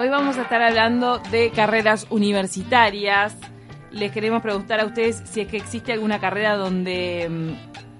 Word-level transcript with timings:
Hoy 0.00 0.08
vamos 0.08 0.38
a 0.38 0.42
estar 0.44 0.62
hablando 0.62 1.18
de 1.30 1.50
carreras 1.50 2.06
universitarias. 2.08 3.36
Les 3.90 4.10
queremos 4.10 4.40
preguntar 4.40 4.80
a 4.80 4.86
ustedes 4.86 5.22
si 5.26 5.42
es 5.42 5.48
que 5.48 5.58
existe 5.58 5.92
alguna 5.92 6.18
carrera 6.18 6.56
donde 6.56 7.28
mm, 7.28 7.50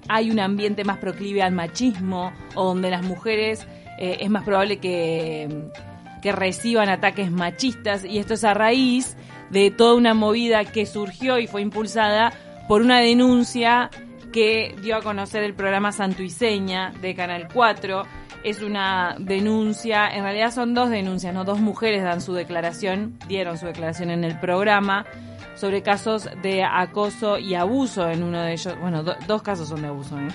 hay 0.09 0.31
un 0.31 0.41
ambiente 0.41 0.83
más 0.83 0.97
proclive 0.97 1.43
al 1.43 1.53
machismo 1.53 2.33
o 2.55 2.65
donde 2.65 2.89
las 2.89 3.03
mujeres 3.03 3.67
eh, 3.99 4.17
es 4.21 4.31
más 4.31 4.45
probable 4.45 4.79
que, 4.79 5.47
mm, 5.47 6.21
que 6.23 6.33
reciban 6.33 6.89
ataques 6.89 7.31
machistas. 7.31 8.03
Y 8.07 8.17
esto 8.17 8.33
es 8.33 8.45
a 8.45 8.55
raíz 8.55 9.15
de 9.51 9.71
toda 9.71 9.95
una 9.95 10.15
movida 10.15 10.65
que 10.65 10.87
surgió 10.87 11.39
y 11.39 11.49
fue 11.49 11.61
impulsada 11.61 12.33
por 12.67 12.81
una 12.81 13.01
denuncia 13.01 13.91
que 14.33 14.75
dio 14.81 14.97
a 14.97 15.03
conocer 15.03 15.43
el 15.43 15.53
programa 15.53 15.93
Santuiseña 15.93 16.95
de 17.03 17.15
Canal 17.15 17.49
4 17.53 18.05
es 18.43 18.63
una 18.63 19.17
denuncia, 19.19 20.09
en 20.09 20.23
realidad 20.23 20.53
son 20.53 20.75
dos 20.75 20.91
denuncias, 20.91 21.35
¿no? 21.35 21.45
Dos 21.45 21.61
mujeres 21.61 22.03
dan 22.03 22.21
su 22.21 22.33
declaración, 22.33 23.19
dieron 23.29 23.59
su 23.59 23.67
declaración 23.67 24.11
en 24.11 24.25
el 24.25 24.39
programa 24.39 25.07
sobre 25.55 25.83
casos 25.83 26.29
de 26.43 26.65
acoso 26.65 27.39
y 27.39 27.55
abuso 27.55 28.09
en 28.09 28.23
uno 28.23 28.41
de 28.41 28.53
ellos, 28.53 28.75
bueno, 28.81 29.03
dos 29.03 29.43
casos 29.43 29.69
son 29.69 29.83
de 29.83 29.89
abuso, 29.89 30.19
¿eh? 30.19 30.29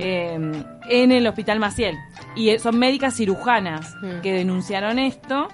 eh 0.00 0.64
en 0.88 1.12
el 1.12 1.26
Hospital 1.26 1.58
Maciel. 1.58 1.96
Y 2.34 2.58
son 2.58 2.78
médicas 2.78 3.16
cirujanas 3.16 3.94
que 4.22 4.34
denunciaron 4.34 4.98
esto. 4.98 5.48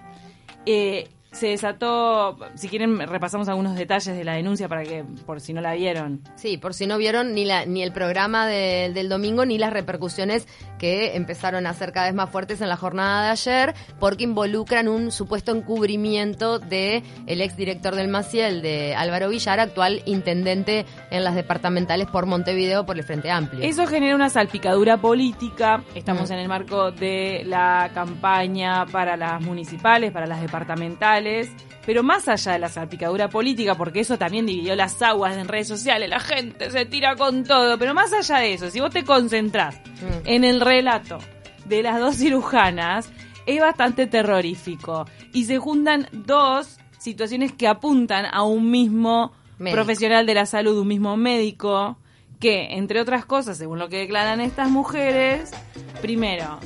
Eh, 0.66 1.08
se 1.32 1.48
desató, 1.48 2.36
si 2.54 2.68
quieren 2.68 2.98
repasamos 3.00 3.48
algunos 3.48 3.74
detalles 3.74 4.14
de 4.16 4.24
la 4.24 4.34
denuncia 4.34 4.68
para 4.68 4.84
que, 4.84 5.04
por 5.26 5.40
si 5.40 5.52
no 5.52 5.60
la 5.60 5.74
vieron. 5.74 6.20
Sí, 6.36 6.58
por 6.58 6.74
si 6.74 6.86
no 6.86 6.98
vieron 6.98 7.34
ni, 7.34 7.44
la, 7.44 7.64
ni 7.64 7.82
el 7.82 7.92
programa 7.92 8.46
del 8.46 9.08
domingo 9.08 9.44
ni 9.46 9.58
las 9.58 9.72
repercusiones 9.72 10.46
que 10.78 11.16
empezaron 11.16 11.66
a 11.66 11.74
ser 11.74 11.92
cada 11.92 12.06
vez 12.06 12.14
más 12.14 12.30
fuertes 12.30 12.60
en 12.60 12.68
la 12.68 12.76
jornada 12.76 13.24
de 13.24 13.30
ayer, 13.30 13.74
porque 13.98 14.24
involucran 14.24 14.88
un 14.88 15.10
supuesto 15.10 15.52
encubrimiento 15.52 16.58
de 16.58 17.02
el 17.26 17.40
exdirector 17.40 17.94
del 17.94 18.08
Maciel, 18.08 18.62
de 18.62 18.94
Álvaro 18.94 19.28
Villar, 19.28 19.60
actual 19.60 20.02
intendente 20.04 20.84
en 21.10 21.24
las 21.24 21.34
departamentales 21.34 22.08
por 22.08 22.26
Montevideo 22.26 22.84
por 22.84 22.98
el 22.98 23.04
Frente 23.04 23.30
Amplio. 23.30 23.62
Eso 23.62 23.86
genera 23.86 24.14
una 24.14 24.28
salpicadura 24.28 24.98
política, 24.98 25.82
estamos 25.94 26.28
mm. 26.28 26.32
en 26.32 26.38
el 26.40 26.48
marco 26.48 26.90
de 26.90 27.42
la 27.46 27.90
campaña 27.94 28.84
para 28.86 29.16
las 29.16 29.40
municipales, 29.40 30.12
para 30.12 30.26
las 30.26 30.42
departamentales, 30.42 31.21
pero 31.84 32.02
más 32.02 32.28
allá 32.28 32.52
de 32.52 32.58
la 32.58 32.68
salpicadura 32.68 33.28
política, 33.28 33.74
porque 33.74 34.00
eso 34.00 34.18
también 34.18 34.46
dividió 34.46 34.76
las 34.76 35.00
aguas 35.02 35.36
en 35.36 35.48
redes 35.48 35.68
sociales, 35.68 36.08
la 36.08 36.20
gente 36.20 36.70
se 36.70 36.86
tira 36.86 37.16
con 37.16 37.44
todo, 37.44 37.78
pero 37.78 37.94
más 37.94 38.12
allá 38.12 38.38
de 38.38 38.54
eso, 38.54 38.70
si 38.70 38.80
vos 38.80 38.90
te 38.90 39.04
concentrás 39.04 39.76
mm. 39.76 40.26
en 40.26 40.44
el 40.44 40.60
relato 40.60 41.18
de 41.64 41.82
las 41.82 41.98
dos 41.98 42.16
cirujanas, 42.16 43.10
es 43.46 43.60
bastante 43.60 44.06
terrorífico. 44.06 45.06
Y 45.32 45.44
se 45.44 45.58
juntan 45.58 46.08
dos 46.12 46.78
situaciones 46.98 47.52
que 47.52 47.66
apuntan 47.66 48.26
a 48.30 48.42
un 48.42 48.70
mismo 48.70 49.32
profesional 49.58 50.26
de 50.26 50.34
la 50.34 50.46
salud, 50.46 50.78
un 50.78 50.88
mismo 50.88 51.16
médico, 51.16 51.96
que, 52.40 52.74
entre 52.76 53.00
otras 53.00 53.24
cosas, 53.24 53.56
según 53.58 53.78
lo 53.78 53.88
que 53.88 53.98
declaran 53.98 54.40
estas 54.40 54.68
mujeres, 54.68 55.52
primero, 56.00 56.58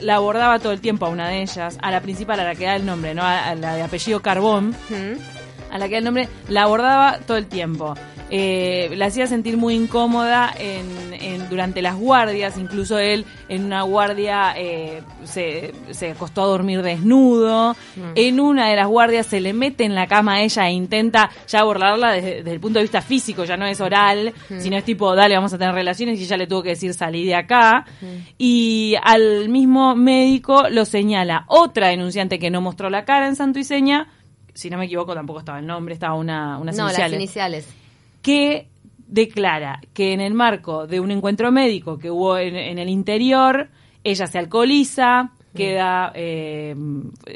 la 0.00 0.16
abordaba 0.16 0.58
todo 0.58 0.72
el 0.72 0.80
tiempo 0.80 1.06
a 1.06 1.08
una 1.08 1.28
de 1.28 1.42
ellas, 1.42 1.78
a 1.80 1.90
la 1.90 2.00
principal, 2.00 2.40
a 2.40 2.44
la 2.44 2.54
que 2.54 2.64
da 2.64 2.76
el 2.76 2.86
nombre, 2.86 3.14
¿no? 3.14 3.22
A, 3.22 3.54
la 3.54 3.74
de 3.74 3.82
apellido 3.82 4.20
Carbón, 4.20 4.74
a 5.70 5.78
la 5.78 5.86
que 5.86 5.92
da 5.92 5.98
el 5.98 6.04
nombre, 6.04 6.28
la 6.48 6.62
abordaba 6.62 7.18
todo 7.26 7.36
el 7.36 7.46
tiempo. 7.46 7.94
Eh, 8.34 8.88
la 8.96 9.06
hacía 9.06 9.26
sentir 9.26 9.58
muy 9.58 9.74
incómoda 9.74 10.54
en, 10.58 11.50
durante 11.50 11.82
las 11.82 11.96
guardias, 11.96 12.56
incluso 12.56 12.98
él 12.98 13.26
en 13.50 13.66
una 13.66 13.82
guardia 13.82 14.54
eh, 14.56 15.02
se, 15.24 15.74
se, 15.90 16.12
acostó 16.12 16.44
a 16.44 16.46
dormir 16.46 16.80
desnudo, 16.80 17.76
mm. 17.94 18.12
en 18.14 18.40
una 18.40 18.70
de 18.70 18.76
las 18.76 18.86
guardias 18.86 19.26
se 19.26 19.42
le 19.42 19.52
mete 19.52 19.84
en 19.84 19.94
la 19.94 20.06
cama 20.06 20.36
a 20.36 20.40
ella 20.40 20.66
e 20.66 20.72
intenta 20.72 21.28
ya 21.46 21.60
abordarla 21.60 22.12
desde, 22.12 22.50
el 22.50 22.58
punto 22.58 22.78
de 22.78 22.84
vista 22.84 23.02
físico, 23.02 23.44
ya 23.44 23.58
no 23.58 23.66
es 23.66 23.82
oral, 23.82 24.32
mm. 24.48 24.60
sino 24.60 24.78
es 24.78 24.84
tipo, 24.84 25.14
dale, 25.14 25.34
vamos 25.34 25.52
a 25.52 25.58
tener 25.58 25.74
relaciones 25.74 26.18
y 26.18 26.22
ella 26.22 26.38
le 26.38 26.46
tuvo 26.46 26.62
que 26.62 26.70
decir 26.70 26.94
salí 26.94 27.26
de 27.26 27.34
acá. 27.34 27.84
Mm. 28.00 28.06
Y 28.38 28.94
al 29.02 29.50
mismo 29.50 29.94
médico 29.94 30.70
lo 30.70 30.86
señala 30.86 31.44
otra 31.48 31.88
denunciante 31.88 32.38
que 32.38 32.50
no 32.50 32.62
mostró 32.62 32.88
la 32.88 33.04
cara 33.04 33.28
en 33.28 33.36
Santo 33.36 33.58
y 33.58 33.64
Seña, 33.64 34.08
si 34.54 34.70
no 34.70 34.78
me 34.78 34.86
equivoco 34.86 35.12
tampoco 35.12 35.40
estaba 35.40 35.58
el 35.58 35.66
nombre, 35.66 35.92
estaba 35.92 36.14
una, 36.14 36.56
unas 36.56 36.74
no, 36.78 36.86
las 36.90 37.12
iniciales 37.12 37.81
que 38.22 38.68
declara 39.06 39.80
que 39.92 40.12
en 40.12 40.20
el 40.20 40.32
marco 40.32 40.86
de 40.86 41.00
un 41.00 41.10
encuentro 41.10 41.52
médico 41.52 41.98
que 41.98 42.10
hubo 42.10 42.38
en, 42.38 42.78
el 42.78 42.88
interior, 42.88 43.68
ella 44.04 44.26
se 44.26 44.38
alcoholiza, 44.38 45.32
queda 45.54 46.12
eh, 46.14 46.74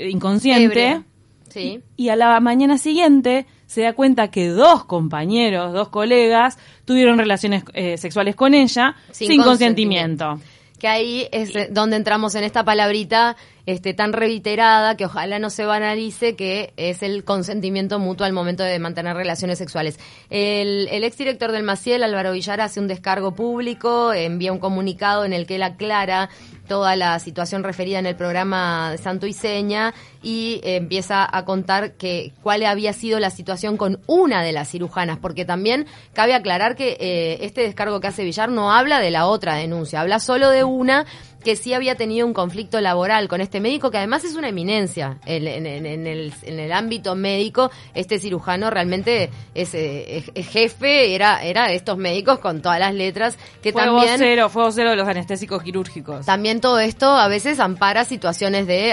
inconsciente. 0.09 1.03
Sí. 1.51 1.83
Y 1.97 2.09
a 2.09 2.17
la 2.17 2.41
mañana 2.41 2.79
siguiente 2.79 3.47
se 3.67 3.83
da 3.83 3.93
cuenta 3.93 4.31
que 4.31 4.49
dos 4.49 4.85
compañeros, 4.85 5.73
dos 5.73 5.89
colegas, 5.89 6.59
tuvieron 6.85 7.19
relaciones 7.19 7.65
eh, 7.75 7.99
sexuales 7.99 8.37
con 8.37 8.55
ella 8.55 8.95
sin, 9.11 9.43
consentimiento. 9.43 10.41
Que 10.79 10.89
ahí 10.89 11.29
es 11.33 11.53
donde 11.71 11.97
entramos 11.97 12.35
en 12.35 12.45
esta 12.45 12.65
palabrita 12.65 13.37
este, 13.67 13.95
tan 13.95 14.13
reiterada 14.13 14.97
que 14.97 15.05
ojalá 15.05 15.39
no 15.39 15.51
se 15.51 15.67
banalice, 15.67 16.37
que 16.37 16.73
es 16.77 17.03
el 17.03 17.25
consentimiento 17.25 17.99
mutuo 17.99 18.27
al 18.27 18.33
momento 18.33 18.63
de 18.63 18.79
mantener 18.79 19.17
relaciones 19.17 19.59
sexuales. 19.59 19.99
El, 20.31 20.89
el 20.91 21.05
exdirector 21.05 21.53
del 21.53 21.65
Maciel, 21.65 22.03
Álvaro 22.03 22.33
Villar, 22.33 22.61
hace 22.61 22.81
un 22.81 22.89
descargo 22.89 23.35
público, 23.35 24.13
envía 24.13 24.53
un 24.53 24.59
comunicado 24.59 25.25
en 25.25 25.33
el 25.33 25.47
que 25.47 25.57
él 25.57 25.63
aclara 25.63 26.31
toda 26.67 26.97
la 26.97 27.19
situación 27.19 27.63
referida 27.63 27.99
en 27.99 28.07
el 28.07 28.17
programa 28.17 28.97
Santo 28.99 29.27
y 29.27 29.33
Seña 29.33 29.95
y 30.27 30.61
empieza 30.65 31.25
a 31.31 31.45
contar 31.45 31.93
que 31.93 32.33
cuál 32.43 32.65
había 32.65 32.93
sido 32.93 33.21
la 33.21 33.31
situación 33.31 33.77
con 33.77 34.01
una 34.09 34.43
de 34.43 34.51
las 34.51 34.69
cirujanas, 34.69 35.19
porque 35.19 35.45
también 35.45 35.87
cabe 36.15 36.35
aclarar 36.35 36.75
que 36.75 36.97
eh, 36.99 37.39
este 37.43 37.61
descargo 37.61 38.01
que 38.01 38.09
hace 38.09 38.25
Villar 38.25 38.51
no 38.51 38.73
habla 38.73 38.99
de 38.99 39.13
la 39.13 39.27
otra 39.27 39.55
denuncia, 39.55 40.01
habla 40.01 40.19
solo 40.19 40.51
de 40.51 40.65
una 40.65 41.07
que 41.47 41.55
sí 41.55 41.75
había 41.75 41.95
tenido 41.95 42.27
un 42.27 42.35
conflicto 42.35 42.81
laboral 42.81 43.29
con 43.29 43.41
este 43.41 43.61
médico, 43.61 43.93
que 43.93 43.99
además 43.99 44.25
es 44.25 44.35
una 44.35 44.49
eminencia 44.49 45.19
en, 45.27 45.47
el, 45.47 46.73
ámbito 46.73 47.15
médico. 47.15 47.71
Este 47.95 48.19
cirujano 48.19 48.69
realmente 48.69 49.31
es, 49.55 49.73
eh, 49.75 50.25
jefe, 50.35 51.15
era, 51.15 51.45
era 51.45 51.69
de 51.69 51.77
estos 51.77 51.99
médicos 51.99 52.41
con 52.41 52.63
todas 52.63 52.81
las 52.81 52.93
letras. 52.93 53.39
que 53.63 53.71
fue 53.73 53.85
también 53.85 54.15
vocero, 54.15 54.49
fue 54.49 54.65
vocero 54.65 54.91
de 54.91 54.97
los 54.97 55.07
anestésicos 55.07 55.63
quirúrgicos. 55.63 56.27
También 56.27 56.61
todo 56.61 56.81
esto 56.81 57.11
a 57.11 57.29
veces 57.29 57.61
ampara 57.61 58.05
situaciones 58.05 58.67
de, 58.67 58.93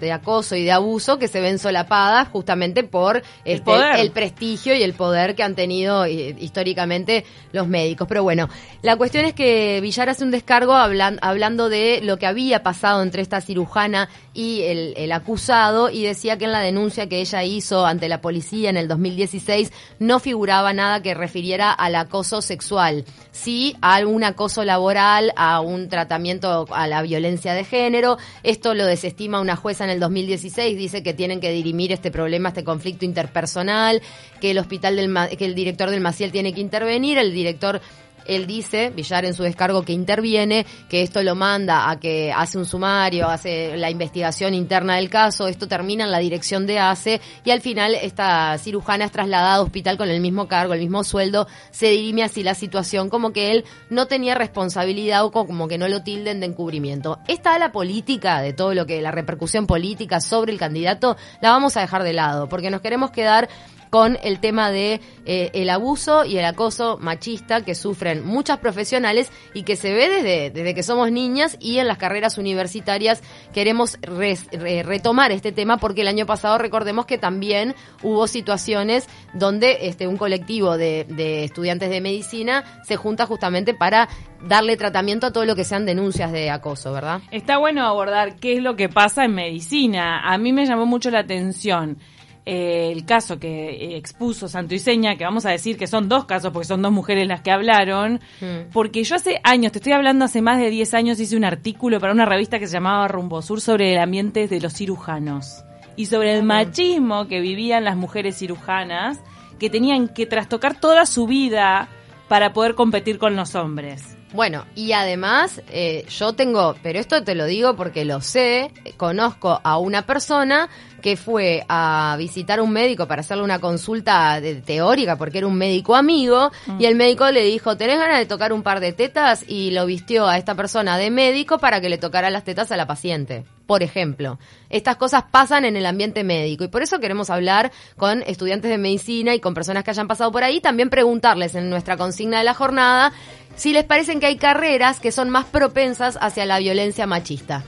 de 0.00 0.12
acoso 0.12 0.56
y 0.56 0.64
de 0.64 0.71
abuso 0.72 1.18
que 1.18 1.28
se 1.28 1.40
ven 1.40 1.58
solapadas 1.58 2.28
justamente 2.28 2.82
por 2.82 3.16
el, 3.16 3.22
este, 3.44 4.00
el 4.00 4.10
prestigio 4.10 4.74
y 4.74 4.82
el 4.82 4.94
poder 4.94 5.34
que 5.34 5.42
han 5.42 5.54
tenido 5.54 6.04
eh, 6.04 6.34
históricamente 6.38 7.24
los 7.52 7.68
médicos. 7.68 8.08
Pero 8.08 8.22
bueno, 8.22 8.48
la 8.82 8.96
cuestión 8.96 9.24
es 9.24 9.34
que 9.34 9.80
Villar 9.80 10.08
hace 10.08 10.24
un 10.24 10.30
descargo 10.30 10.74
hablando 10.74 11.68
de 11.68 12.00
lo 12.02 12.18
que 12.18 12.26
había 12.26 12.62
pasado 12.62 13.02
entre 13.02 13.22
esta 13.22 13.40
cirujana 13.40 14.08
y 14.34 14.62
el, 14.62 15.12
acusado 15.12 15.90
y 15.90 16.04
decía 16.04 16.38
que 16.38 16.46
en 16.46 16.52
la 16.52 16.60
denuncia 16.60 17.08
que 17.08 17.20
ella 17.20 17.44
hizo 17.44 17.84
ante 17.84 18.08
la 18.08 18.22
policía 18.22 18.70
en 18.70 18.78
el 18.78 18.88
2016 18.88 19.70
no 19.98 20.20
figuraba 20.20 20.72
nada 20.72 21.02
que 21.02 21.14
refiriera 21.14 21.70
al 21.70 21.94
acoso 21.96 22.40
sexual, 22.40 23.04
sí 23.30 23.76
a 23.82 23.94
algún 23.94 24.24
acoso 24.24 24.64
laboral, 24.64 25.32
a 25.36 25.60
un 25.60 25.88
tratamiento 25.88 26.66
a 26.70 26.86
la 26.86 27.02
violencia 27.02 27.52
de 27.52 27.64
género. 27.64 28.16
Esto 28.42 28.74
lo 28.74 28.86
desestima 28.86 29.40
una 29.40 29.56
jueza 29.56 29.84
en 29.84 29.90
el 29.90 30.00
2016, 30.00 30.61
dice 30.64 31.02
que 31.02 31.14
tienen 31.14 31.40
que 31.40 31.50
dirimir 31.50 31.92
este 31.92 32.10
problema, 32.10 32.48
este 32.50 32.64
conflicto 32.64 33.04
interpersonal, 33.04 34.02
que 34.40 34.50
el 34.50 34.58
hospital 34.58 34.96
del 34.96 35.36
que 35.36 35.44
el 35.44 35.54
director 35.54 35.90
del 35.90 36.00
Maciel 36.00 36.32
tiene 36.32 36.52
que 36.52 36.60
intervenir, 36.60 37.18
el 37.18 37.32
director 37.32 37.80
él 38.26 38.46
dice, 38.46 38.90
Villar 38.90 39.24
en 39.24 39.34
su 39.34 39.42
descargo, 39.42 39.82
que 39.82 39.92
interviene, 39.92 40.66
que 40.88 41.02
esto 41.02 41.22
lo 41.22 41.34
manda 41.34 41.90
a 41.90 41.98
que 41.98 42.32
hace 42.32 42.58
un 42.58 42.66
sumario, 42.66 43.28
hace 43.28 43.76
la 43.76 43.90
investigación 43.90 44.54
interna 44.54 44.96
del 44.96 45.08
caso, 45.08 45.48
esto 45.48 45.68
termina 45.68 46.04
en 46.04 46.10
la 46.10 46.18
dirección 46.18 46.66
de 46.66 46.78
ACE 46.78 47.20
y 47.44 47.50
al 47.50 47.60
final 47.60 47.94
esta 47.94 48.58
cirujana 48.58 49.04
es 49.04 49.12
trasladada 49.12 49.54
a 49.54 49.62
hospital 49.62 49.96
con 49.96 50.08
el 50.08 50.20
mismo 50.20 50.48
cargo, 50.48 50.74
el 50.74 50.80
mismo 50.80 51.04
sueldo, 51.04 51.46
se 51.70 51.90
dirime 51.90 52.22
así 52.22 52.42
la 52.42 52.54
situación 52.54 53.08
como 53.08 53.32
que 53.32 53.52
él 53.52 53.64
no 53.90 54.06
tenía 54.06 54.34
responsabilidad 54.34 55.24
o 55.24 55.32
como 55.32 55.68
que 55.68 55.78
no 55.78 55.88
lo 55.88 56.02
tilden 56.02 56.40
de 56.40 56.46
encubrimiento. 56.46 57.18
Esta 57.28 57.58
la 57.58 57.72
política 57.72 58.40
de 58.40 58.52
todo 58.52 58.74
lo 58.74 58.86
que 58.86 59.02
la 59.02 59.10
repercusión 59.10 59.66
política 59.66 60.20
sobre 60.20 60.52
el 60.52 60.58
candidato 60.58 61.16
la 61.40 61.50
vamos 61.50 61.76
a 61.76 61.80
dejar 61.80 62.02
de 62.02 62.12
lado 62.12 62.48
porque 62.48 62.70
nos 62.70 62.80
queremos 62.80 63.10
quedar 63.10 63.48
con 63.92 64.18
el 64.22 64.40
tema 64.40 64.70
de 64.70 65.02
eh, 65.26 65.50
el 65.52 65.68
abuso 65.68 66.24
y 66.24 66.38
el 66.38 66.46
acoso 66.46 66.96
machista 66.98 67.62
que 67.62 67.74
sufren 67.74 68.24
muchas 68.24 68.56
profesionales 68.56 69.30
y 69.52 69.64
que 69.64 69.76
se 69.76 69.92
ve 69.92 70.08
desde, 70.08 70.50
desde 70.50 70.74
que 70.74 70.82
somos 70.82 71.12
niñas 71.12 71.58
y 71.60 71.76
en 71.76 71.86
las 71.86 71.98
carreras 71.98 72.38
universitarias 72.38 73.22
queremos 73.52 73.98
retomar 74.00 75.30
este 75.30 75.52
tema 75.52 75.76
porque 75.76 76.00
el 76.00 76.08
año 76.08 76.24
pasado 76.24 76.56
recordemos 76.56 77.04
que 77.04 77.18
también 77.18 77.74
hubo 78.02 78.26
situaciones 78.28 79.10
donde 79.34 79.80
este 79.82 80.06
un 80.06 80.16
colectivo 80.16 80.78
de, 80.78 81.04
de 81.10 81.44
estudiantes 81.44 81.90
de 81.90 82.00
medicina 82.00 82.82
se 82.84 82.96
junta 82.96 83.26
justamente 83.26 83.74
para 83.74 84.08
darle 84.40 84.78
tratamiento 84.78 85.26
a 85.26 85.32
todo 85.32 85.44
lo 85.44 85.54
que 85.54 85.64
sean 85.64 85.84
denuncias 85.84 86.32
de 86.32 86.50
acoso, 86.50 86.94
¿verdad? 86.94 87.20
Está 87.30 87.58
bueno 87.58 87.86
abordar 87.86 88.36
qué 88.36 88.54
es 88.54 88.62
lo 88.62 88.74
que 88.74 88.88
pasa 88.88 89.26
en 89.26 89.34
medicina. 89.34 90.20
A 90.20 90.38
mí 90.38 90.52
me 90.54 90.64
llamó 90.64 90.86
mucho 90.86 91.10
la 91.10 91.20
atención 91.20 91.98
eh, 92.44 92.90
el 92.92 93.04
caso 93.04 93.38
que 93.38 93.96
expuso 93.96 94.48
Santo 94.48 94.76
Seña, 94.78 95.16
que 95.16 95.24
vamos 95.24 95.46
a 95.46 95.50
decir 95.50 95.76
que 95.76 95.86
son 95.86 96.08
dos 96.08 96.24
casos, 96.24 96.52
porque 96.52 96.66
son 96.66 96.82
dos 96.82 96.90
mujeres 96.90 97.28
las 97.28 97.40
que 97.40 97.52
hablaron, 97.52 98.20
mm. 98.40 98.72
porque 98.72 99.04
yo 99.04 99.14
hace 99.14 99.40
años, 99.44 99.72
te 99.72 99.78
estoy 99.78 99.92
hablando 99.92 100.24
hace 100.24 100.42
más 100.42 100.58
de 100.58 100.70
10 100.70 100.94
años, 100.94 101.20
hice 101.20 101.36
un 101.36 101.44
artículo 101.44 102.00
para 102.00 102.12
una 102.12 102.24
revista 102.24 102.58
que 102.58 102.66
se 102.66 102.72
llamaba 102.72 103.06
Rumbo 103.06 103.42
Sur 103.42 103.60
sobre 103.60 103.92
el 103.92 104.00
ambiente 104.00 104.48
de 104.48 104.60
los 104.60 104.74
cirujanos 104.74 105.64
y 105.94 106.06
sobre 106.06 106.34
el 106.34 106.42
machismo 106.42 107.28
que 107.28 107.40
vivían 107.40 107.84
las 107.84 107.96
mujeres 107.96 108.38
cirujanas, 108.38 109.20
que 109.60 109.70
tenían 109.70 110.08
que 110.08 110.26
trastocar 110.26 110.80
toda 110.80 111.06
su 111.06 111.26
vida 111.26 111.88
para 112.28 112.52
poder 112.52 112.74
competir 112.74 113.18
con 113.18 113.36
los 113.36 113.54
hombres. 113.54 114.16
Bueno, 114.32 114.64
y 114.74 114.92
además 114.92 115.60
eh, 115.70 116.06
yo 116.08 116.32
tengo, 116.32 116.74
pero 116.82 116.98
esto 116.98 117.22
te 117.22 117.34
lo 117.34 117.44
digo 117.44 117.76
porque 117.76 118.06
lo 118.06 118.22
sé, 118.22 118.70
conozco 118.96 119.60
a 119.62 119.76
una 119.76 120.06
persona 120.06 120.70
que 121.02 121.16
fue 121.16 121.64
a 121.68 122.14
visitar 122.18 122.60
a 122.60 122.62
un 122.62 122.72
médico 122.72 123.06
para 123.06 123.20
hacerle 123.20 123.42
una 123.42 123.58
consulta 123.58 124.40
teórica 124.64 125.16
porque 125.16 125.38
era 125.38 125.46
un 125.46 125.56
médico 125.56 125.94
amigo 125.94 126.50
mm. 126.66 126.80
y 126.80 126.86
el 126.86 126.94
médico 126.94 127.30
le 127.30 127.44
dijo, 127.44 127.76
¿tenés 127.76 127.98
ganas 127.98 128.18
de 128.18 128.26
tocar 128.26 128.52
un 128.52 128.62
par 128.62 128.80
de 128.80 128.92
tetas? 128.92 129.44
Y 129.46 129.72
lo 129.72 129.84
vistió 129.84 130.26
a 130.26 130.38
esta 130.38 130.54
persona 130.54 130.96
de 130.96 131.10
médico 131.10 131.58
para 131.58 131.80
que 131.80 131.90
le 131.90 131.98
tocara 131.98 132.30
las 132.30 132.44
tetas 132.44 132.72
a 132.72 132.76
la 132.76 132.86
paciente. 132.86 133.44
Por 133.66 133.82
ejemplo, 133.82 134.38
estas 134.70 134.96
cosas 134.96 135.24
pasan 135.30 135.64
en 135.64 135.76
el 135.76 135.86
ambiente 135.86 136.24
médico 136.24 136.64
y 136.64 136.68
por 136.68 136.82
eso 136.82 137.00
queremos 137.00 137.30
hablar 137.30 137.72
con 137.96 138.22
estudiantes 138.22 138.70
de 138.70 138.78
medicina 138.78 139.34
y 139.34 139.40
con 139.40 139.54
personas 139.54 139.84
que 139.84 139.90
hayan 139.90 140.08
pasado 140.08 140.32
por 140.32 140.44
ahí, 140.44 140.60
también 140.60 140.90
preguntarles 140.90 141.54
en 141.54 141.68
nuestra 141.68 141.96
consigna 141.96 142.38
de 142.38 142.44
la 142.44 142.54
jornada 142.54 143.12
si 143.56 143.72
les 143.72 143.84
parecen 143.84 144.20
que 144.20 144.26
hay 144.26 144.36
carreras 144.36 145.00
que 145.00 145.12
son 145.12 145.30
más 145.30 145.44
propensas 145.44 146.18
hacia 146.20 146.46
la 146.46 146.58
violencia 146.58 147.06
machista. 147.06 147.64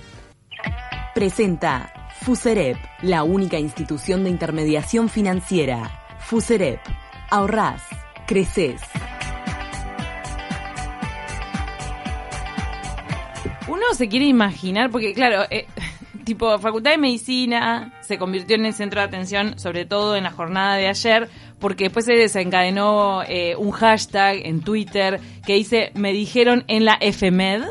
Presenta 1.14 2.03
Fuserep, 2.24 2.78
la 3.02 3.22
única 3.22 3.58
institución 3.58 4.24
de 4.24 4.30
intermediación 4.30 5.10
financiera. 5.10 6.06
Fuserep, 6.20 6.80
ahorrás, 7.28 7.82
creces. 8.26 8.80
Uno 13.68 13.82
se 13.92 14.08
quiere 14.08 14.24
imaginar, 14.24 14.90
porque 14.90 15.12
claro, 15.12 15.42
eh, 15.50 15.66
tipo, 16.24 16.58
Facultad 16.58 16.92
de 16.92 16.96
Medicina 16.96 17.92
se 18.00 18.16
convirtió 18.16 18.56
en 18.56 18.64
el 18.64 18.72
centro 18.72 19.02
de 19.02 19.06
atención, 19.06 19.58
sobre 19.58 19.84
todo 19.84 20.16
en 20.16 20.24
la 20.24 20.30
jornada 20.30 20.76
de 20.76 20.88
ayer, 20.88 21.28
porque 21.58 21.84
después 21.84 22.06
se 22.06 22.14
desencadenó 22.14 23.22
eh, 23.24 23.54
un 23.54 23.70
hashtag 23.70 24.46
en 24.46 24.62
Twitter 24.62 25.20
que 25.44 25.56
dice, 25.56 25.92
me 25.92 26.14
dijeron 26.14 26.64
en 26.68 26.86
la 26.86 26.96
FMED, 27.02 27.64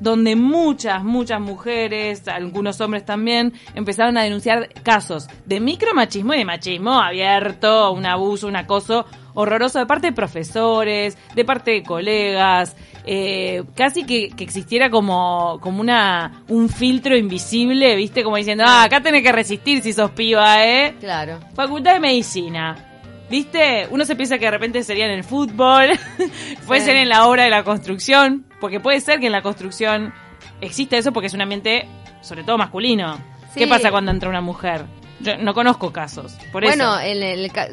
donde 0.00 0.34
muchas, 0.34 1.04
muchas 1.04 1.40
mujeres, 1.40 2.26
algunos 2.26 2.80
hombres 2.80 3.04
también, 3.04 3.52
empezaron 3.74 4.16
a 4.16 4.22
denunciar 4.22 4.68
casos 4.82 5.28
de 5.46 5.60
micromachismo 5.60 6.34
y 6.34 6.38
de 6.38 6.44
machismo 6.44 6.94
abierto, 7.00 7.92
un 7.92 8.06
abuso, 8.06 8.48
un 8.48 8.56
acoso 8.56 9.06
horroroso 9.34 9.78
de 9.78 9.86
parte 9.86 10.08
de 10.08 10.12
profesores, 10.12 11.16
de 11.34 11.44
parte 11.44 11.70
de 11.70 11.82
colegas, 11.82 12.74
eh, 13.06 13.62
casi 13.74 14.04
que, 14.04 14.30
que, 14.30 14.44
existiera 14.44 14.90
como, 14.90 15.58
como 15.60 15.80
una, 15.80 16.42
un 16.48 16.68
filtro 16.68 17.16
invisible, 17.16 17.94
viste, 17.96 18.24
como 18.24 18.36
diciendo, 18.36 18.64
ah, 18.66 18.84
acá 18.84 19.00
tenés 19.00 19.22
que 19.22 19.32
resistir 19.32 19.82
si 19.82 19.92
sos 19.92 20.10
piba, 20.10 20.66
¿eh? 20.66 20.96
Claro. 20.98 21.38
Facultad 21.54 21.94
de 21.94 22.00
Medicina. 22.00 22.89
¿Viste? 23.30 23.86
Uno 23.90 24.04
se 24.04 24.16
piensa 24.16 24.38
que 24.38 24.46
de 24.46 24.50
repente 24.50 24.82
sería 24.82 25.06
en 25.06 25.12
el 25.12 25.22
fútbol, 25.22 25.90
puede 26.66 26.80
ser 26.80 26.96
en 26.96 27.08
la 27.08 27.26
obra 27.26 27.44
de 27.44 27.50
la 27.50 27.62
construcción, 27.62 28.44
porque 28.60 28.80
puede 28.80 29.00
ser 29.00 29.20
que 29.20 29.26
en 29.26 29.32
la 29.32 29.40
construcción 29.40 30.12
existe 30.60 30.98
eso 30.98 31.12
porque 31.12 31.28
es 31.28 31.34
un 31.34 31.40
ambiente, 31.40 31.86
sobre 32.22 32.42
todo 32.42 32.58
masculino. 32.58 33.18
¿Qué 33.54 33.68
pasa 33.68 33.92
cuando 33.92 34.10
entra 34.10 34.28
una 34.28 34.40
mujer? 34.40 34.84
Yo 35.20 35.36
no 35.36 35.54
conozco 35.54 35.92
casos, 35.92 36.32
por 36.50 36.64
bueno, 36.64 36.96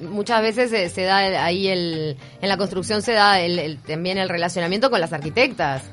muchas 0.09 0.41
veces 0.41 0.91
se, 0.91 1.01
da 1.03 1.45
ahí 1.45 1.69
el, 1.69 2.17
en 2.41 2.49
la 2.49 2.57
construcción 2.57 3.01
se 3.01 3.13
da 3.13 3.39
el, 3.39 3.79
también 3.79 4.17
el 4.17 4.27
relacionamiento 4.27 4.89
con 4.89 4.99
las 4.99 5.13
arquitectas. 5.13 5.89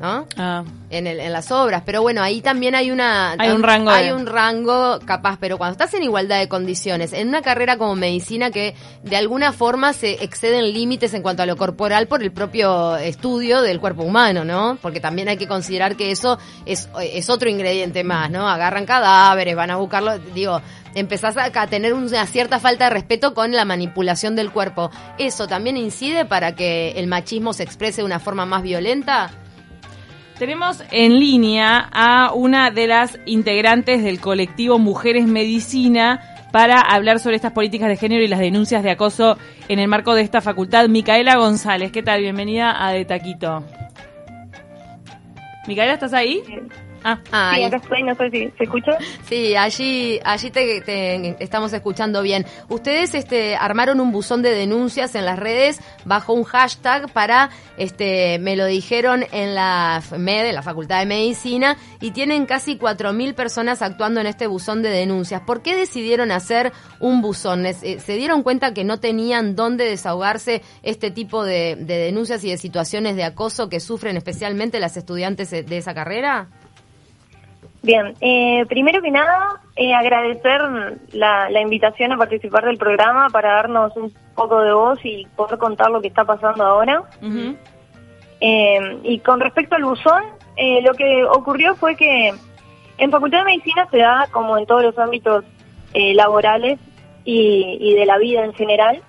¿No? 0.00 0.26
Ah. 0.36 0.64
En, 0.90 1.06
el, 1.06 1.20
en 1.20 1.32
las 1.32 1.50
obras. 1.50 1.82
Pero 1.84 2.02
bueno, 2.02 2.22
ahí 2.22 2.40
también 2.40 2.74
hay 2.74 2.90
una... 2.90 3.32
Hay 3.38 3.50
un 3.50 3.62
rango. 3.62 3.90
Hay 3.90 4.10
un 4.10 4.26
rango 4.26 5.00
capaz, 5.04 5.38
pero 5.40 5.58
cuando 5.58 5.72
estás 5.72 5.92
en 5.94 6.04
igualdad 6.04 6.38
de 6.38 6.48
condiciones, 6.48 7.12
en 7.12 7.28
una 7.28 7.42
carrera 7.42 7.76
como 7.76 7.96
medicina 7.96 8.50
que 8.50 8.74
de 9.02 9.16
alguna 9.16 9.52
forma 9.52 9.92
se 9.92 10.22
exceden 10.24 10.72
límites 10.72 11.14
en 11.14 11.22
cuanto 11.22 11.42
a 11.42 11.46
lo 11.46 11.56
corporal 11.56 12.06
por 12.06 12.22
el 12.22 12.32
propio 12.32 12.96
estudio 12.96 13.60
del 13.62 13.80
cuerpo 13.80 14.02
humano, 14.02 14.44
¿no? 14.44 14.78
Porque 14.80 15.00
también 15.00 15.28
hay 15.28 15.36
que 15.36 15.48
considerar 15.48 15.96
que 15.96 16.10
eso 16.10 16.38
es, 16.64 16.88
es 17.02 17.28
otro 17.28 17.48
ingrediente 17.48 18.04
más, 18.04 18.30
¿no? 18.30 18.48
Agarran 18.48 18.86
cadáveres, 18.86 19.56
van 19.56 19.70
a 19.70 19.76
buscarlo, 19.76 20.18
digo, 20.18 20.60
empezás 20.94 21.36
a, 21.36 21.46
a, 21.46 21.66
tener 21.66 21.92
una 21.92 22.24
cierta 22.26 22.60
falta 22.60 22.84
de 22.84 22.90
respeto 22.90 23.34
con 23.34 23.52
la 23.52 23.64
manipulación 23.64 24.36
del 24.36 24.52
cuerpo. 24.52 24.90
¿Eso 25.18 25.48
también 25.48 25.76
incide 25.76 26.24
para 26.24 26.54
que 26.54 26.92
el 26.92 27.08
machismo 27.08 27.52
se 27.52 27.64
exprese 27.64 28.00
de 28.00 28.06
una 28.06 28.20
forma 28.20 28.46
más 28.46 28.62
violenta? 28.62 29.30
Tenemos 30.38 30.84
en 30.92 31.18
línea 31.18 31.88
a 31.92 32.32
una 32.32 32.70
de 32.70 32.86
las 32.86 33.18
integrantes 33.26 34.04
del 34.04 34.20
colectivo 34.20 34.78
Mujeres 34.78 35.26
Medicina 35.26 36.20
para 36.52 36.80
hablar 36.80 37.18
sobre 37.18 37.34
estas 37.34 37.50
políticas 37.50 37.88
de 37.88 37.96
género 37.96 38.22
y 38.22 38.28
las 38.28 38.38
denuncias 38.38 38.84
de 38.84 38.92
acoso 38.92 39.36
en 39.68 39.80
el 39.80 39.88
marco 39.88 40.14
de 40.14 40.22
esta 40.22 40.40
facultad. 40.40 40.88
Micaela 40.88 41.36
González, 41.36 41.90
¿qué 41.90 42.04
tal? 42.04 42.20
Bienvenida 42.20 42.86
a 42.86 42.92
De 42.92 43.04
Taquito. 43.04 43.64
Micaela, 45.66 45.94
¿estás 45.94 46.12
ahí? 46.12 46.40
Ah, 47.04 47.52
sí, 47.54 47.62
estoy, 47.62 48.02
no 48.02 48.14
sé 48.14 48.30
si 48.30 48.50
se 48.56 48.64
escucha. 48.64 48.92
Sí, 49.28 49.54
allí, 49.56 50.20
allí 50.24 50.50
te, 50.50 51.42
estamos 51.42 51.72
escuchando 51.72 52.22
bien. 52.22 52.44
Ustedes 52.68 53.14
este, 53.14 53.56
armaron 53.56 54.00
un 54.00 54.12
buzón 54.12 54.42
de 54.42 54.50
denuncias 54.50 55.14
en 55.14 55.24
las 55.24 55.38
redes 55.38 55.80
bajo 56.04 56.32
un 56.32 56.44
hashtag 56.44 57.10
para, 57.12 57.50
este, 57.76 58.38
me 58.40 58.56
lo 58.56 58.66
dijeron 58.66 59.24
en 59.32 59.54
la 59.54 60.02
MED, 60.16 60.46
en 60.48 60.54
la 60.54 60.62
Facultad 60.62 61.00
de 61.00 61.06
Medicina, 61.06 61.76
y 62.00 62.10
tienen 62.10 62.46
casi 62.46 62.76
4.000 62.76 63.34
personas 63.34 63.82
actuando 63.82 64.20
en 64.20 64.26
este 64.26 64.46
buzón 64.46 64.82
de 64.82 64.90
denuncias. 64.90 65.42
¿Por 65.42 65.62
qué 65.62 65.76
decidieron 65.76 66.30
hacer 66.30 66.72
un 67.00 67.22
buzón? 67.22 67.66
Eh, 67.66 67.74
¿Se 67.74 68.14
dieron 68.16 68.42
cuenta 68.42 68.74
que 68.74 68.84
no 68.84 68.98
tenían 69.00 69.54
dónde 69.54 69.84
desahogarse 69.84 70.62
este 70.82 71.10
tipo 71.10 71.44
de, 71.44 71.76
de 71.76 71.98
denuncias 71.98 72.42
y 72.44 72.50
de 72.50 72.58
situaciones 72.58 73.16
de 73.16 73.24
acoso 73.24 73.68
que 73.68 73.80
sufren 73.80 74.16
especialmente 74.16 74.80
las 74.80 74.96
estudiantes 74.96 75.50
de 75.50 75.76
esa 75.76 75.94
carrera? 75.94 76.48
Bien, 77.82 78.14
eh, 78.20 78.66
primero 78.68 79.00
que 79.00 79.10
nada, 79.10 79.60
eh, 79.76 79.94
agradecer 79.94 80.60
la, 81.12 81.60
invitación 81.60 82.12
a 82.12 82.16
participar 82.16 82.64
del 82.64 82.76
programa 82.76 83.28
para 83.30 83.54
darnos 83.54 83.96
un 83.96 84.12
poco 84.34 84.60
de 84.60 84.72
voz 84.72 84.98
y 85.04 85.26
poder 85.36 85.58
contar 85.58 85.90
lo 85.90 86.00
que 86.00 86.08
está 86.08 86.24
pasando 86.24 86.64
ahora. 86.64 87.04
Eh, 88.40 88.98
y 89.04 89.20
con 89.20 89.40
respecto 89.40 89.76
al 89.76 89.84
buzón, 89.84 90.22
lo 90.82 90.92
que 90.94 91.24
ocurrió 91.24 91.76
fue 91.76 91.94
que 91.94 92.32
en 92.98 93.10
Facultad 93.12 93.38
de 93.38 93.44
Medicina 93.44 93.86
se 93.90 93.98
da, 93.98 94.26
como 94.32 94.58
en 94.58 94.66
todos 94.66 94.82
los 94.82 94.98
ámbitos 94.98 95.44
laborales 95.94 96.80
y, 97.24 97.94
de 97.94 98.06
la 98.06 98.18
vida 98.18 98.44
en 98.44 98.54
general, 98.54 99.02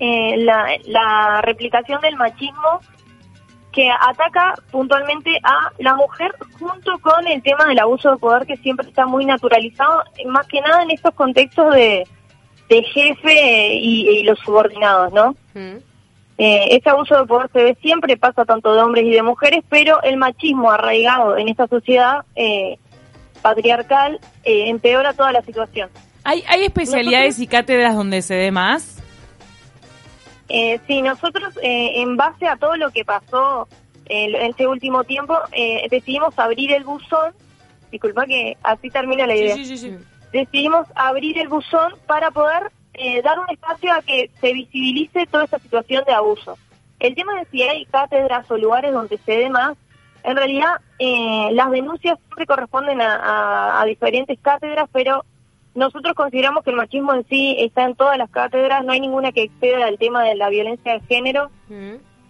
la, 0.00 0.66
la 0.86 1.40
replicación 1.42 2.00
del 2.00 2.16
machismo 2.16 2.80
que 3.76 3.90
ataca 3.90 4.54
puntualmente 4.70 5.38
a 5.42 5.70
la 5.80 5.94
mujer 5.94 6.34
junto 6.58 6.98
con 7.00 7.26
el 7.26 7.42
tema 7.42 7.66
del 7.66 7.78
abuso 7.78 8.10
de 8.10 8.16
poder 8.16 8.46
que 8.46 8.56
siempre 8.56 8.88
está 8.88 9.04
muy 9.04 9.26
naturalizado, 9.26 10.02
más 10.28 10.46
que 10.46 10.62
nada 10.62 10.82
en 10.82 10.92
estos 10.92 11.14
contextos 11.14 11.74
de, 11.74 12.06
jefe 12.70 13.74
y, 13.74 14.22
los 14.22 14.38
subordinados, 14.38 15.12
¿no? 15.12 15.36
Mm. 15.52 15.76
Eh, 16.38 16.68
ese 16.70 16.88
abuso 16.88 17.20
de 17.20 17.26
poder 17.26 17.50
se 17.52 17.62
ve 17.64 17.76
siempre, 17.82 18.16
pasa 18.16 18.46
tanto 18.46 18.74
de 18.74 18.80
hombres 18.80 19.04
y 19.04 19.10
de 19.10 19.22
mujeres, 19.22 19.62
pero 19.68 20.02
el 20.02 20.16
machismo 20.16 20.70
arraigado 20.70 21.36
en 21.36 21.50
esta 21.50 21.66
sociedad 21.66 22.24
eh, 22.34 22.78
patriarcal 23.42 24.18
eh, 24.42 24.70
empeora 24.70 25.12
toda 25.12 25.32
la 25.32 25.42
situación. 25.42 25.90
¿Hay, 26.24 26.42
hay 26.48 26.64
especialidades 26.64 27.38
y 27.40 27.46
cátedras 27.46 27.94
donde 27.94 28.22
se 28.22 28.36
ve 28.36 28.50
más? 28.50 28.95
Eh, 30.48 30.80
sí, 30.86 31.02
nosotros 31.02 31.56
eh, 31.62 32.02
en 32.02 32.16
base 32.16 32.46
a 32.46 32.56
todo 32.56 32.76
lo 32.76 32.90
que 32.90 33.04
pasó 33.04 33.68
en 34.08 34.34
este 34.36 34.66
último 34.66 35.04
tiempo 35.04 35.36
eh, 35.52 35.86
decidimos 35.90 36.38
abrir 36.38 36.72
el 36.72 36.84
buzón, 36.84 37.34
disculpa 37.90 38.26
que 38.26 38.56
así 38.62 38.90
termina 38.90 39.26
la 39.26 39.34
idea, 39.34 39.56
decidimos 40.32 40.86
abrir 40.94 41.38
el 41.38 41.48
buzón 41.48 41.94
para 42.06 42.30
poder 42.30 42.70
eh, 42.94 43.20
dar 43.22 43.38
un 43.38 43.50
espacio 43.50 43.92
a 43.92 44.02
que 44.02 44.30
se 44.40 44.52
visibilice 44.52 45.26
toda 45.26 45.44
esta 45.44 45.58
situación 45.58 46.04
de 46.06 46.14
abuso. 46.14 46.56
El 46.98 47.14
tema 47.14 47.34
de 47.34 47.44
si 47.50 47.62
hay 47.62 47.84
cátedras 47.86 48.50
o 48.50 48.56
lugares 48.56 48.92
donde 48.92 49.18
se 49.18 49.32
dé 49.32 49.50
más, 49.50 49.76
en 50.24 50.36
realidad 50.36 50.80
eh, 50.98 51.50
las 51.52 51.70
denuncias 51.70 52.18
siempre 52.18 52.46
corresponden 52.46 53.00
a, 53.02 53.84
diferentes 53.86 54.38
cátedras, 54.40 54.88
pero 54.92 55.24
nosotros 55.76 56.14
consideramos 56.14 56.64
que 56.64 56.70
el 56.70 56.76
machismo 56.76 57.14
en 57.14 57.24
sí 57.28 57.54
está 57.58 57.84
en 57.84 57.94
todas 57.94 58.18
las 58.18 58.30
cátedras, 58.30 58.84
no 58.84 58.92
hay 58.92 59.00
ninguna 59.00 59.30
que 59.30 59.42
exceda 59.42 59.88
el 59.88 59.98
tema 59.98 60.24
de 60.24 60.34
la 60.34 60.48
violencia 60.48 60.94
de 60.94 61.00
género, 61.00 61.50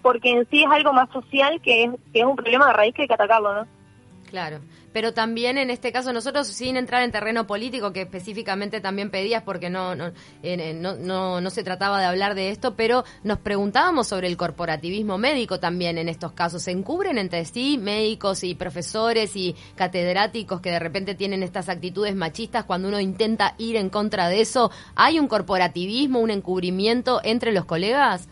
porque 0.02 0.30
en 0.30 0.46
sí 0.50 0.64
es 0.64 0.70
algo 0.70 0.92
más 0.92 1.08
social 1.10 1.60
que 1.60 1.84
es, 1.84 1.90
que 2.12 2.20
es 2.20 2.24
un 2.26 2.36
problema 2.36 2.66
de 2.66 2.72
raíz 2.72 2.94
que 2.94 3.02
hay 3.02 3.08
que 3.08 3.14
atacarlo, 3.14 3.54
¿no? 3.54 3.66
Claro, 4.26 4.60
pero 4.92 5.14
también 5.14 5.56
en 5.56 5.70
este 5.70 5.92
caso 5.92 6.12
nosotros 6.12 6.48
sin 6.48 6.76
entrar 6.76 7.02
en 7.04 7.12
terreno 7.12 7.46
político 7.46 7.92
que 7.92 8.02
específicamente 8.02 8.80
también 8.80 9.10
pedías 9.10 9.44
porque 9.44 9.70
no 9.70 9.94
no, 9.94 10.12
no, 10.42 11.40
no, 11.40 11.50
se 11.50 11.62
trataba 11.62 12.00
de 12.00 12.06
hablar 12.06 12.34
de 12.34 12.50
esto, 12.50 12.74
pero 12.74 13.04
nos 13.22 13.38
preguntábamos 13.38 14.08
sobre 14.08 14.26
el 14.26 14.36
corporativismo 14.36 15.16
médico 15.16 15.60
también 15.60 15.96
en 15.96 16.08
estos 16.08 16.32
casos. 16.32 16.62
¿Se 16.62 16.72
encubren 16.72 17.18
entre 17.18 17.44
sí 17.44 17.78
médicos 17.78 18.42
y 18.42 18.56
profesores 18.56 19.36
y 19.36 19.54
catedráticos 19.76 20.60
que 20.60 20.70
de 20.70 20.80
repente 20.80 21.14
tienen 21.14 21.44
estas 21.44 21.68
actitudes 21.68 22.16
machistas 22.16 22.64
cuando 22.64 22.88
uno 22.88 22.98
intenta 22.98 23.54
ir 23.58 23.76
en 23.76 23.90
contra 23.90 24.28
de 24.28 24.40
eso? 24.40 24.72
¿Hay 24.96 25.20
un 25.20 25.28
corporativismo, 25.28 26.18
un 26.18 26.30
encubrimiento 26.30 27.20
entre 27.22 27.52
los 27.52 27.64
colegas? 27.64 28.28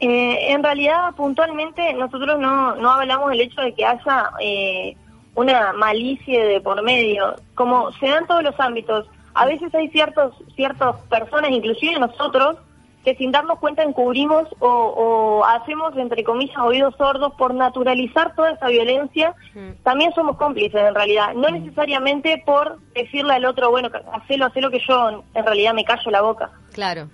Eh, 0.00 0.52
en 0.52 0.62
realidad, 0.62 1.14
puntualmente, 1.14 1.92
nosotros 1.92 2.38
no, 2.40 2.74
no 2.76 2.90
hablamos 2.90 3.30
del 3.30 3.42
hecho 3.42 3.60
de 3.60 3.74
que 3.74 3.84
haya 3.84 4.30
eh, 4.40 4.96
una 5.34 5.74
malicia 5.74 6.44
de 6.44 6.60
por 6.60 6.82
medio. 6.82 7.36
Como 7.54 7.92
se 7.92 8.08
da 8.08 8.18
en 8.18 8.26
todos 8.26 8.42
los 8.42 8.58
ámbitos, 8.58 9.06
a 9.34 9.44
veces 9.44 9.74
hay 9.74 9.88
ciertos 9.88 10.34
ciertas 10.56 10.96
personas, 11.02 11.50
inclusive 11.50 11.98
nosotros, 11.98 12.56
que 13.04 13.14
sin 13.16 13.30
darnos 13.30 13.58
cuenta 13.58 13.82
encubrimos 13.82 14.48
o, 14.58 14.68
o, 14.68 15.44
hacemos, 15.44 15.94
entre 15.96 16.24
comillas, 16.24 16.56
oídos 16.58 16.94
sordos 16.96 17.34
por 17.34 17.54
naturalizar 17.54 18.34
toda 18.34 18.52
esa 18.52 18.68
violencia. 18.68 19.34
Mm. 19.54 19.82
También 19.82 20.12
somos 20.14 20.38
cómplices, 20.38 20.80
en 20.80 20.94
realidad. 20.94 21.34
No 21.34 21.50
necesariamente 21.50 22.42
por 22.44 22.78
decirle 22.94 23.34
al 23.34 23.44
otro, 23.44 23.70
bueno, 23.70 23.90
hacelo, 24.14 24.46
hacelo 24.46 24.70
que 24.70 24.80
yo 24.86 25.22
en 25.34 25.44
realidad 25.44 25.74
me 25.74 25.84
callo 25.84 26.10
la 26.10 26.22
boca. 26.22 26.50
Claro 26.72 27.08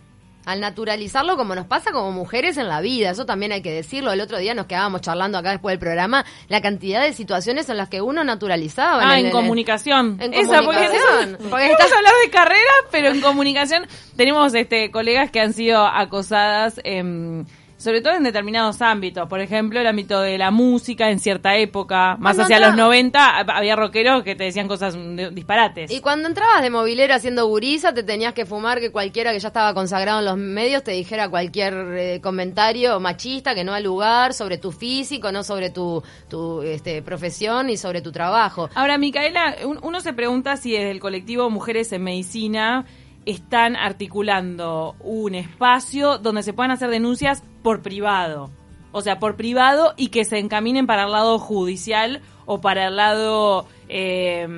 al 0.46 0.60
naturalizarlo 0.60 1.36
como 1.36 1.54
nos 1.54 1.66
pasa 1.66 1.92
como 1.92 2.12
mujeres 2.12 2.56
en 2.56 2.68
la 2.68 2.80
vida, 2.80 3.10
eso 3.10 3.26
también 3.26 3.52
hay 3.52 3.62
que 3.62 3.72
decirlo. 3.72 4.12
El 4.12 4.20
otro 4.20 4.38
día 4.38 4.54
nos 4.54 4.66
quedábamos 4.66 5.00
charlando 5.02 5.36
acá 5.36 5.50
después 5.50 5.72
del 5.72 5.80
programa 5.80 6.24
la 6.48 6.62
cantidad 6.62 7.02
de 7.02 7.12
situaciones 7.12 7.68
en 7.68 7.76
las 7.76 7.88
que 7.88 8.00
uno 8.00 8.24
naturalizaba. 8.24 9.10
Ah, 9.10 9.18
en, 9.18 9.30
comunicación. 9.30 10.18
En 10.20 10.32
Esa, 10.32 10.60
comunicación. 10.60 11.36
Porque, 11.50 11.66
estás 11.72 11.92
hablando 11.92 12.18
de 12.24 12.30
carrera, 12.30 12.72
pero 12.92 13.08
en 13.08 13.20
comunicación 13.20 13.86
tenemos 14.16 14.54
este 14.54 14.90
colegas 14.92 15.32
que 15.32 15.40
han 15.40 15.52
sido 15.52 15.84
acosadas 15.84 16.80
en 16.84 17.46
sobre 17.76 18.00
todo 18.00 18.14
en 18.14 18.22
determinados 18.22 18.80
ámbitos. 18.82 19.28
Por 19.28 19.40
ejemplo, 19.40 19.80
el 19.80 19.86
ámbito 19.86 20.20
de 20.20 20.38
la 20.38 20.50
música 20.50 21.10
en 21.10 21.18
cierta 21.18 21.56
época, 21.56 22.16
más 22.18 22.38
hacia 22.38 22.58
los 22.58 22.76
90, 22.76 23.38
había 23.38 23.76
rockeros 23.76 24.22
que 24.22 24.34
te 24.34 24.44
decían 24.44 24.68
cosas 24.68 24.96
disparates. 25.32 25.90
Y 25.90 26.00
cuando 26.00 26.28
entrabas 26.28 26.62
de 26.62 26.70
movilera 26.70 27.16
haciendo 27.16 27.46
gurisa, 27.46 27.92
te 27.92 28.02
tenías 28.02 28.34
que 28.34 28.46
fumar 28.46 28.80
que 28.80 28.90
cualquiera 28.90 29.32
que 29.32 29.38
ya 29.38 29.48
estaba 29.48 29.74
consagrado 29.74 30.20
en 30.20 30.24
los 30.24 30.36
medios 30.36 30.82
te 30.82 30.92
dijera 30.92 31.28
cualquier 31.28 31.74
eh, 31.74 32.20
comentario 32.22 32.98
machista 33.00 33.54
que 33.54 33.64
no 33.64 33.74
al 33.74 33.84
lugar 33.84 34.34
sobre 34.34 34.58
tu 34.58 34.72
físico, 34.72 35.32
no 35.32 35.42
sobre 35.42 35.70
tu, 35.70 36.02
tu 36.28 36.62
este, 36.62 37.02
profesión 37.02 37.70
y 37.70 37.76
sobre 37.76 38.00
tu 38.00 38.12
trabajo. 38.12 38.70
Ahora, 38.74 38.98
Micaela, 38.98 39.56
uno 39.82 40.00
se 40.00 40.12
pregunta 40.12 40.56
si 40.56 40.72
desde 40.72 40.90
el 40.90 41.00
colectivo 41.00 41.50
Mujeres 41.50 41.92
en 41.92 42.02
Medicina 42.02 42.86
están 43.26 43.76
articulando 43.76 44.94
un 45.00 45.34
espacio 45.34 46.18
donde 46.18 46.42
se 46.42 46.52
puedan 46.52 46.70
hacer 46.70 46.88
denuncias 46.88 47.42
por 47.62 47.82
privado. 47.82 48.50
O 48.92 49.02
sea, 49.02 49.18
por 49.18 49.36
privado 49.36 49.92
y 49.96 50.08
que 50.08 50.24
se 50.24 50.38
encaminen 50.38 50.86
para 50.86 51.04
el 51.04 51.12
lado 51.12 51.38
judicial 51.38 52.22
o 52.46 52.60
para 52.60 52.86
el 52.86 52.96
lado 52.96 53.66
eh, 53.88 54.48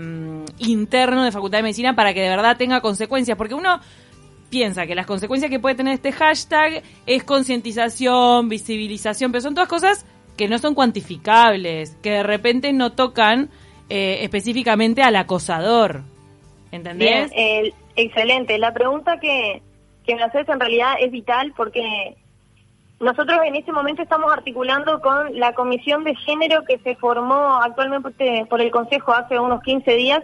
interno 0.59 1.25
de 1.25 1.33
Facultad 1.33 1.59
de 1.59 1.63
Medicina 1.65 1.97
para 1.97 2.15
que 2.15 2.21
de 2.21 2.29
verdad 2.29 2.57
tenga 2.57 2.81
consecuencias. 2.81 3.37
Porque 3.37 3.55
uno 3.55 3.81
piensa 4.51 4.87
que 4.87 4.95
las 4.95 5.07
consecuencias 5.07 5.51
que 5.51 5.59
puede 5.59 5.75
tener 5.75 5.95
este 5.95 6.13
hashtag 6.13 6.83
es 7.07 7.25
concientización, 7.25 8.49
visibilización, 8.49 9.33
pero 9.33 9.43
son 9.43 9.55
todas 9.55 9.69
cosas 9.69 10.07
que 10.37 10.47
no 10.47 10.59
son 10.59 10.75
cuantificables, 10.75 11.97
que 12.03 12.11
de 12.11 12.23
repente 12.23 12.73
no 12.73 12.93
tocan 12.93 13.51
eh, 13.89 14.19
específicamente 14.23 15.03
al 15.03 15.17
acosador. 15.17 16.03
¿Entendés? 16.71 17.31
Bien, 17.31 17.73
excelente. 17.99 18.59
La 18.59 18.73
pregunta 18.73 19.19
que, 19.19 19.63
que 20.05 20.15
me 20.15 20.23
haces 20.23 20.49
en 20.49 20.61
realidad 20.61 20.95
es 21.01 21.11
vital 21.11 21.53
porque 21.57 22.17
nosotros 23.01 23.39
en 23.45 23.57
este 23.57 23.73
momento 23.73 24.03
estamos 24.03 24.33
articulando 24.33 25.01
con 25.01 25.39
la 25.39 25.53
comisión 25.53 26.05
de 26.05 26.17
género 26.17 26.65
que 26.65 26.79
se 26.79 26.97
formó 26.97 27.61
actualmente 27.63 28.47
por 28.49 28.61
el 28.61 28.71
Consejo 28.71 29.13
hace 29.13 29.39
unos 29.39 29.63
15 29.63 29.91
días. 29.93 30.23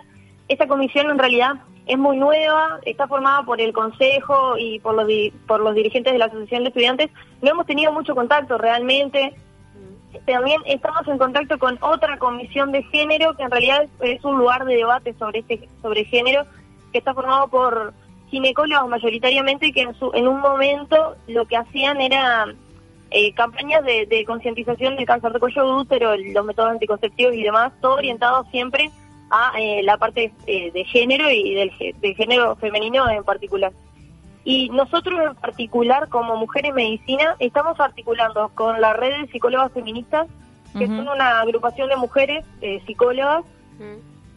Esta 0.49 0.67
comisión 0.67 1.11
en 1.11 1.19
realidad 1.19 1.55
es 1.87 1.99
muy 1.99 2.17
nueva, 2.17 2.81
está 2.85 3.07
formada 3.07 3.43
por 3.43 3.61
el 3.61 3.73
Consejo 3.73 4.57
y 4.59 4.81
por 4.81 4.95
los, 4.95 5.07
por 5.47 5.61
los 5.61 5.75
dirigentes 5.75 6.13
de 6.13 6.19
la 6.19 6.27
Asociación 6.27 6.63
de 6.63 6.69
Estudiantes. 6.69 7.11
No 7.43 7.51
hemos 7.51 7.67
tenido 7.67 7.93
mucho 7.93 8.15
contacto 8.15 8.59
realmente. 8.59 9.35
También 10.27 10.61
estamos 10.67 11.07
en 11.07 11.19
contacto 11.19 11.59
con 11.59 11.79
otra 11.81 12.19
comisión 12.19 12.73
de 12.73 12.83
género 12.85 13.37
que 13.37 13.43
en 13.43 13.51
realidad 13.51 13.87
es 14.01 14.25
un 14.25 14.39
lugar 14.39 14.65
de 14.65 14.77
debate 14.77 15.15
sobre 15.19 15.41
este 15.41 15.69
sobre 15.83 16.05
género 16.05 16.45
que 16.95 16.99
está 16.99 17.13
formado 17.13 17.49
por 17.49 17.93
ginecólogos 18.31 18.89
mayoritariamente 18.89 19.73
que 19.73 19.83
en, 19.83 19.95
su, 19.97 20.13
en 20.15 20.29
un 20.29 20.41
momento 20.41 21.17
lo 21.27 21.45
que 21.45 21.57
hacían 21.57 22.01
era 22.01 22.47
eh, 23.11 23.35
campañas 23.35 23.85
de, 23.85 24.25
concientización 24.25 24.95
del 24.95 25.05
cáncer 25.05 25.33
de 25.33 25.41
cuello 25.41 25.67
de 25.67 25.73
útero, 25.73 26.17
los 26.17 26.47
métodos 26.47 26.71
anticonceptivos 26.71 27.35
y 27.35 27.43
demás, 27.43 27.73
todo 27.81 27.97
orientado 27.97 28.45
siempre 28.53 28.93
a 29.29 29.55
eh, 29.59 29.83
la 29.83 29.97
parte 29.97 30.33
eh, 30.47 30.71
de 30.71 30.85
género 30.85 31.29
y 31.31 31.55
del 31.55 31.73
de 32.01 32.15
género 32.15 32.55
femenino 32.55 33.11
en 33.11 33.25
particular. 33.25 33.73
Y 34.45 34.69
nosotros 34.69 35.19
en 35.21 35.35
particular, 35.35 36.09
como 36.11 36.37
Mujeres 36.37 36.73
Medicina, 36.75 37.35
estamos 37.41 37.81
articulando 37.81 38.53
con 38.55 38.81
la 38.81 38.93
red 38.93 39.23
de 39.23 39.33
psicólogas 39.33 39.73
feministas, 39.73 40.29
que 40.79 40.87
son 40.87 41.09
una 41.09 41.41
agrupación 41.41 41.89
de 41.89 41.97
mujeres 41.97 42.45
psicólogas, 42.87 43.45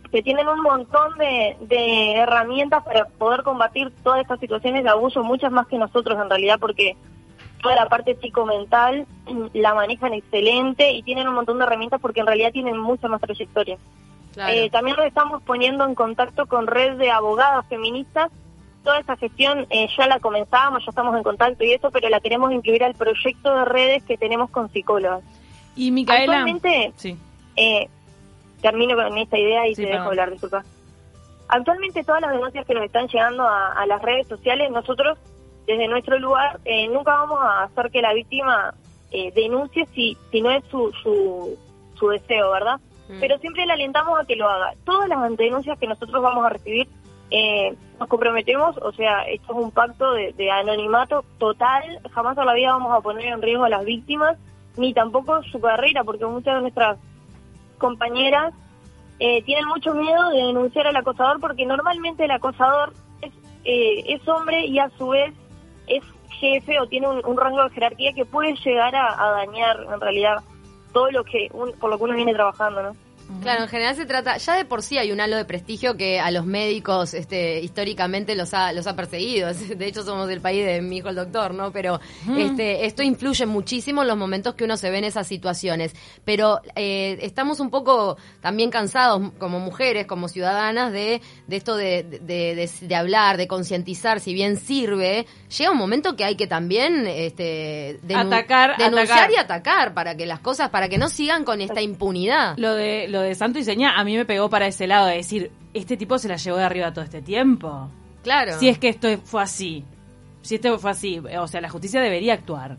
que 0.10 0.24
tienen 0.24 0.48
un 0.48 0.62
montón 0.62 1.18
de, 1.18 1.58
de 1.62 2.16
herramientas 2.16 2.84
para 2.84 3.06
poder 3.06 3.44
combatir 3.44 3.92
todas 4.04 4.22
estas 4.22 4.40
situaciones 4.40 4.84
de 4.84 4.90
abuso, 4.90 5.24
muchas 5.24 5.52
más 5.52 5.68
que 5.68 5.78
nosotros 5.78 6.20
en 6.22 6.30
realidad, 6.30 6.60
porque 6.60 6.96
toda 7.62 7.76
la 7.76 7.90
parte 7.90 8.16
psicomental 8.16 9.06
la 9.54 9.74
manejan 9.74 10.14
excelente 10.14 10.92
y 10.92 11.04
tienen 11.04 11.28
un 11.28 11.36
montón 11.36 11.58
de 11.58 11.66
herramientas 11.66 12.00
porque 12.02 12.22
en 12.22 12.28
realidad 12.28 12.52
tienen 12.52 12.78
mucha 12.78 13.08
más 13.08 13.22
trayectoria. 13.22 13.78
Eh, 14.50 14.70
también 14.70 14.96
nos 14.98 15.08
estamos 15.08 15.42
poniendo 15.42 15.84
en 15.84 15.96
contacto 15.96 16.46
con 16.46 16.68
red 16.68 16.98
de 16.98 17.10
abogadas 17.10 17.66
feministas. 17.68 18.32
Toda 18.84 19.00
esa 19.00 19.18
gestión 19.18 19.66
eh, 19.72 19.88
ya 19.98 20.06
la 20.06 20.20
comenzamos, 20.20 20.86
ya 20.86 20.92
estamos 20.92 21.18
en 21.18 21.24
contacto 21.24 21.64
y 21.64 21.74
eso, 21.74 21.90
pero 21.90 22.08
la 22.08 22.20
queremos 22.20 22.52
incluir 22.52 22.84
al 22.84 22.94
proyecto 22.94 23.54
de 23.56 23.66
redes 23.66 24.04
que 24.04 24.16
tenemos 24.16 24.52
con 24.52 24.72
psicólogas. 24.72 25.24
Y 25.76 25.90
Micaela, 25.92 26.42
actualmente, 26.42 26.94
sí. 26.96 27.18
eh, 27.56 27.90
termino 28.62 28.96
con 28.96 29.18
esta 29.18 29.38
idea 29.38 29.68
y 29.68 29.76
te 29.76 29.86
dejo 29.86 30.06
hablar, 30.06 30.32
disculpa. 30.32 30.64
Actualmente 31.50 32.04
todas 32.04 32.22
las 32.22 32.32
denuncias 32.32 32.66
que 32.66 32.74
nos 32.74 32.84
están 32.84 33.08
llegando 33.08 33.48
a 33.48 33.86
las 33.86 34.02
redes 34.02 34.28
sociales, 34.28 34.70
nosotros 34.72 35.18
desde 35.68 35.88
nuestro 35.90 36.18
lugar 36.18 36.60
eh, 36.64 36.88
nunca 36.88 37.12
vamos 37.12 37.40
a 37.42 37.64
hacer 37.64 37.92
que 37.92 38.02
la 38.02 38.14
víctima 38.14 38.74
eh, 39.12 39.32
denuncie 39.36 39.86
si, 39.94 40.18
si 40.32 40.42
no 40.42 40.50
es 40.50 40.64
su, 40.72 40.92
su, 41.04 41.58
su 41.96 42.08
deseo, 42.08 42.52
¿verdad? 42.52 42.80
Mm. 43.10 43.20
Pero 43.20 43.38
siempre 43.40 43.66
le 43.66 43.74
alentamos 43.74 44.18
a 44.18 44.26
que 44.26 44.38
lo 44.38 44.50
haga. 44.50 44.74
Todas 44.86 45.10
las 45.10 45.38
denuncias 45.38 45.78
que 45.78 45.88
nosotros 45.88 46.24
vamos 46.24 46.46
a 46.46 46.50
recibir, 46.50 46.88
eh, 47.32 47.76
nos 48.00 48.08
comprometemos, 48.08 48.78
o 48.78 48.94
sea, 48.94 49.24
esto 49.24 49.52
es 49.52 49.60
un 49.60 49.72
pacto 49.72 50.14
de, 50.14 50.52
anonimato 50.52 51.26
total, 51.38 52.00
jamás 52.12 52.38
a 52.38 52.46
la 52.46 52.54
vida 52.54 52.72
vamos 52.72 52.98
a 52.98 53.02
poner 53.02 53.26
en 53.26 53.42
riesgo 53.42 53.66
a 53.66 53.70
las 53.70 53.84
víctimas, 53.84 54.38
ni 54.78 54.94
tampoco 54.94 55.44
su 55.44 55.60
carrera, 55.60 56.06
porque 56.06 56.26
muchas 56.26 56.56
de 56.56 56.62
nuestras 56.62 56.98
compañeras 57.78 58.54
tienen 59.18 59.66
mucho 59.66 59.96
miedo 59.96 60.30
de 60.30 60.44
denunciar 60.44 60.86
al 60.86 60.96
acosador, 60.96 61.40
porque 61.40 61.66
normalmente 61.66 62.26
el 62.26 62.32
acosador 62.32 62.94
es, 63.22 63.34
es 63.64 64.28
hombre 64.28 64.66
y 64.68 64.78
a 64.78 64.90
su 64.92 65.08
vez 65.08 65.34
es 65.88 66.04
jefe 66.40 66.80
o 66.80 66.88
tiene 66.88 67.08
un, 67.08 67.38
rango 67.38 67.64
de 67.64 67.70
jerarquía 67.72 68.14
que 68.14 68.26
puede 68.26 68.54
llegar 68.64 68.96
a, 68.96 69.32
dañar 69.32 69.86
en 69.92 70.00
realidad 70.00 70.44
todo 70.94 71.10
lo 71.12 71.24
que 71.24 71.50
por 71.80 71.90
lo 71.90 71.98
que 71.98 72.04
uno 72.04 72.14
viene 72.14 72.34
trabajando, 72.34 72.84
¿no? 72.84 73.07
Claro, 73.42 73.64
en 73.64 73.70
general 73.70 73.96
se 73.96 74.06
trata, 74.06 74.38
ya 74.38 74.56
de 74.56 74.66
por 74.66 74.82
sí 74.82 74.98
hay 74.98 75.12
un 75.12 75.20
halo 75.20 75.36
de 75.36 75.46
prestigio 75.46 75.98
que 75.98 76.20
a 76.20 76.32
los 76.32 76.46
médicos 76.46 77.14
este, 77.14 77.62
históricamente 77.62 78.36
los 78.36 78.54
ha, 78.54 78.72
los 78.74 78.88
ha 78.88 78.96
perseguido. 78.96 79.54
De 79.78 79.86
hecho, 79.86 80.04
somos 80.04 80.30
el 80.30 80.42
país 80.42 80.66
de 80.66 80.82
mi 80.82 80.98
hijo 80.98 81.10
el 81.10 81.16
doctor, 81.16 81.54
¿no? 81.54 81.72
Pero 81.72 82.00
este, 82.38 82.86
esto 82.86 83.04
influye 83.04 83.46
muchísimo 83.46 84.02
en 84.02 84.08
los 84.08 84.18
momentos 84.18 84.56
que 84.56 84.64
uno 84.64 84.78
se 84.78 84.90
ve 84.90 85.00
en 85.00 85.04
esas 85.04 85.28
situaciones. 85.28 85.94
Pero 86.26 86.62
eh, 86.76 87.18
estamos 87.22 87.60
un 87.60 87.70
poco 87.70 88.18
también 88.42 88.70
cansados 88.70 89.32
como 89.38 89.60
mujeres, 89.60 90.08
como 90.08 90.28
ciudadanas, 90.28 90.92
de, 90.92 91.22
de 91.48 91.56
esto 91.56 91.76
de, 91.76 92.04
de, 92.04 92.70
de, 92.82 92.96
hablar, 92.96 93.38
de 93.38 93.48
concientizar, 93.48 94.20
si 94.20 94.34
bien 94.34 94.58
sirve, 94.58 95.26
llega 95.58 95.72
un 95.72 95.78
momento 95.78 96.16
que 96.16 96.24
hay 96.24 96.36
que 96.36 96.48
también 96.48 97.08
este, 97.08 98.00
atacar, 98.16 98.78
denunciar 98.78 99.32
y 99.32 99.36
atacar 99.36 99.94
para 99.94 100.16
que 100.16 100.26
las 100.26 100.40
cosas, 100.40 100.70
para 100.70 100.90
que 100.90 100.98
no 100.98 101.10
sigan 101.10 101.44
con 101.44 101.62
esta 101.62 101.82
impunidad. 101.82 102.56
Lo 102.58 102.74
de, 102.74 103.08
lo 103.08 103.17
de 103.22 103.36
Santo 103.36 103.60
y 103.60 103.64
Seña 103.64 103.98
a 103.98 104.04
mí 104.04 104.16
me 104.16 104.26
pegó 104.26 104.50
para 104.50 104.68
ese 104.68 104.88
lado 104.88 105.08
de 105.08 105.18
decir, 105.18 105.52
este 105.74 105.98
tipo 105.98 106.18
se 106.18 106.28
la 106.28 106.38
llevó 106.38 106.58
de 106.58 106.64
arriba 106.64 106.94
todo 106.94 107.04
este 107.04 107.22
tiempo. 107.22 107.90
Claro. 108.24 108.54
Si 108.54 108.68
es 108.70 108.78
que 108.78 108.90
esto 108.90 109.08
fue 109.24 109.42
así. 109.42 109.86
Si 110.42 110.56
esto 110.56 110.78
fue 110.80 110.92
así, 110.92 111.20
o 111.20 111.48
sea, 111.48 111.62
la 111.62 111.70
justicia 111.70 112.02
debería 112.02 112.34
actuar. 112.34 112.78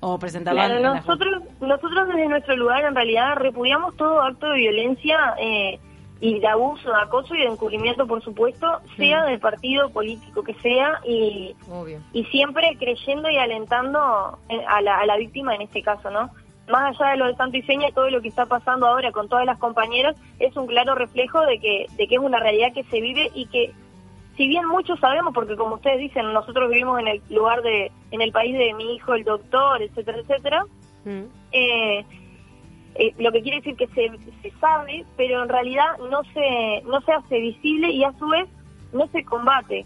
O 0.00 0.18
presentarla. 0.18 0.66
Claro, 0.66 0.94
nosotros, 0.94 1.42
nosotros 1.60 2.08
desde 2.08 2.28
nuestro 2.28 2.56
lugar 2.56 2.84
en 2.84 2.94
realidad 2.94 3.36
repudiamos 3.36 3.96
todo 3.96 4.22
acto 4.22 4.48
de 4.50 4.58
violencia 4.58 5.34
eh, 5.40 5.78
y 6.20 6.38
de 6.38 6.46
abuso, 6.46 6.88
de 6.88 7.02
acoso 7.02 7.34
y 7.34 7.40
de 7.40 7.46
encubrimiento, 7.46 8.06
por 8.06 8.22
supuesto, 8.22 8.80
sea 8.96 9.24
del 9.24 9.40
partido 9.40 9.90
político 9.90 10.42
que 10.42 10.54
sea 10.54 11.00
y, 11.04 11.54
y 12.12 12.24
siempre 12.26 12.76
creyendo 12.78 13.28
y 13.28 13.38
alentando 13.38 14.38
eh, 14.48 14.64
a 14.68 14.80
la, 14.82 14.98
a 14.98 15.06
la 15.06 15.16
víctima 15.16 15.54
en 15.54 15.62
este 15.62 15.82
caso, 15.82 16.10
¿no? 16.10 16.30
Más 16.68 17.00
allá 17.00 17.12
de 17.12 17.16
lo 17.16 17.26
de 17.26 17.34
Santo 17.36 17.56
y 17.56 17.62
Seña, 17.62 17.90
todo 17.94 18.10
lo 18.10 18.20
que 18.20 18.28
está 18.28 18.46
pasando 18.46 18.86
ahora 18.86 19.12
con 19.12 19.28
todas 19.28 19.46
las 19.46 19.58
compañeras 19.58 20.16
es 20.38 20.56
un 20.56 20.66
claro 20.66 20.94
reflejo 20.94 21.40
de 21.42 21.58
que, 21.58 21.86
de 21.96 22.06
que 22.06 22.14
es 22.14 22.20
una 22.20 22.38
realidad 22.38 22.72
que 22.72 22.84
se 22.84 23.00
vive 23.00 23.30
y 23.34 23.46
que, 23.46 23.72
si 24.36 24.46
bien 24.46 24.66
muchos 24.66 25.00
sabemos, 25.00 25.34
porque 25.34 25.56
como 25.56 25.76
ustedes 25.76 25.98
dicen, 25.98 26.32
nosotros 26.32 26.70
vivimos 26.70 27.00
en 27.00 27.08
el 27.08 27.22
lugar 27.30 27.62
de, 27.62 27.90
en 28.10 28.20
el 28.20 28.32
país 28.32 28.56
de 28.56 28.74
mi 28.74 28.94
hijo, 28.94 29.14
el 29.14 29.24
doctor, 29.24 29.82
etcétera, 29.82 30.18
etcétera, 30.18 30.64
mm. 31.04 31.22
eh, 31.52 32.04
eh, 32.94 33.14
lo 33.18 33.32
que 33.32 33.42
quiere 33.42 33.58
decir 33.58 33.76
que 33.76 33.86
se, 33.88 34.10
se 34.42 34.50
sabe, 34.58 35.04
pero 35.16 35.42
en 35.42 35.48
realidad 35.48 35.98
no 36.10 36.22
se, 36.34 36.82
no 36.82 37.00
se 37.02 37.12
hace 37.12 37.38
visible 37.38 37.90
y 37.90 38.04
a 38.04 38.12
su 38.12 38.28
vez 38.28 38.48
no 38.92 39.06
se 39.08 39.24
combate. 39.24 39.84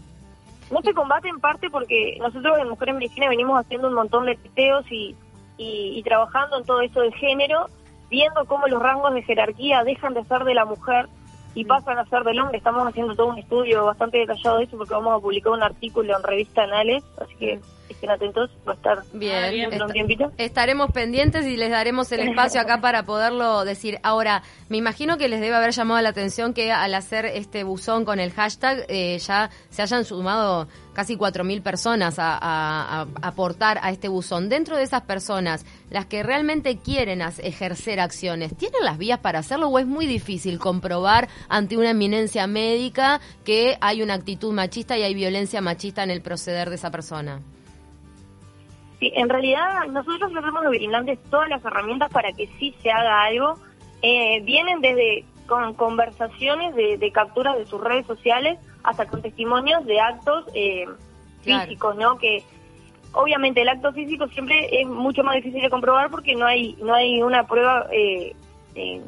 No 0.71 0.81
se 0.81 0.93
combate 0.93 1.27
en 1.27 1.39
parte 1.39 1.69
porque 1.69 2.17
nosotros 2.19 2.57
en 2.57 2.69
Mujeres 2.69 2.95
Medicina 2.95 3.29
venimos 3.29 3.59
haciendo 3.59 3.89
un 3.89 3.93
montón 3.93 4.25
de 4.25 4.35
testeos 4.35 4.89
y, 4.91 5.15
y, 5.57 6.01
trabajando 6.03 6.57
en 6.57 6.65
todo 6.65 6.81
eso 6.81 7.01
de 7.01 7.11
género, 7.13 7.67
viendo 8.09 8.45
cómo 8.45 8.67
los 8.67 8.81
rangos 8.81 9.13
de 9.13 9.23
jerarquía 9.23 9.83
dejan 9.83 10.13
de 10.13 10.23
ser 10.25 10.43
de 10.43 10.53
la 10.53 10.65
mujer 10.65 11.07
y 11.55 11.63
mm. 11.63 11.67
pasan 11.67 11.99
a 11.99 12.05
ser 12.05 12.23
del 12.23 12.39
hombre. 12.39 12.57
Estamos 12.57 12.87
haciendo 12.87 13.15
todo 13.15 13.27
un 13.27 13.39
estudio 13.39 13.85
bastante 13.85 14.17
detallado 14.17 14.57
de 14.57 14.65
eso 14.65 14.77
porque 14.77 14.93
vamos 14.93 15.17
a 15.17 15.21
publicar 15.21 15.53
un 15.53 15.63
artículo 15.63 16.15
en 16.15 16.23
revista 16.23 16.63
Anales, 16.63 17.03
así 17.21 17.35
que 17.35 17.59
atentos, 18.09 18.49
va 18.67 18.73
a 18.73 18.75
estar 18.75 19.03
bien, 19.13 19.69
Estaremos 20.37 20.91
pendientes 20.91 21.45
y 21.45 21.57
les 21.57 21.71
daremos 21.71 22.11
el 22.11 22.21
espacio 22.21 22.61
acá 22.61 22.81
para 22.81 23.03
poderlo 23.03 23.65
decir. 23.65 23.99
Ahora, 24.03 24.43
me 24.69 24.77
imagino 24.77 25.17
que 25.17 25.27
les 25.27 25.41
debe 25.41 25.55
haber 25.55 25.71
llamado 25.71 26.01
la 26.01 26.09
atención 26.09 26.53
que 26.53 26.71
al 26.71 26.93
hacer 26.95 27.25
este 27.25 27.63
buzón 27.63 28.05
con 28.05 28.19
el 28.19 28.31
hashtag 28.31 28.85
eh, 28.87 29.17
ya 29.19 29.49
se 29.69 29.81
hayan 29.81 30.05
sumado 30.05 30.67
casi 30.93 31.17
4.000 31.17 31.61
personas 31.61 32.15
a, 32.17 33.07
aportar 33.21 33.79
a 33.81 33.91
este 33.91 34.07
buzón. 34.07 34.47
Dentro 34.49 34.77
de 34.77 34.83
esas 34.83 35.01
personas, 35.01 35.65
las 35.89 36.05
que 36.05 36.23
realmente 36.23 36.77
quieren 36.77 37.21
ejercer 37.21 37.99
acciones, 37.99 38.55
¿tienen 38.55 38.83
las 38.83 38.97
vías 38.97 39.19
para 39.19 39.39
hacerlo 39.39 39.67
o 39.67 39.79
es 39.79 39.87
muy 39.87 40.05
difícil 40.05 40.59
comprobar 40.59 41.27
ante 41.49 41.77
una 41.77 41.89
eminencia 41.91 42.47
médica 42.47 43.19
que 43.43 43.77
hay 43.81 44.01
una 44.01 44.13
actitud 44.13 44.53
machista 44.53 44.97
y 44.97 45.03
hay 45.03 45.13
violencia 45.13 45.61
machista 45.61 46.03
en 46.03 46.11
el 46.11 46.21
proceder 46.21 46.69
de 46.69 46.75
esa 46.75 46.91
persona? 46.91 47.41
En 49.15 49.29
realidad 49.29 49.87
nosotros 49.89 50.31
tratamos 50.31 50.63
de 50.63 50.69
brindarles 50.69 51.19
todas 51.29 51.49
las 51.49 51.63
herramientas 51.65 52.11
para 52.11 52.31
que 52.31 52.47
sí 52.59 52.75
se 52.81 52.91
haga 52.91 53.23
algo. 53.23 53.57
Eh, 54.01 54.41
vienen 54.43 54.81
desde 54.81 55.25
con 55.47 55.73
conversaciones 55.73 56.75
de, 56.75 56.97
de 56.97 57.11
capturas 57.11 57.57
de 57.57 57.65
sus 57.65 57.81
redes 57.81 58.05
sociales 58.05 58.59
hasta 58.83 59.05
con 59.05 59.21
testimonios 59.21 59.85
de 59.85 59.99
actos 59.99 60.45
eh, 60.53 60.85
físicos, 61.41 61.95
¿no? 61.95 62.17
Que 62.17 62.43
obviamente 63.13 63.61
el 63.61 63.69
acto 63.69 63.93
físico 63.93 64.27
siempre 64.27 64.81
es 64.81 64.87
mucho 64.87 65.23
más 65.23 65.35
difícil 65.35 65.61
de 65.61 65.69
comprobar 65.69 66.09
porque 66.09 66.35
no 66.35 66.45
hay 66.45 66.75
no 66.81 66.93
hay 66.93 67.21
una 67.21 67.45
prueba 67.45 67.87
eh, 67.91 68.35
eh 68.75 69.01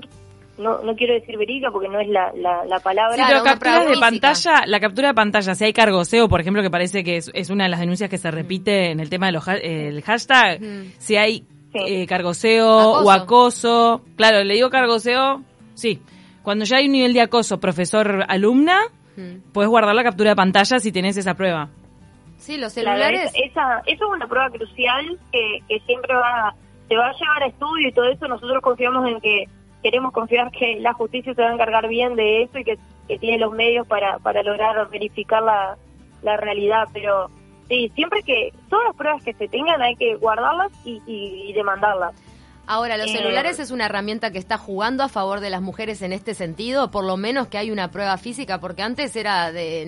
no, 0.58 0.82
no 0.82 0.96
quiero 0.96 1.14
decir 1.14 1.38
verídica 1.38 1.70
porque 1.72 1.90
no 1.90 2.00
es 2.00 2.08
la, 2.08 2.32
la, 2.34 2.80
palabra. 2.80 3.16
Sí, 3.16 3.24
pero 3.28 3.44
captura 3.44 3.86
de 3.86 3.98
pantalla, 3.98 4.64
la 4.66 4.80
captura 4.80 5.10
de 5.10 5.14
pantalla, 5.14 5.56
si 5.56 5.66
hay 5.66 5.74
cargoseo, 5.74 6.30
por 6.30 6.42
ejemplo, 6.42 6.62
que 6.62 6.70
parece 6.70 7.04
que 7.04 7.18
es, 7.18 7.50
una 7.50 7.66
de 7.66 7.70
las 7.70 7.80
denuncias 7.80 8.10
que 8.10 8.18
se 8.18 8.32
repite 8.32 8.92
en 8.92 9.00
el 9.00 9.10
tema 9.10 9.28
del 9.28 9.40
el 9.62 10.02
hashtag, 10.02 10.60
si 10.98 11.18
hay 11.18 11.46
eh, 11.74 12.08
cargoseo 12.08 12.68
o 12.68 13.12
acoso, 13.12 14.02
claro, 14.16 14.44
le 14.44 14.54
digo 14.54 14.70
cargoseo, 14.70 15.42
sí, 15.74 16.02
cuando 16.42 16.64
ya 16.66 16.78
hay 16.78 16.86
un 16.86 16.94
nivel 16.94 17.14
de 17.14 17.22
acoso 17.22 17.60
profesor-alumna, 17.60 18.80
puedes 19.52 19.70
guardar 19.70 19.96
la 19.96 20.04
captura 20.04 20.32
de 20.32 20.36
pantalla 20.36 20.80
si 20.80 20.92
tienes 20.92 21.18
esa 21.18 21.34
prueba. 21.34 21.70
Sí, 22.38 22.58
los 22.58 22.74
celulares. 22.74 23.32
esa, 23.34 23.80
eso 23.88 24.06
es 24.06 24.12
una 24.12 24.28
prueba 24.28 24.50
crucial 24.50 25.18
que, 25.32 25.60
que 25.68 25.80
siempre 25.86 26.14
va, 26.14 26.54
se 26.88 26.96
va 26.96 27.08
a 27.08 27.14
llevar 27.14 27.44
a 27.44 27.48
estudio 27.48 27.90
y 27.90 27.92
todo 27.92 28.06
eso. 28.06 28.28
Nosotros 28.28 28.62
confiamos 28.62 29.08
en 29.08 29.20
que 29.20 29.46
queremos 29.86 30.14
confiar 30.14 30.50
que 30.50 30.80
la 30.80 30.94
justicia 30.94 31.36
se 31.36 31.44
va 31.44 31.50
a 31.50 31.54
encargar 31.54 31.88
bien 31.88 32.16
de 32.16 32.42
eso 32.42 32.58
y 32.58 32.64
que, 32.64 32.80
tiene 33.20 33.38
los 33.38 33.54
medios 33.54 33.86
para, 33.86 34.18
para 34.18 34.42
lograr 34.42 34.90
verificar 34.90 35.44
la, 35.44 35.78
la 36.24 36.38
realidad, 36.38 36.88
pero 36.92 37.30
sí, 37.68 37.92
siempre 37.94 38.24
que 38.24 38.52
todas 38.68 38.86
las 38.88 38.96
pruebas 38.96 39.24
que 39.24 39.34
se 39.34 39.48
tengan 39.48 39.80
hay 39.84 39.96
que 39.96 40.16
guardarlas 40.16 40.72
y 40.84 41.54
demandarlas. 41.54 42.16
Ahora, 42.68 42.98
¿los 42.98 43.12
eh, 43.12 43.18
celulares 43.18 43.60
es 43.60 43.70
una 43.70 43.86
herramienta 43.86 44.32
que 44.32 44.40
está 44.40 44.58
jugando 44.58 45.04
a 45.04 45.10
favor 45.10 45.40
de 45.40 45.50
las 45.50 45.62
mujeres 45.62 46.02
en 46.02 46.14
este 46.14 46.34
sentido? 46.34 46.90
Por 46.90 47.04
lo 47.04 47.16
menos 47.16 47.48
que 47.48 47.58
hay 47.58 47.70
una 47.70 47.92
prueba 47.92 48.18
física, 48.18 48.60
porque 48.60 48.82
antes 48.82 49.16
era 49.16 49.52
de, 49.52 49.84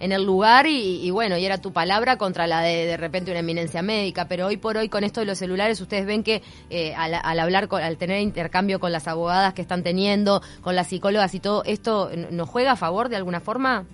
en, 0.00 0.12
el 0.12 0.24
lugar 0.24 0.66
y, 0.68 1.10
bueno, 1.10 1.36
y 1.36 1.44
era 1.44 1.58
tu 1.58 1.72
palabra 1.72 2.16
contra 2.16 2.46
la 2.46 2.60
de 2.60 2.86
de 2.86 2.96
repente 2.96 3.30
una 3.30 3.40
eminencia 3.40 3.82
médica, 3.82 4.26
pero 4.28 4.46
hoy 4.46 4.56
por 4.56 4.76
hoy 4.76 4.88
con 4.88 5.02
esto 5.02 5.20
de 5.20 5.26
los 5.26 5.38
celulares 5.38 5.80
ustedes 5.80 6.06
ven 6.06 6.22
que 6.22 6.42
eh, 6.70 6.94
al, 6.94 7.14
hablar, 7.40 7.68
al 7.70 7.96
tener 7.96 8.20
intercambio 8.20 8.78
con 8.78 8.92
las 8.92 9.08
abogadas 9.08 9.54
que 9.54 9.62
están 9.62 9.82
teniendo, 9.82 10.42
con 10.60 10.76
las 10.76 10.88
psicólogas 10.88 11.34
y 11.34 11.40
todo, 11.40 11.64
¿esto 11.64 12.10
nos 12.30 12.48
juega 12.48 12.72
a 12.72 12.76
favor 12.76 13.08
de 13.08 13.16
alguna 13.16 13.40
forma? 13.40 13.86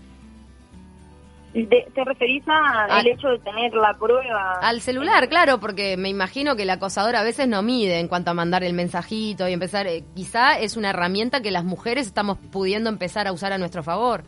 ¿Te 1.55 2.05
referís 2.05 2.43
al 2.49 3.07
hecho 3.07 3.29
de 3.29 3.39
tener 3.39 3.73
la 3.75 3.95
prueba? 3.95 4.59
Al 4.61 4.81
celular, 4.81 5.29
claro, 5.29 5.61
porque 5.61 5.97
me 5.97 6.09
imagino 6.09 6.57
que 6.57 6.65
el 6.65 6.71
acosador 6.71 7.15
a 7.15 7.23
veces 7.23 7.47
no 7.47 7.63
mide 7.63 8.01
en 8.01 8.09
cuanto 8.09 8.33
a 8.33 8.35
mandar 8.35 8.65
el 8.65 8.73
mensajito 8.73 9.49
y 9.49 9.53
empezar. 9.53 9.87
Eh, 9.87 10.03
quizá 10.17 10.59
es 10.59 10.77
una 10.77 10.91
herramienta 10.91 11.43
que 11.43 11.53
las 11.53 11.63
mujeres 11.63 12.09
estamos 12.09 12.39
pudiendo 12.51 12.91
empezar 12.91 13.29
a 13.29 13.33
usar 13.33 13.53
a 13.53 13.59
nuestro 13.59 13.85
favor. 13.85 14.25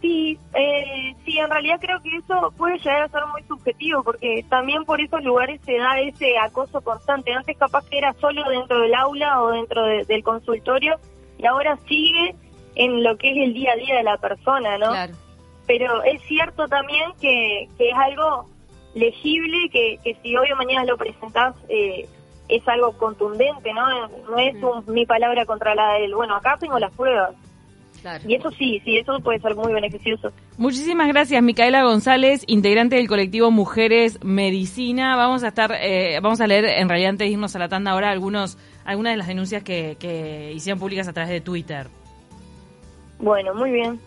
Sí, 0.00 0.38
eh, 0.54 1.14
sí, 1.26 1.36
en 1.36 1.50
realidad 1.50 1.78
creo 1.78 2.00
que 2.00 2.16
eso 2.16 2.50
puede 2.56 2.78
llegar 2.78 3.02
a 3.02 3.08
ser 3.08 3.20
muy 3.30 3.42
subjetivo, 3.42 4.02
porque 4.02 4.46
también 4.48 4.86
por 4.86 5.02
esos 5.02 5.22
lugares 5.22 5.60
se 5.66 5.76
da 5.76 6.00
ese 6.00 6.38
acoso 6.38 6.80
constante. 6.80 7.34
Antes 7.34 7.58
capaz 7.58 7.84
que 7.90 7.98
era 7.98 8.14
solo 8.14 8.48
dentro 8.48 8.80
del 8.80 8.94
aula 8.94 9.42
o 9.42 9.50
dentro 9.50 9.84
del 9.84 10.22
consultorio, 10.22 10.94
y 11.36 11.44
ahora 11.44 11.76
sigue 11.86 12.34
en 12.74 13.02
lo 13.02 13.18
que 13.18 13.32
es 13.32 13.48
el 13.48 13.52
día 13.52 13.72
a 13.72 13.76
día 13.76 13.96
de 13.96 14.04
la 14.04 14.16
persona, 14.16 14.78
¿no? 14.78 14.92
Claro 14.92 15.27
pero 15.68 16.02
es 16.02 16.20
cierto 16.22 16.66
también 16.66 17.12
que, 17.20 17.64
es 17.78 17.94
algo 17.94 18.46
legible, 18.94 19.68
que, 19.70 20.16
si 20.22 20.36
hoy 20.36 20.50
o 20.50 20.56
mañana 20.56 20.84
lo 20.86 20.96
presentás 20.96 21.54
eh, 21.68 22.08
es 22.48 22.66
algo 22.66 22.96
contundente, 22.96 23.72
¿no? 23.74 24.08
No 24.30 24.38
es 24.38 24.54
mm. 24.54 24.90
mi 24.90 25.04
palabra 25.04 25.44
contra 25.44 25.74
la 25.74 25.98
del, 25.98 26.14
bueno, 26.14 26.34
acá 26.34 26.56
tengo 26.58 26.78
las 26.78 26.92
pruebas. 26.94 27.34
Y 28.26 28.36
eso 28.36 28.50
sí, 28.52 28.80
sí, 28.84 28.96
eso 28.96 29.18
puede 29.20 29.40
ser 29.40 29.54
muy 29.56 29.72
beneficioso. 29.72 30.32
Muchísimas 30.56 31.08
gracias, 31.08 31.42
Micaela 31.42 31.82
González, 31.82 32.44
integrante 32.46 32.96
del 32.96 33.08
colectivo 33.08 33.50
Mujeres 33.50 34.24
Medicina. 34.24 35.16
Vamos 35.16 35.42
a 35.42 35.48
estar, 35.48 35.72
eh, 35.78 36.18
vamos 36.22 36.40
a 36.40 36.46
leer, 36.46 36.64
en 36.64 36.88
realidad 36.88 37.10
antes 37.10 37.26
de 37.26 37.32
irnos 37.32 37.54
a 37.56 37.58
la 37.58 37.68
tanda 37.68 37.90
ahora, 37.90 38.10
algunos, 38.10 38.56
algunas 38.84 39.12
de 39.12 39.16
las 39.18 39.26
denuncias 39.26 39.62
que, 39.64 39.96
que 39.98 40.52
hicieron 40.54 40.78
públicas 40.78 41.08
a 41.08 41.12
través 41.12 41.30
de 41.30 41.40
Twitter. 41.42 41.88
Bueno, 43.18 43.52
muy 43.54 43.72
bien. 43.72 44.00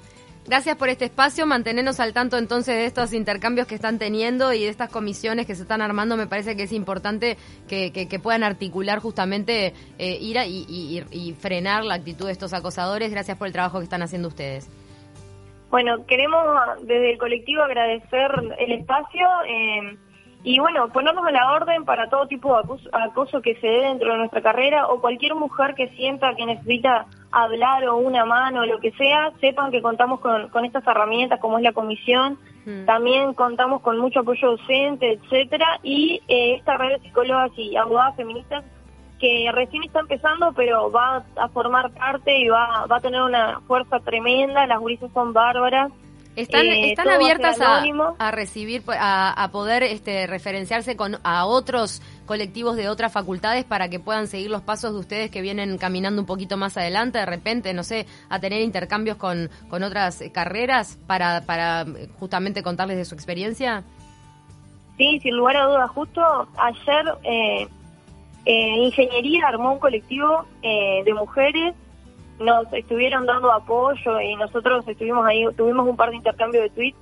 Gracias 0.52 0.76
por 0.76 0.90
este 0.90 1.06
espacio, 1.06 1.48
mantenernos 1.48 2.02
al 2.02 2.12
tanto 2.12 2.38
entonces 2.38 2.76
de 2.76 2.84
estos 2.84 3.14
intercambios 3.14 3.68
que 3.68 3.76
están 3.76 3.98
teniendo 3.98 4.52
y 4.52 4.64
de 4.64 4.68
estas 4.68 4.92
comisiones 4.92 5.48
que 5.48 5.56
se 5.56 5.62
están 5.62 5.82
armando. 5.82 6.18
Me 6.18 6.28
parece 6.28 6.58
que 6.58 6.64
es 6.64 6.74
importante 6.74 7.38
que, 7.70 8.20
puedan 8.22 8.44
articular 8.44 9.00
justamente 9.00 9.74
eh, 9.98 10.18
ir 10.20 10.36
y, 10.46 11.36
frenar 11.40 11.86
la 11.86 11.94
actitud 11.94 12.26
de 12.26 12.34
estos 12.34 12.54
acosadores. 12.54 13.12
Gracias 13.12 13.38
por 13.38 13.48
el 13.48 13.54
trabajo 13.54 13.78
que 13.78 13.86
están 13.86 14.02
haciendo 14.02 14.28
ustedes. 14.28 14.70
Bueno, 15.70 16.06
queremos 16.06 16.46
desde 16.82 17.14
el 17.14 17.18
colectivo 17.18 17.64
agradecer 17.64 18.30
el 18.60 18.74
espacio. 18.74 19.26
Eh, 19.48 19.98
y 20.44 20.60
bueno, 20.60 20.90
ponernos 20.90 21.26
a 21.26 21.32
la 21.32 21.50
orden 21.54 21.86
para 21.86 22.10
todo 22.10 22.28
tipo 22.28 22.54
de 22.58 22.64
acoso, 22.92 23.42
que 23.42 23.56
se 23.56 23.68
dé 23.68 23.84
dentro 23.84 24.12
de 24.12 24.18
nuestra 24.18 24.42
carrera 24.42 24.88
o 24.88 25.00
cualquier 25.00 25.34
mujer 25.34 25.76
que 25.76 25.88
sienta 25.96 26.36
que 26.36 26.46
necesita 26.46 27.06
hablar 27.32 27.88
o 27.88 27.98
una 27.98 28.26
mano 28.26 28.62
o 28.62 28.66
lo 28.66 28.80
que 28.80 28.92
sea, 28.92 29.32
sepan 29.40 29.72
que 29.72 29.82
contamos 29.82 30.20
con, 30.20 30.50
con 30.50 30.66
estas 30.66 30.86
herramientas 30.86 31.40
como 31.40 31.58
es 31.58 31.64
la 31.64 31.74
comisión, 31.74 32.38
mm. 32.66 32.86
también 32.86 33.34
contamos 33.34 33.82
con 33.82 33.98
mucho 33.98 34.20
apoyo 34.22 34.52
docente, 34.52 35.14
etcétera, 35.14 35.80
y 35.84 36.22
eh, 36.28 36.56
esta 36.56 36.78
red 36.78 36.98
de 36.98 37.00
psicólogas 37.00 37.52
y 37.58 37.76
abogadas 37.76 38.16
feministas 38.16 38.64
que 39.20 39.50
recién 39.54 39.84
está 39.84 40.00
empezando, 40.00 40.52
pero 40.54 40.92
va 40.92 41.24
a 41.36 41.48
formar 41.50 41.92
parte 41.92 42.38
y 42.40 42.48
va, 42.48 42.86
va 42.88 42.98
a 42.98 43.02
tener 43.02 43.22
una 43.22 43.62
fuerza 43.62 44.00
tremenda, 44.00 44.66
las 44.66 44.80
juristas 44.80 45.12
son 45.14 45.32
bárbaras, 45.32 45.92
están, 46.36 46.66
eh, 46.66 46.92
están 46.92 47.10
abiertas 47.10 47.60
a, 47.60 48.32
recibir, 48.32 48.84
a, 48.88 49.50
poder 49.52 49.84
este, 49.84 50.28
referenciarse 50.28 50.96
con 50.96 51.18
a 51.24 51.46
otros 51.46 52.02
colectivos 52.32 52.78
de 52.78 52.88
otras 52.88 53.12
facultades 53.12 53.66
para 53.66 53.90
que 53.90 54.00
puedan 54.00 54.28
seguir 54.28 54.50
los 54.50 54.62
pasos 54.62 54.94
de 54.94 55.00
ustedes 55.00 55.30
que 55.30 55.42
vienen 55.42 55.78
caminando 55.78 56.22
un 56.22 56.26
poquito 56.26 56.56
más 56.56 56.78
adelante, 56.78 57.20
de 57.20 57.26
repente, 57.26 57.74
no 57.74 57.84
sé, 57.84 58.06
a 58.30 58.40
tener 58.40 58.62
intercambios 58.62 59.18
con, 59.18 59.50
con 59.70 59.84
otras 59.84 60.24
carreras 60.32 60.98
para, 61.08 61.42
para 61.46 61.86
justamente 62.20 62.64
contarles 62.64 62.96
de 62.96 63.04
su 63.04 63.16
experiencia. 63.16 63.84
Sí, 64.98 65.20
sin 65.20 65.36
lugar 65.36 65.58
a 65.58 65.66
dudas. 65.66 65.92
Justo 65.92 66.22
ayer 66.58 67.06
eh, 67.24 67.68
eh, 68.46 68.78
Ingeniería 68.78 69.50
armó 69.50 69.74
un 69.74 69.80
colectivo 69.80 70.46
de 70.62 71.14
mujeres 71.14 71.76
nos 72.40 72.72
estuvieron 72.72 73.26
dando 73.26 73.52
apoyo 73.52 74.22
y 74.22 74.38
nosotros 74.38 74.88
estuvimos 74.88 75.26
ahí, 75.26 75.44
tuvimos 75.58 75.86
un 75.86 75.98
par 75.98 76.12
de 76.12 76.16
intercambios 76.16 76.64
de 76.64 76.70
tweets, 76.70 76.98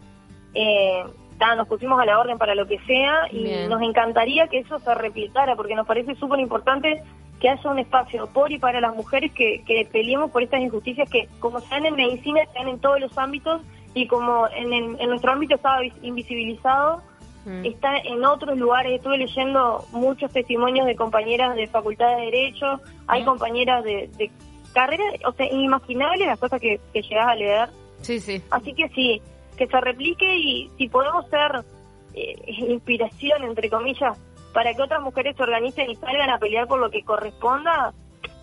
nos 1.56 1.67
pusimos 1.67 1.99
a 1.99 2.06
la 2.06 2.19
orden 2.19 2.38
para 2.38 2.56
lo 2.56 2.67
que 2.67 2.80
sea 2.80 3.28
y 3.32 3.67
nos 3.67 3.82
encantaría 3.82 4.47
que 4.47 4.60
eso 4.60 4.78
se 4.80 4.93
replicara 4.93 5.56
porque 5.56 5.75
nos 5.75 5.88
parece 5.88 6.15
súper 6.15 6.39
importante 6.39 7.02
que 7.39 7.49
haya 7.49 7.69
un 7.69 7.80
espacio 7.80 8.28
por 8.28 8.52
y 8.52 8.60
para 8.60 8.82
las 8.82 8.93
mujeres 8.95 9.32
que, 9.32 9.63
que 9.65 9.88
peleemos 9.91 10.30
por 10.32 10.43
estas 10.43 10.60
injusticias 10.60 11.10
que 11.10 11.30
como 11.39 11.60
sean 11.62 11.86
en 11.86 11.95
medicina, 11.95 12.41
están 12.41 12.67
en 12.67 12.80
todos 12.80 12.99
los 12.99 13.17
ámbitos 13.17 13.62
y 13.93 14.08
como 14.08 14.47
en, 14.49 14.73
en, 14.73 15.10
nuestro 15.10 15.32
ámbito 15.32 15.56
estaba 15.56 15.80
invisibilizado, 16.02 17.02
mm. 17.45 17.65
está 17.65 17.97
en 17.97 18.23
otros 18.23 18.58
lugares. 18.58 18.93
Estuve 18.93 19.17
leyendo 19.17 19.86
muchos 19.91 20.32
testimonios 20.32 20.86
de 20.86 20.95
compañeras 20.95 21.56
de 21.56 21.67
Facultad 21.67 22.17
de 22.17 22.25
Derecho, 22.25 22.82
hay 23.08 23.23
compañeras 23.23 23.84
de, 23.84 24.10
de 24.17 24.30
carrera, 24.73 25.04
o 25.25 25.32
sea, 25.32 25.47
inimaginable 25.47 26.25
las 26.25 26.39
cosas 26.39 26.62
que, 26.62 26.80
que 26.93 27.02
llegas 27.02 27.28
a 27.28 27.36
leer. 27.36 27.69
Sí, 28.02 28.19
sí. 28.19 28.41
Así 28.52 28.73
que 28.73 28.89
sí, 28.89 29.21
que 29.59 29.67
se 29.67 29.81
replique 29.81 30.37
y 30.37 30.71
si 30.77 30.87
podemos 30.87 31.27
ser 31.27 31.65
eh, 32.13 32.35
inspiración, 32.47 33.43
entre 33.43 33.69
comillas, 33.69 34.17
para 34.53 34.73
que 34.73 34.81
otras 34.81 35.01
mujeres 35.01 35.35
se 35.35 35.43
organicen 35.43 35.91
y 35.91 35.95
salgan 35.97 36.29
a 36.29 36.39
pelear 36.39 36.65
por 36.65 36.79
lo 36.79 36.89
que 36.89 37.03
corresponda, 37.03 37.93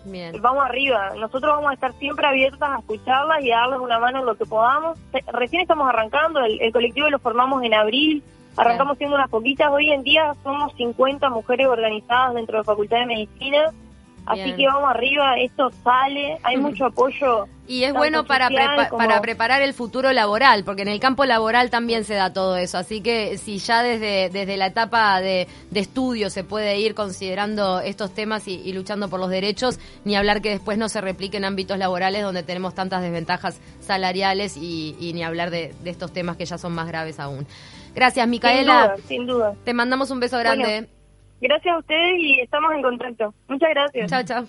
Bien. 0.05 0.39
vamos 0.39 0.63
arriba. 0.63 1.13
Nosotros 1.17 1.55
vamos 1.55 1.71
a 1.71 1.73
estar 1.73 1.91
siempre 1.93 2.27
abiertas 2.27 2.69
a 2.69 2.79
escucharlas 2.79 3.43
y 3.43 3.51
a 3.51 3.57
darles 3.57 3.79
una 3.79 3.99
mano 3.99 4.19
en 4.19 4.27
lo 4.27 4.35
que 4.35 4.45
podamos. 4.45 4.99
Recién 5.33 5.63
estamos 5.63 5.89
arrancando, 5.89 6.39
el, 6.39 6.71
colectivo 6.71 7.09
lo 7.09 7.17
formamos 7.17 7.63
en 7.63 7.73
abril, 7.73 8.23
arrancamos 8.55 8.99
siendo 8.99 9.15
unas 9.15 9.29
poquitas. 9.29 9.71
Hoy 9.71 9.91
en 9.91 10.03
día 10.03 10.35
somos 10.43 10.71
50 10.75 11.29
mujeres 11.31 11.65
organizadas 11.65 12.35
dentro 12.35 12.53
de 12.53 12.59
la 12.59 12.63
Facultad 12.63 12.99
de 12.99 13.05
Medicina 13.07 13.73
Así 14.27 14.53
que 14.55 14.67
vamos 14.67 14.89
arriba, 14.89 15.39
esto 15.39 15.71
sale, 15.83 16.37
hay 16.43 16.57
mucho 16.57 16.85
apoyo. 16.85 17.47
Y 17.65 17.83
es 17.83 17.93
bueno 17.93 18.25
para, 18.25 18.49
para 18.89 19.21
preparar 19.21 19.61
el 19.61 19.73
futuro 19.73 20.11
laboral, 20.13 20.63
porque 20.63 20.81
en 20.81 20.87
el 20.89 20.99
campo 20.99 21.25
laboral 21.25 21.69
también 21.69 22.03
se 22.03 22.13
da 22.13 22.31
todo 22.31 22.57
eso. 22.57 22.77
Así 22.77 23.01
que 23.01 23.37
si 23.37 23.57
ya 23.59 23.83
desde, 23.83 24.29
desde 24.29 24.57
la 24.57 24.67
etapa 24.67 25.19
de, 25.21 25.47
estudio 25.73 26.29
se 26.29 26.43
puede 26.43 26.77
ir 26.79 26.93
considerando 26.93 27.79
estos 27.79 28.13
temas 28.13 28.47
y, 28.47 28.71
luchando 28.73 29.09
por 29.09 29.19
los 29.19 29.29
derechos, 29.29 29.79
ni 30.05 30.15
hablar 30.15 30.41
que 30.41 30.49
después 30.49 30.77
no 30.77 30.89
se 30.89 31.01
replique 31.01 31.37
en 31.37 31.45
ámbitos 31.45 31.77
laborales 31.77 32.23
donde 32.23 32.43
tenemos 32.43 32.73
tantas 32.73 33.01
desventajas 33.01 33.59
salariales 33.79 34.57
y, 34.57 35.11
ni 35.13 35.23
hablar 35.23 35.51
de, 35.51 35.73
estos 35.85 36.11
temas 36.11 36.35
que 36.35 36.45
ya 36.45 36.57
son 36.57 36.73
más 36.73 36.87
graves 36.87 37.19
aún. 37.19 37.47
Gracias, 37.95 38.27
Micaela. 38.27 38.95
Sin 39.07 39.25
duda, 39.25 39.55
Te 39.63 39.73
mandamos 39.73 40.11
un 40.11 40.19
beso 40.19 40.37
grande. 40.37 40.89
Gracias 41.41 41.75
a 41.75 41.79
ustedes 41.79 42.19
y 42.19 42.39
estamos 42.41 42.73
en 42.73 42.81
contacto. 42.81 43.33
Muchas 43.47 43.69
gracias. 43.69 44.09
Chao, 44.09 44.23
chao. 44.23 44.45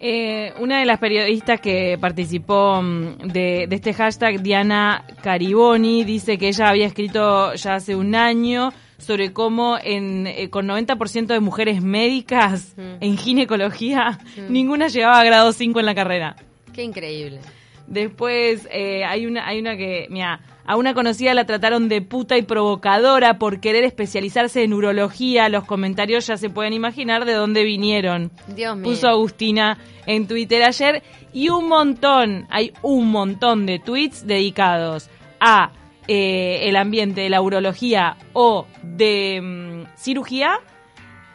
Eh, 0.00 0.52
una 0.58 0.80
de 0.80 0.86
las 0.86 0.98
periodistas 0.98 1.60
que 1.60 1.96
participó 2.00 2.82
mm, 2.82 3.28
de, 3.32 3.68
este 3.70 3.94
hashtag, 3.94 4.42
Diana 4.42 5.04
Cariboni, 5.22 6.04
dice 6.04 6.36
que 6.36 6.48
ella 6.48 6.68
había 6.68 6.86
escrito 6.86 7.54
ya 7.54 7.76
hace 7.76 7.94
un 7.94 8.14
año 8.14 8.72
sobre 8.98 9.32
cómo 9.32 9.78
en, 9.82 10.26
eh, 10.26 10.50
con 10.50 10.66
90% 10.66 11.26
de 11.26 11.40
mujeres 11.40 11.82
médicas 11.82 12.74
mm. 12.76 13.02
en 13.02 13.16
ginecología, 13.16 14.18
mm. 14.36 14.52
ninguna 14.52 14.88
llegaba 14.88 15.20
a 15.20 15.24
grado 15.24 15.52
5 15.52 15.80
en 15.80 15.86
la 15.86 15.94
carrera. 15.94 16.36
Qué 16.72 16.82
increíble. 16.82 17.40
Después 17.86 18.66
eh, 18.70 19.04
hay 19.04 19.26
una 19.26 19.46
hay 19.46 19.58
una 19.58 19.76
que, 19.76 20.06
mira, 20.10 20.40
a 20.66 20.76
una 20.76 20.94
conocida 20.94 21.34
la 21.34 21.44
trataron 21.44 21.88
de 21.88 22.00
puta 22.00 22.38
y 22.38 22.42
provocadora 22.42 23.38
por 23.38 23.60
querer 23.60 23.84
especializarse 23.84 24.62
en 24.62 24.72
urología. 24.72 25.48
Los 25.48 25.64
comentarios 25.64 26.26
ya 26.26 26.36
se 26.36 26.48
pueden 26.48 26.72
imaginar 26.72 27.24
de 27.26 27.34
dónde 27.34 27.64
vinieron. 27.64 28.30
Dios 28.48 28.76
mío. 28.76 28.84
Puso 28.84 29.08
Agustina 29.08 29.78
en 30.06 30.26
Twitter 30.26 30.62
ayer. 30.62 31.02
Y 31.32 31.50
un 31.50 31.68
montón, 31.68 32.46
hay 32.50 32.72
un 32.82 33.10
montón 33.10 33.66
de 33.66 33.78
tweets 33.78 34.26
dedicados 34.26 35.10
a 35.40 35.72
eh, 36.08 36.60
el 36.68 36.76
ambiente 36.76 37.22
de 37.22 37.30
la 37.30 37.42
urología 37.42 38.16
o 38.32 38.66
de 38.82 39.40
mm, 39.42 39.96
cirugía 39.96 40.60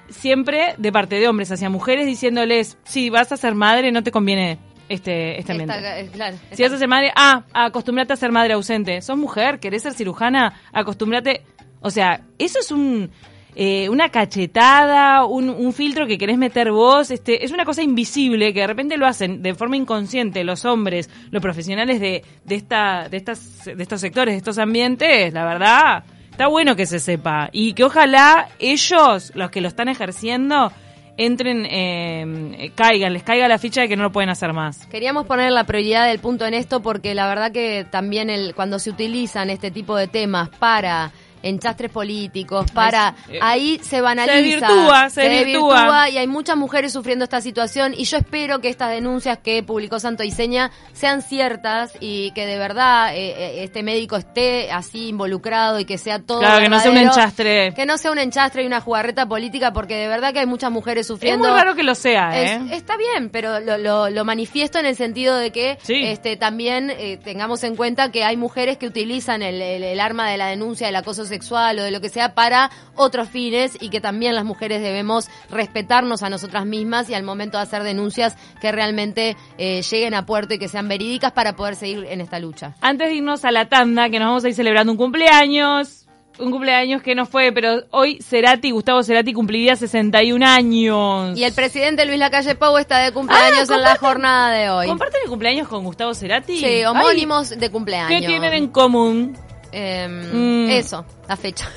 siempre 0.10 0.76
de 0.78 0.92
parte 0.92 1.20
de 1.20 1.28
hombres 1.28 1.52
hacia 1.52 1.70
mujeres 1.70 2.06
diciéndoles, 2.06 2.78
si 2.84 3.10
vas 3.10 3.32
a 3.32 3.38
ser 3.38 3.56
madre 3.56 3.92
no 3.92 4.04
te 4.04 4.12
conviene 4.12 4.58
este, 4.90 5.40
este 5.40 5.52
ambiente. 5.54 5.76
Eh, 5.78 6.36
si 6.52 6.64
vas 6.64 6.74
a 6.74 6.78
ser 6.78 6.88
madre, 6.88 7.12
ah, 7.16 7.44
acostúmbrate 7.54 8.14
a 8.14 8.16
ser 8.16 8.32
madre 8.32 8.54
ausente. 8.54 9.02
Sos 9.02 9.18
mujer, 9.18 9.60
querés 9.60 9.84
ser 9.84 9.94
cirujana, 9.94 10.60
acostúmbrate. 10.74 11.44
O 11.82 11.92
sea, 11.92 12.22
eso 12.38 12.60
es 12.60 12.72
un 12.72 13.10
eh, 13.56 13.90
una 13.90 14.10
cachetada, 14.10 15.26
un, 15.26 15.50
un, 15.50 15.74
filtro 15.74 16.08
que 16.08 16.18
querés 16.18 16.38
meter 16.38 16.72
vos. 16.72 17.12
Este, 17.12 17.44
es 17.44 17.52
una 17.52 17.66
cosa 17.66 17.82
invisible 17.82 18.54
que 18.54 18.62
de 18.62 18.68
repente 18.68 18.96
lo 18.96 19.08
hacen 19.08 19.42
de 19.42 19.54
forma 19.56 19.76
inconsciente 19.76 20.44
los 20.44 20.66
hombres, 20.66 21.10
los 21.32 21.42
profesionales 21.42 22.00
de, 22.00 22.24
de, 22.46 22.56
esta, 22.56 23.10
de, 23.10 23.18
estas, 23.18 23.66
de 23.66 23.82
estos 23.82 24.02
sectores, 24.02 24.34
de 24.34 24.38
estos 24.38 24.60
ambientes. 24.60 25.34
La 25.34 25.46
verdad, 25.46 26.04
está 26.30 26.48
bueno 26.48 26.76
que 26.76 26.86
se 26.86 27.00
sepa. 27.00 27.50
Y 27.52 27.74
que 27.74 27.84
ojalá 27.84 28.50
ellos, 28.60 29.32
los 29.36 29.50
que 29.52 29.62
lo 29.62 29.68
están 29.68 29.90
ejerciendo, 29.90 30.72
entren, 31.20 31.68
eh, 31.70 32.72
caigan, 32.76 33.12
les 33.14 33.24
caiga 33.24 33.48
la 33.48 33.60
ficha 33.60 33.82
de 33.82 33.90
que 33.90 33.98
no 33.98 34.04
lo 34.04 34.12
pueden 34.12 34.30
hacer 34.30 34.54
más. 34.54 34.88
Queríamos 34.88 35.26
poner 35.26 35.52
la 35.52 35.66
prioridad 35.66 36.08
del 36.08 36.20
punto 36.20 36.46
en 36.46 36.54
esto 36.54 36.82
porque 36.82 37.14
la 37.14 37.28
verdad 37.28 37.52
que 37.52 37.86
también 37.90 38.30
el, 38.30 38.56
cuando 38.56 38.80
se 38.80 38.90
utilizan 38.90 39.50
este 39.50 39.70
tipo 39.70 39.98
de 39.98 40.08
temas 40.08 40.50
para 40.50 41.12
enchastres 41.44 41.92
políticos, 41.92 42.72
para 42.72 43.16
eh, 43.30 43.40
ahí 43.42 43.80
se 43.84 44.02
banaliza, 44.02 45.10
se 45.10 45.22
desvirtúa, 45.22 46.06
se, 46.06 46.12
y 46.12 46.18
hay 46.18 46.28
muchas 46.28 46.58
mujeres 46.58 46.94
sufriendo 46.94 47.24
esta 47.24 47.42
situación 47.42 47.94
y 47.96 48.06
yo 48.06 48.18
espero 48.18 48.60
que 48.60 48.70
estas 48.70 48.92
denuncias 48.92 49.40
que 49.40 49.64
publicó 49.64 50.00
Santo 50.00 50.24
Iseña 50.24 50.72
sean 50.94 51.22
ciertas 51.22 51.94
y 52.00 52.32
que 52.32 52.46
de 52.46 52.58
verdad 52.58 53.16
eh, 53.16 53.34
eh, 53.38 53.64
este 53.64 53.84
médico 53.84 54.18
esté 54.18 54.72
así 54.72 55.10
involucrado 55.10 55.80
y 55.80 55.86
que 55.86 55.98
sea 55.98 56.20
todo 56.20 56.40
Claro, 56.40 56.62
que 56.62 56.70
no 56.70 56.80
sea 56.80 56.92
un 56.92 56.98
enchastre. 56.98 57.74
Que 57.74 57.86
no 57.86 57.98
sea 57.98 58.12
un 58.12 58.20
enchastre 58.20 58.64
y 58.64 58.66
una 58.66 58.82
jugarreta 58.82 59.26
política 59.26 59.74
porque 59.74 59.96
de 59.96 60.08
verdad 60.08 60.34
que 60.34 60.40
hay 60.40 60.46
muchas 60.46 60.72
mujeres 60.72 61.08
sufriendo. 61.08 61.46
Es 61.46 61.52
muy 61.52 61.60
raro 61.60 61.76
que 61.76 61.84
lo 61.84 61.96
sea, 61.96 62.42
¿eh? 62.42 62.62
está 62.72 62.98
bien, 62.98 63.30
pero 63.30 63.60
lo, 63.60 64.10
lo, 64.10 64.26
manifiesto 64.26 64.80
en 64.80 64.86
el 64.86 64.96
sentido 64.96 65.38
de 65.38 65.52
que 65.52 65.78
este 65.88 66.36
también 66.38 66.94
tengamos 67.24 67.64
en 67.64 67.76
cuenta 67.76 68.12
que 68.12 68.24
hay 68.24 68.38
mujeres 68.38 68.78
que 68.78 68.86
utilizan 68.86 69.42
el, 69.42 69.62
el 69.62 70.00
arma 70.00 70.30
de 70.30 70.38
la 70.38 70.48
denuncia 70.48 70.88
del 70.88 70.96
acoso 70.96 71.26
sexual 71.30 71.80
o 71.80 71.84
de 71.84 71.92
lo 71.92 72.02
que 72.02 72.10
sea 72.10 72.36
para 72.36 72.70
otros 72.96 73.30
fines 73.30 73.78
y 73.80 73.90
que 73.90 74.02
también 74.02 74.36
las 74.36 74.44
mujeres 74.44 74.82
debemos 74.82 75.30
respetarnos 75.50 76.24
a 76.24 76.30
nosotras 76.30 76.66
mismas 76.66 77.10
y 77.10 77.14
al 77.14 77.24
momento 77.24 77.58
de 77.58 77.64
hacer 77.64 77.84
denuncias 77.84 78.36
que 78.60 78.72
realmente 78.72 79.38
eh, 79.58 79.82
lleguen 79.82 80.14
a 80.14 80.26
puerto 80.26 80.54
y 80.54 80.60
que 80.60 80.68
sean 80.68 80.88
verídicas 80.88 81.32
para 81.32 81.56
poder 81.56 81.76
seguir 81.76 82.06
en 82.10 82.22
esta 82.22 82.40
lucha. 82.40 82.76
Antes 82.82 83.08
de 83.08 83.16
irnos 83.16 83.46
a 83.46 83.52
la 83.52 83.70
tanda, 83.70 84.10
que 84.10 84.20
nos 84.20 84.28
vamos 84.28 84.44
a 84.44 84.50
ir 84.50 84.56
celebrando 84.56 84.92
un 84.92 84.98
cumpleaños, 84.98 86.00
un 86.40 86.52
cumpleaños 86.52 87.02
que 87.02 87.16
no 87.16 87.26
fue, 87.26 87.52
pero 87.52 87.84
hoy 87.92 88.20
Cerati, 88.22 88.72
Gustavo 88.72 89.04
Cerati 89.04 89.34
cumpliría 89.34 89.76
61 89.76 90.46
años. 90.46 91.38
Y 91.38 91.44
el 91.44 91.54
presidente 91.54 92.06
Luis 92.06 92.20
Lacalle 92.20 92.56
Pou 92.56 92.78
está 92.78 93.00
de 93.00 93.12
cumpleaños 93.12 93.70
ah, 93.70 93.76
en 93.76 93.82
la 93.82 93.96
jornada 93.96 94.52
de 94.52 94.70
hoy. 94.70 94.88
¿Comparten 94.88 95.22
el 95.24 95.30
cumpleaños 95.30 95.68
con 95.68 95.84
Gustavo 95.84 96.14
Cerati? 96.14 96.58
Sí, 96.58 96.84
homónimos 96.86 97.50
de 97.50 97.70
cumpleaños. 97.70 98.22
¿Qué 98.22 98.26
tienen 98.26 98.54
en 98.54 98.68
común? 98.68 99.38
Em, 99.72 100.70
eso, 100.70 101.06
la 101.28 101.36
fecha. 101.38 101.70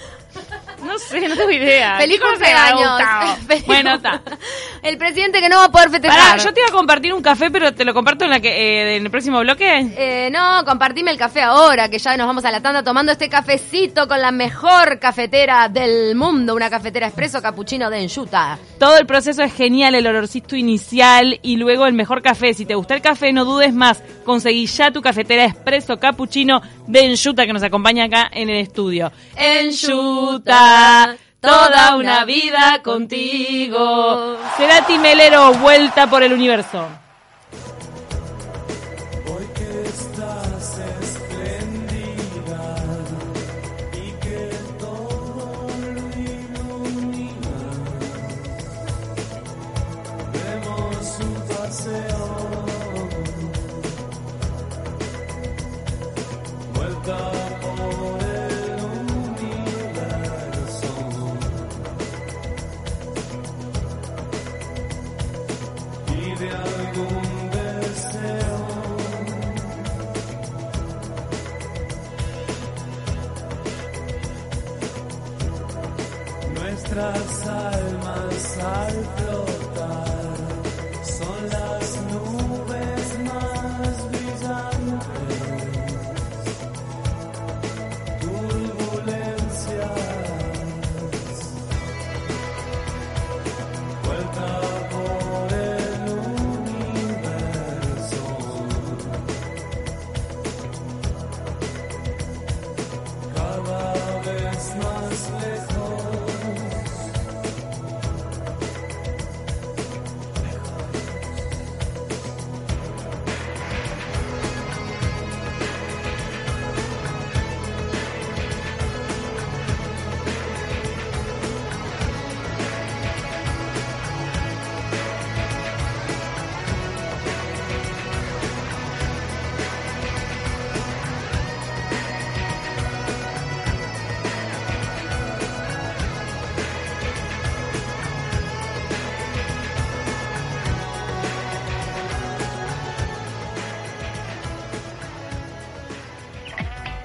No 0.84 0.98
sé, 0.98 1.28
no 1.28 1.36
tengo 1.36 1.50
idea. 1.50 1.96
¡Feliz 2.00 2.20
cumpleaños! 2.20 3.02
bueno, 3.66 3.94
está. 3.94 4.22
El 4.82 4.98
presidente 4.98 5.40
que 5.40 5.48
no 5.48 5.58
va 5.58 5.66
a 5.66 5.70
poder 5.70 5.90
festejar. 5.90 6.40
yo 6.40 6.52
te 6.52 6.60
iba 6.60 6.68
a 6.68 6.72
compartir 6.72 7.14
un 7.14 7.22
café, 7.22 7.52
pero 7.52 7.72
te 7.72 7.84
lo 7.84 7.94
comparto 7.94 8.24
en, 8.24 8.30
la 8.30 8.40
que, 8.40 8.48
eh, 8.48 8.96
en 8.96 9.04
el 9.04 9.10
próximo 9.12 9.38
bloque. 9.38 9.92
Eh, 9.96 10.28
no, 10.32 10.64
compartime 10.64 11.12
el 11.12 11.18
café 11.18 11.42
ahora, 11.42 11.88
que 11.88 11.98
ya 11.98 12.16
nos 12.16 12.26
vamos 12.26 12.44
a 12.44 12.50
la 12.50 12.60
tanda 12.60 12.82
tomando 12.82 13.12
este 13.12 13.28
cafecito 13.28 14.08
con 14.08 14.20
la 14.20 14.32
mejor 14.32 14.98
cafetera 14.98 15.68
del 15.68 16.16
mundo, 16.16 16.56
una 16.56 16.68
cafetera 16.68 17.06
expreso 17.06 17.40
cappuccino 17.40 17.90
de 17.90 18.02
enjuta. 18.02 18.58
Todo 18.80 18.98
el 18.98 19.06
proceso 19.06 19.44
es 19.44 19.54
genial, 19.54 19.94
el 19.94 20.06
olorcito 20.06 20.56
inicial 20.56 21.38
y 21.42 21.56
luego 21.56 21.86
el 21.86 21.92
mejor 21.92 22.20
café. 22.20 22.52
Si 22.52 22.66
te 22.66 22.74
gusta 22.74 22.96
el 22.96 23.02
café, 23.02 23.32
no 23.32 23.44
dudes 23.44 23.72
más. 23.72 24.02
Conseguí 24.24 24.66
ya 24.66 24.90
tu 24.90 25.00
cafetera 25.00 25.44
expreso 25.44 26.00
cappuccino 26.00 26.60
de 26.88 27.04
enjuta 27.04 27.46
que 27.46 27.52
nos 27.52 27.62
acompaña 27.62 28.06
acá 28.06 28.28
en 28.32 28.50
el 28.50 28.56
estudio. 28.56 29.12
Enjuta 29.36 31.16
toda 31.42 31.96
una 31.96 32.24
vida 32.24 32.80
contigo. 32.82 34.38
Será 34.56 34.86
Timelero, 34.86 35.52
vuelta 35.54 36.06
por 36.08 36.22
el 36.22 36.32
universo. 36.32 36.86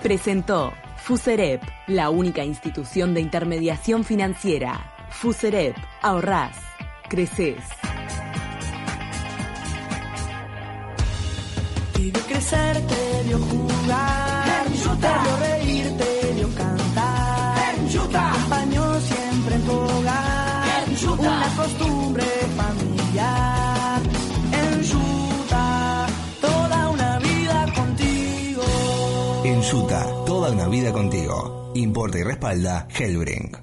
Presentó 0.08 0.72
Fuserep, 0.96 1.62
la 1.88 2.10
única 2.10 2.42
institución 2.46 3.14
de 3.14 3.20
intermediación 3.20 4.06
financiera. 4.06 4.90
Fuserep, 5.10 5.76
ahorrás, 6.02 6.56
creces. 7.10 7.62
Te 11.92 12.00
vio 12.00 12.22
crecer, 12.22 12.88
te 12.88 13.24
vio 13.26 13.38
jugar, 13.38 14.64
te 14.64 14.80
vio 14.80 15.38
reír, 15.42 15.98
te 15.98 16.34
vio 16.36 16.56
cantar, 16.56 17.76
te 18.10 18.18
acompañó 18.18 19.00
siempre 19.02 19.56
en 19.56 19.62
tu 19.64 19.72
hogar, 19.74 20.84
una 21.20 21.54
costumbre 21.58 22.24
familiar, 22.56 23.67
Toda 29.70 30.52
una 30.52 30.70
vida 30.70 30.94
contigo. 30.94 31.74
Importa 31.76 32.20
y 32.20 32.24
respalda 32.24 32.88
Hellbrink. 32.90 33.58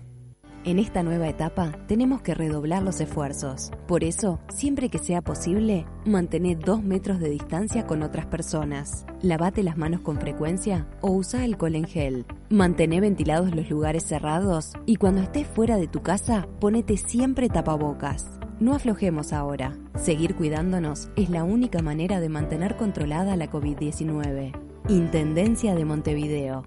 En 0.64 0.78
esta 0.78 1.02
nueva 1.02 1.30
etapa 1.30 1.72
tenemos 1.86 2.20
que 2.20 2.34
redoblar 2.34 2.82
los 2.82 3.00
esfuerzos. 3.00 3.70
Por 3.88 4.04
eso, 4.04 4.38
siempre 4.54 4.90
que 4.90 4.98
sea 4.98 5.22
posible, 5.22 5.86
mantener 6.04 6.58
dos 6.58 6.82
metros 6.82 7.20
de 7.20 7.30
distancia 7.30 7.86
con 7.86 8.02
otras 8.02 8.26
personas. 8.26 9.06
Lavate 9.22 9.62
las 9.62 9.78
manos 9.78 10.02
con 10.02 10.20
frecuencia 10.20 10.86
o 11.00 11.10
usa 11.10 11.42
alcohol 11.42 11.74
en 11.74 11.84
gel. 11.86 12.26
Mantén 12.50 12.90
ventilados 13.00 13.54
los 13.56 13.70
lugares 13.70 14.04
cerrados 14.04 14.74
y 14.84 14.96
cuando 14.96 15.22
estés 15.22 15.46
fuera 15.46 15.78
de 15.78 15.88
tu 15.88 16.02
casa, 16.02 16.46
ponete 16.60 16.98
siempre 16.98 17.48
tapabocas. 17.48 18.26
No 18.60 18.74
aflojemos 18.74 19.32
ahora. 19.32 19.74
Seguir 19.98 20.34
cuidándonos 20.34 21.08
es 21.16 21.30
la 21.30 21.44
única 21.44 21.80
manera 21.80 22.20
de 22.20 22.28
mantener 22.28 22.76
controlada 22.76 23.36
la 23.36 23.50
COVID-19. 23.50 24.73
Intendencia 24.88 25.74
de 25.74 25.86
Montevideo. 25.86 26.66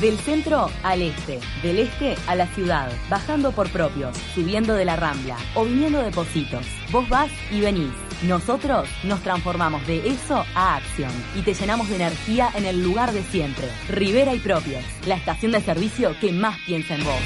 Del 0.00 0.18
centro 0.18 0.68
al 0.82 1.00
este, 1.00 1.38
del 1.62 1.78
este 1.78 2.16
a 2.26 2.34
la 2.34 2.48
ciudad, 2.48 2.90
bajando 3.08 3.52
por 3.52 3.70
propios, 3.70 4.16
subiendo 4.34 4.74
de 4.74 4.84
la 4.84 4.96
rambla 4.96 5.36
o 5.54 5.64
viniendo 5.64 6.02
de 6.02 6.10
Positos. 6.10 6.66
Vos 6.90 7.08
vas 7.08 7.30
y 7.52 7.60
venís. 7.60 7.92
Nosotros 8.26 8.88
nos 9.04 9.22
transformamos 9.22 9.86
de 9.86 10.08
eso 10.08 10.42
a 10.56 10.74
acción 10.76 11.12
y 11.36 11.42
te 11.42 11.54
llenamos 11.54 11.88
de 11.88 11.96
energía 11.96 12.50
en 12.56 12.64
el 12.64 12.82
lugar 12.82 13.12
de 13.12 13.22
siempre. 13.22 13.68
Rivera 13.88 14.34
y 14.34 14.40
Propios, 14.40 14.82
la 15.06 15.14
estación 15.14 15.52
de 15.52 15.60
servicio 15.60 16.16
que 16.20 16.32
más 16.32 16.58
piensa 16.66 16.96
en 16.96 17.04
vos. 17.04 17.20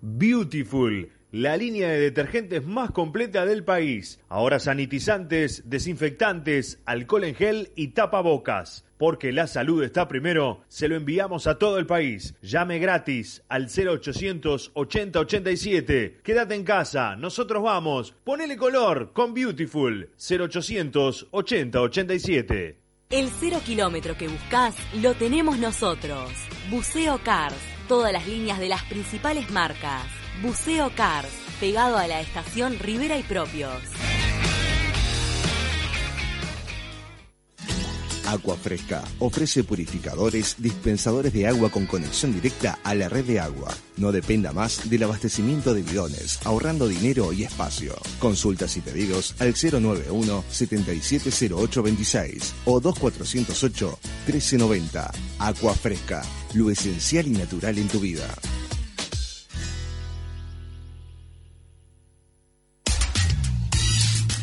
Beautiful, 0.00 1.10
la 1.32 1.56
línea 1.56 1.88
de 1.88 1.98
detergentes 1.98 2.64
más 2.64 2.90
completa 2.90 3.46
del 3.46 3.64
país. 3.64 4.20
Ahora 4.28 4.60
sanitizantes, 4.60 5.68
desinfectantes, 5.68 6.80
alcohol 6.84 7.24
en 7.24 7.34
gel 7.34 7.70
y 7.74 7.88
tapabocas. 7.88 8.84
Porque 8.98 9.32
la 9.32 9.48
salud 9.48 9.82
está 9.82 10.06
primero, 10.06 10.62
se 10.68 10.86
lo 10.86 10.94
enviamos 10.94 11.48
a 11.48 11.58
todo 11.58 11.78
el 11.78 11.86
país. 11.86 12.34
Llame 12.42 12.78
gratis 12.78 13.42
al 13.48 13.68
0800 13.68 14.70
80 14.74 15.18
87. 15.18 16.20
Quédate 16.22 16.54
en 16.54 16.64
casa, 16.64 17.16
nosotros 17.16 17.62
vamos. 17.62 18.14
Ponele 18.22 18.56
color 18.56 19.12
con 19.12 19.34
Beautiful 19.34 20.10
0800 20.16 21.28
80 21.30 21.80
87. 21.80 22.78
El 23.10 23.28
cero 23.28 23.60
kilómetro 23.64 24.16
que 24.16 24.28
buscas 24.28 24.76
lo 25.02 25.14
tenemos 25.14 25.58
nosotros. 25.58 26.30
Buceo 26.70 27.18
Cars, 27.24 27.56
todas 27.88 28.12
las 28.12 28.26
líneas 28.28 28.60
de 28.60 28.68
las 28.68 28.84
principales 28.84 29.50
marcas. 29.50 30.21
Buceo 30.42 30.90
Cars, 30.96 31.28
pegado 31.60 31.96
a 31.96 32.08
la 32.08 32.20
estación 32.20 32.76
Rivera 32.80 33.16
y 33.16 33.22
Propios. 33.22 33.80
Agua 38.26 38.56
Fresca 38.56 39.04
ofrece 39.20 39.62
purificadores, 39.62 40.56
dispensadores 40.58 41.32
de 41.32 41.46
agua 41.46 41.70
con 41.70 41.86
conexión 41.86 42.32
directa 42.32 42.80
a 42.82 42.96
la 42.96 43.08
red 43.08 43.24
de 43.24 43.38
agua. 43.38 43.72
No 43.96 44.10
dependa 44.10 44.52
más 44.52 44.90
del 44.90 45.04
abastecimiento 45.04 45.74
de 45.74 45.82
bidones, 45.82 46.44
ahorrando 46.44 46.88
dinero 46.88 47.32
y 47.32 47.44
espacio. 47.44 47.94
Consultas 48.18 48.76
y 48.76 48.80
pedidos 48.80 49.36
al 49.38 49.54
091 49.54 50.44
770826 50.50 52.54
o 52.64 52.80
2408 52.80 53.98
1390. 54.26 55.12
Agua 55.38 55.74
Fresca, 55.74 56.24
lo 56.54 56.68
esencial 56.70 57.28
y 57.28 57.32
natural 57.32 57.78
en 57.78 57.86
tu 57.86 58.00
vida. 58.00 58.26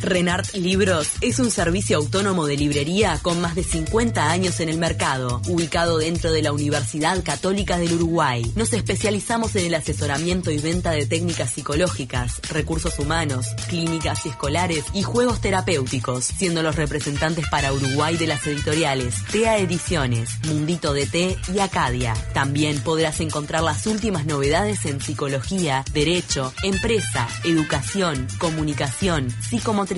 Renart 0.01 0.53
Libros 0.53 1.09
es 1.21 1.39
un 1.39 1.51
servicio 1.51 1.97
autónomo 1.97 2.45
de 2.45 2.55
librería 2.57 3.19
con 3.21 3.41
más 3.41 3.55
de 3.55 3.63
50 3.63 4.31
años 4.31 4.59
en 4.59 4.69
el 4.69 4.77
mercado, 4.77 5.41
ubicado 5.47 5.97
dentro 5.97 6.31
de 6.31 6.41
la 6.41 6.53
Universidad 6.53 7.21
Católica 7.23 7.77
del 7.77 7.93
Uruguay. 7.93 8.49
Nos 8.55 8.71
especializamos 8.73 9.55
en 9.55 9.65
el 9.65 9.75
asesoramiento 9.75 10.51
y 10.51 10.59
venta 10.59 10.91
de 10.91 11.05
técnicas 11.05 11.51
psicológicas, 11.51 12.39
recursos 12.49 12.97
humanos, 12.97 13.47
clínicas 13.67 14.25
y 14.25 14.29
escolares 14.29 14.85
y 14.93 15.03
juegos 15.03 15.41
terapéuticos, 15.41 16.23
siendo 16.25 16.63
los 16.63 16.75
representantes 16.75 17.47
para 17.49 17.73
Uruguay 17.73 18.15
de 18.15 18.27
las 18.27 18.47
editoriales 18.47 19.15
TEA 19.31 19.57
Ediciones, 19.57 20.29
Mundito 20.47 20.93
DT 20.93 21.37
y 21.53 21.59
Acadia. 21.59 22.13
También 22.33 22.79
podrás 22.79 23.19
encontrar 23.19 23.63
las 23.63 23.85
últimas 23.85 24.25
novedades 24.25 24.85
en 24.85 25.01
psicología, 25.01 25.83
derecho, 25.93 26.53
empresa, 26.63 27.27
educación, 27.43 28.27
comunicación, 28.39 29.29
psicomotricidad, 29.41 29.88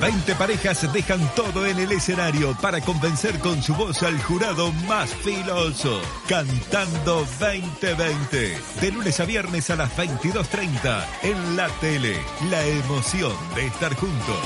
20 0.03 0.35
parejas 0.35 0.93
dejan 0.93 1.21
todo 1.37 1.65
en 1.65 1.79
el 1.79 1.93
escenario 1.93 2.57
para 2.61 2.81
convencer 2.81 3.38
con 3.38 3.62
su 3.62 3.73
voz 3.77 4.03
al 4.03 4.21
jurado 4.21 4.73
más 4.88 5.15
filoso. 5.15 6.03
Cantando 6.29 7.25
2020. 7.38 8.59
De 8.81 8.91
lunes 8.91 9.21
a 9.21 9.25
viernes 9.25 9.71
a 9.71 9.77
las 9.77 9.97
22.30 9.97 11.07
en 11.23 11.57
la 11.57 11.69
tele. 11.81 12.17
La 12.51 12.67
emoción 12.67 13.33
de 13.55 13.67
estar 13.67 13.95
juntos. 13.95 14.37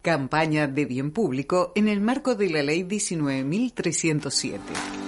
Campaña 0.00 0.68
de 0.68 0.86
bien 0.86 1.10
público 1.10 1.72
en 1.74 1.88
el 1.88 2.00
marco 2.00 2.34
de 2.34 2.48
la 2.48 2.62
Ley 2.62 2.84
19.307. 2.84 5.07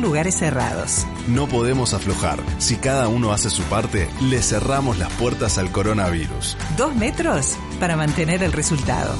lugares 0.01 0.35
cerrados. 0.35 1.05
No 1.27 1.47
podemos 1.47 1.93
aflojar. 1.93 2.39
Si 2.57 2.77
cada 2.77 3.07
uno 3.07 3.31
hace 3.31 3.49
su 3.49 3.63
parte, 3.63 4.09
le 4.21 4.41
cerramos 4.41 4.97
las 4.97 5.11
puertas 5.13 5.57
al 5.57 5.71
coronavirus. 5.71 6.57
Dos 6.77 6.95
metros 6.95 7.57
para 7.79 7.95
mantener 7.95 8.43
el 8.43 8.51
resultado. 8.51 9.13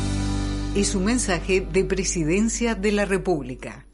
Es 0.75 0.95
un 0.95 1.05
mensaje 1.05 1.61
de 1.61 1.85
Presidencia 1.85 2.75
de 2.75 2.91
la 2.91 3.05
República. 3.05 3.85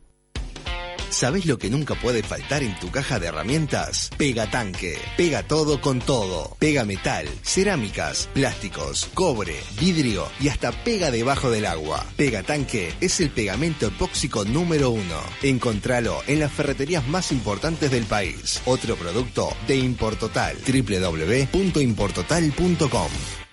¿Sabes 1.10 1.46
lo 1.46 1.58
que 1.58 1.70
nunca 1.70 1.96
puede 1.96 2.24
faltar 2.24 2.64
en 2.64 2.78
tu 2.80 2.92
caja 2.92 3.20
de 3.20 3.28
herramientas? 3.28 4.10
Pega 4.18 4.50
tanque. 4.50 4.98
Pega 5.16 5.44
todo 5.44 5.80
con 5.82 6.00
todo. 6.00 6.56
Pega 6.60 6.86
metal, 6.86 7.28
cerámicas, 7.44 8.30
plásticos, 8.34 9.10
cobre, 9.14 9.56
vidrio 9.80 10.28
y 10.40 10.50
hasta 10.50 10.72
pega 10.84 11.12
debajo 11.12 11.50
del 11.50 11.66
agua. 11.66 12.06
Pega 12.18 12.44
tanque 12.44 12.94
es 13.02 13.20
el 13.20 13.30
pegamento 13.30 13.88
epóxico 13.88 14.46
número 14.46 14.92
uno. 14.92 15.20
Encontralo 15.42 16.22
en 16.28 16.40
las 16.40 16.52
ferreterías 16.52 17.08
más 17.08 17.32
importantes 17.32 17.90
del 17.92 18.06
país. 18.06 18.62
Otro 18.66 18.96
producto 18.96 19.50
de 19.68 19.78
Importotal. 19.78 20.58
www.importotal.com 20.66 23.47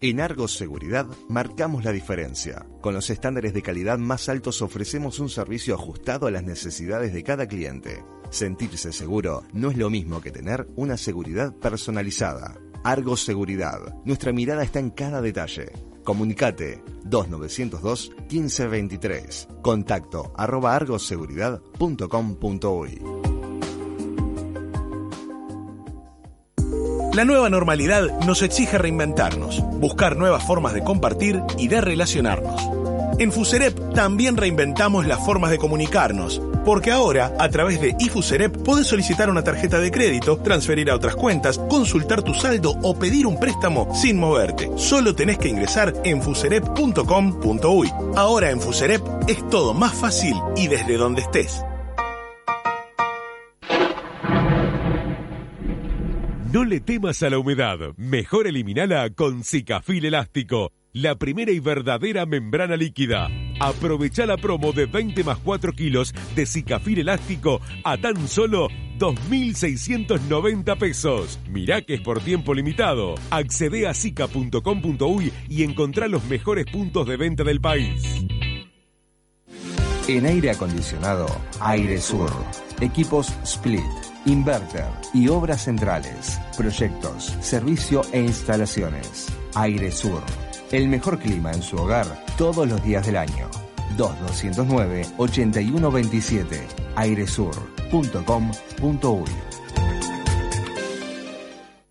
en 0.00 0.20
Argos 0.20 0.56
Seguridad 0.56 1.06
marcamos 1.28 1.84
la 1.84 1.92
diferencia. 1.92 2.66
Con 2.80 2.94
los 2.94 3.10
estándares 3.10 3.52
de 3.54 3.62
calidad 3.62 3.98
más 3.98 4.28
altos 4.28 4.62
ofrecemos 4.62 5.20
un 5.20 5.28
servicio 5.28 5.74
ajustado 5.74 6.26
a 6.26 6.30
las 6.30 6.44
necesidades 6.44 7.12
de 7.12 7.22
cada 7.22 7.46
cliente. 7.46 8.02
Sentirse 8.30 8.92
seguro 8.92 9.44
no 9.52 9.70
es 9.70 9.76
lo 9.76 9.90
mismo 9.90 10.20
que 10.20 10.30
tener 10.30 10.66
una 10.76 10.96
seguridad 10.96 11.54
personalizada. 11.54 12.58
Argos 12.84 13.24
Seguridad. 13.24 13.80
Nuestra 14.04 14.32
mirada 14.32 14.62
está 14.62 14.78
en 14.78 14.90
cada 14.90 15.20
detalle. 15.20 15.72
Comunicate 16.04 16.84
2902 17.04 18.12
1523. 18.30 19.48
Contacto 19.62 20.32
arroba 20.36 20.76
argoseguridad.com.uy. 20.76 23.35
La 27.16 27.24
nueva 27.24 27.48
normalidad 27.48 28.10
nos 28.26 28.42
exige 28.42 28.76
reinventarnos, 28.76 29.62
buscar 29.80 30.18
nuevas 30.18 30.46
formas 30.46 30.74
de 30.74 30.84
compartir 30.84 31.40
y 31.56 31.68
de 31.68 31.80
relacionarnos. 31.80 32.60
En 33.18 33.32
Fuserep 33.32 33.94
también 33.94 34.36
reinventamos 34.36 35.06
las 35.06 35.24
formas 35.24 35.50
de 35.50 35.56
comunicarnos, 35.56 36.42
porque 36.66 36.90
ahora, 36.90 37.32
a 37.38 37.48
través 37.48 37.80
de 37.80 37.96
iFuserep, 37.98 38.58
podés 38.58 38.88
solicitar 38.88 39.30
una 39.30 39.42
tarjeta 39.42 39.80
de 39.80 39.90
crédito, 39.90 40.36
transferir 40.36 40.90
a 40.90 40.94
otras 40.94 41.16
cuentas, 41.16 41.58
consultar 41.58 42.20
tu 42.20 42.34
saldo 42.34 42.74
o 42.82 42.94
pedir 42.98 43.26
un 43.26 43.40
préstamo 43.40 43.88
sin 43.94 44.18
moverte. 44.18 44.70
Solo 44.76 45.14
tenés 45.14 45.38
que 45.38 45.48
ingresar 45.48 45.94
en 46.04 46.20
fuserep.com.uy. 46.20 47.92
Ahora 48.14 48.50
en 48.50 48.60
Fuserep 48.60 49.02
es 49.26 49.48
todo 49.48 49.72
más 49.72 49.94
fácil 49.94 50.34
y 50.54 50.68
desde 50.68 50.98
donde 50.98 51.22
estés. 51.22 51.65
No 56.52 56.64
le 56.64 56.80
temas 56.80 57.22
a 57.24 57.30
la 57.30 57.38
humedad. 57.38 57.78
Mejor 57.96 58.46
eliminala 58.46 59.10
con 59.10 59.42
Cicafil 59.42 60.04
Elástico, 60.04 60.72
la 60.92 61.16
primera 61.16 61.50
y 61.50 61.58
verdadera 61.58 62.24
membrana 62.24 62.76
líquida. 62.76 63.28
Aprovecha 63.58 64.26
la 64.26 64.36
promo 64.36 64.72
de 64.72 64.86
20 64.86 65.24
más 65.24 65.38
4 65.38 65.72
kilos 65.72 66.14
de 66.36 66.46
Cicafil 66.46 67.00
Elástico 67.00 67.60
a 67.82 67.96
tan 67.98 68.28
solo 68.28 68.68
2.690 68.98 70.78
pesos. 70.78 71.40
Mirá 71.50 71.82
que 71.82 71.94
es 71.94 72.00
por 72.00 72.20
tiempo 72.20 72.54
limitado. 72.54 73.16
Accede 73.30 73.88
a 73.88 73.94
sica.com.uy 73.94 75.32
y 75.48 75.64
encontrá 75.64 76.06
los 76.06 76.24
mejores 76.26 76.66
puntos 76.66 77.08
de 77.08 77.16
venta 77.16 77.42
del 77.42 77.60
país. 77.60 78.24
En 80.06 80.24
aire 80.24 80.50
acondicionado, 80.50 81.26
Aire 81.60 82.00
Sur. 82.00 82.30
Equipos 82.80 83.34
Split 83.42 84.15
inverter 84.26 84.84
y 85.14 85.28
obras 85.28 85.64
centrales, 85.64 86.38
proyectos, 86.56 87.34
servicio 87.40 88.02
e 88.12 88.20
instalaciones. 88.20 89.28
Aire 89.54 89.90
Sur, 89.90 90.22
el 90.72 90.88
mejor 90.88 91.18
clima 91.18 91.52
en 91.52 91.62
su 91.62 91.76
hogar 91.76 92.06
todos 92.36 92.68
los 92.68 92.84
días 92.84 93.06
del 93.06 93.16
año. 93.16 93.48
2209-8127, 93.96 96.60
airesur.com.uy. 96.96 99.30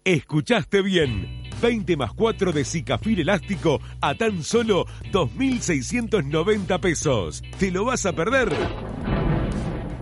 Escuchaste 0.03 0.83
bien. 0.83 1.43
20 1.61 1.95
más 1.97 2.13
4 2.13 2.51
de 2.51 2.65
Cicafil 2.65 3.21
elástico 3.21 3.79
a 4.01 4.13
tan 4.13 4.43
solo 4.43 4.85
2.690 5.11 6.79
pesos. 6.79 7.41
¿Te 7.57 7.71
lo 7.71 7.85
vas 7.85 8.05
a 8.05 8.13
perder? 8.13 8.53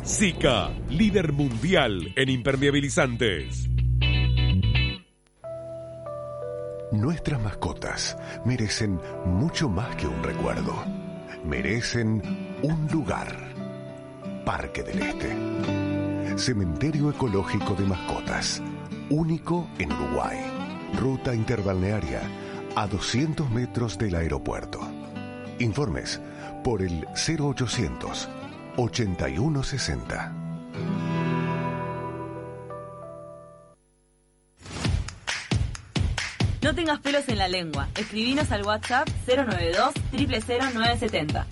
Zika, 0.05 0.69
líder 0.89 1.31
mundial 1.31 2.11
en 2.17 2.27
impermeabilizantes. 2.27 3.69
Nuestras 6.91 7.41
mascotas 7.41 8.17
merecen 8.43 8.99
mucho 9.25 9.69
más 9.69 9.95
que 9.95 10.05
un 10.05 10.21
recuerdo. 10.21 10.75
Merecen 11.45 12.21
un 12.63 12.85
lugar. 12.91 13.33
Parque 14.45 14.83
del 14.83 15.03
Este. 15.03 16.37
Cementerio 16.37 17.09
Ecológico 17.09 17.73
de 17.73 17.85
Mascotas. 17.85 18.61
Único 19.09 19.69
en 19.79 19.89
Uruguay. 19.93 20.37
Ruta 20.99 21.33
interbalnearia 21.33 22.23
a 22.75 22.87
200 22.87 23.49
metros 23.49 23.97
del 23.97 24.15
aeropuerto. 24.15 24.81
Informes 25.59 26.19
por 26.61 26.81
el 26.81 27.07
0800 27.15 28.27
8160. 28.77 30.33
No 36.61 36.73
tengas 36.73 36.99
pelos 36.99 37.27
en 37.27 37.37
la 37.37 37.49
lengua. 37.49 37.89
Escribinos 37.97 38.51
al 38.51 38.65
WhatsApp 38.65 39.09
092 39.27 39.93
000970. 40.13 41.45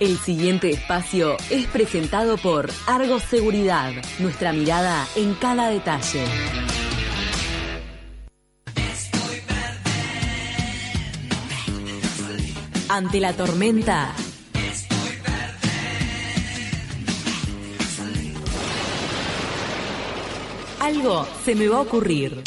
El 0.00 0.18
siguiente 0.18 0.70
espacio 0.70 1.36
es 1.50 1.66
presentado 1.66 2.36
por 2.36 2.70
Argos 2.86 3.22
Seguridad, 3.22 3.92
nuestra 4.18 4.52
mirada 4.52 5.06
en 5.16 5.34
cada 5.34 5.68
detalle. 5.68 6.24
Ante 12.88 13.18
la 13.18 13.32
tormenta, 13.32 14.14
algo 20.84 21.26
se 21.44 21.54
me 21.54 21.66
va 21.66 21.78
a 21.78 21.80
ocurrir. 21.80 22.42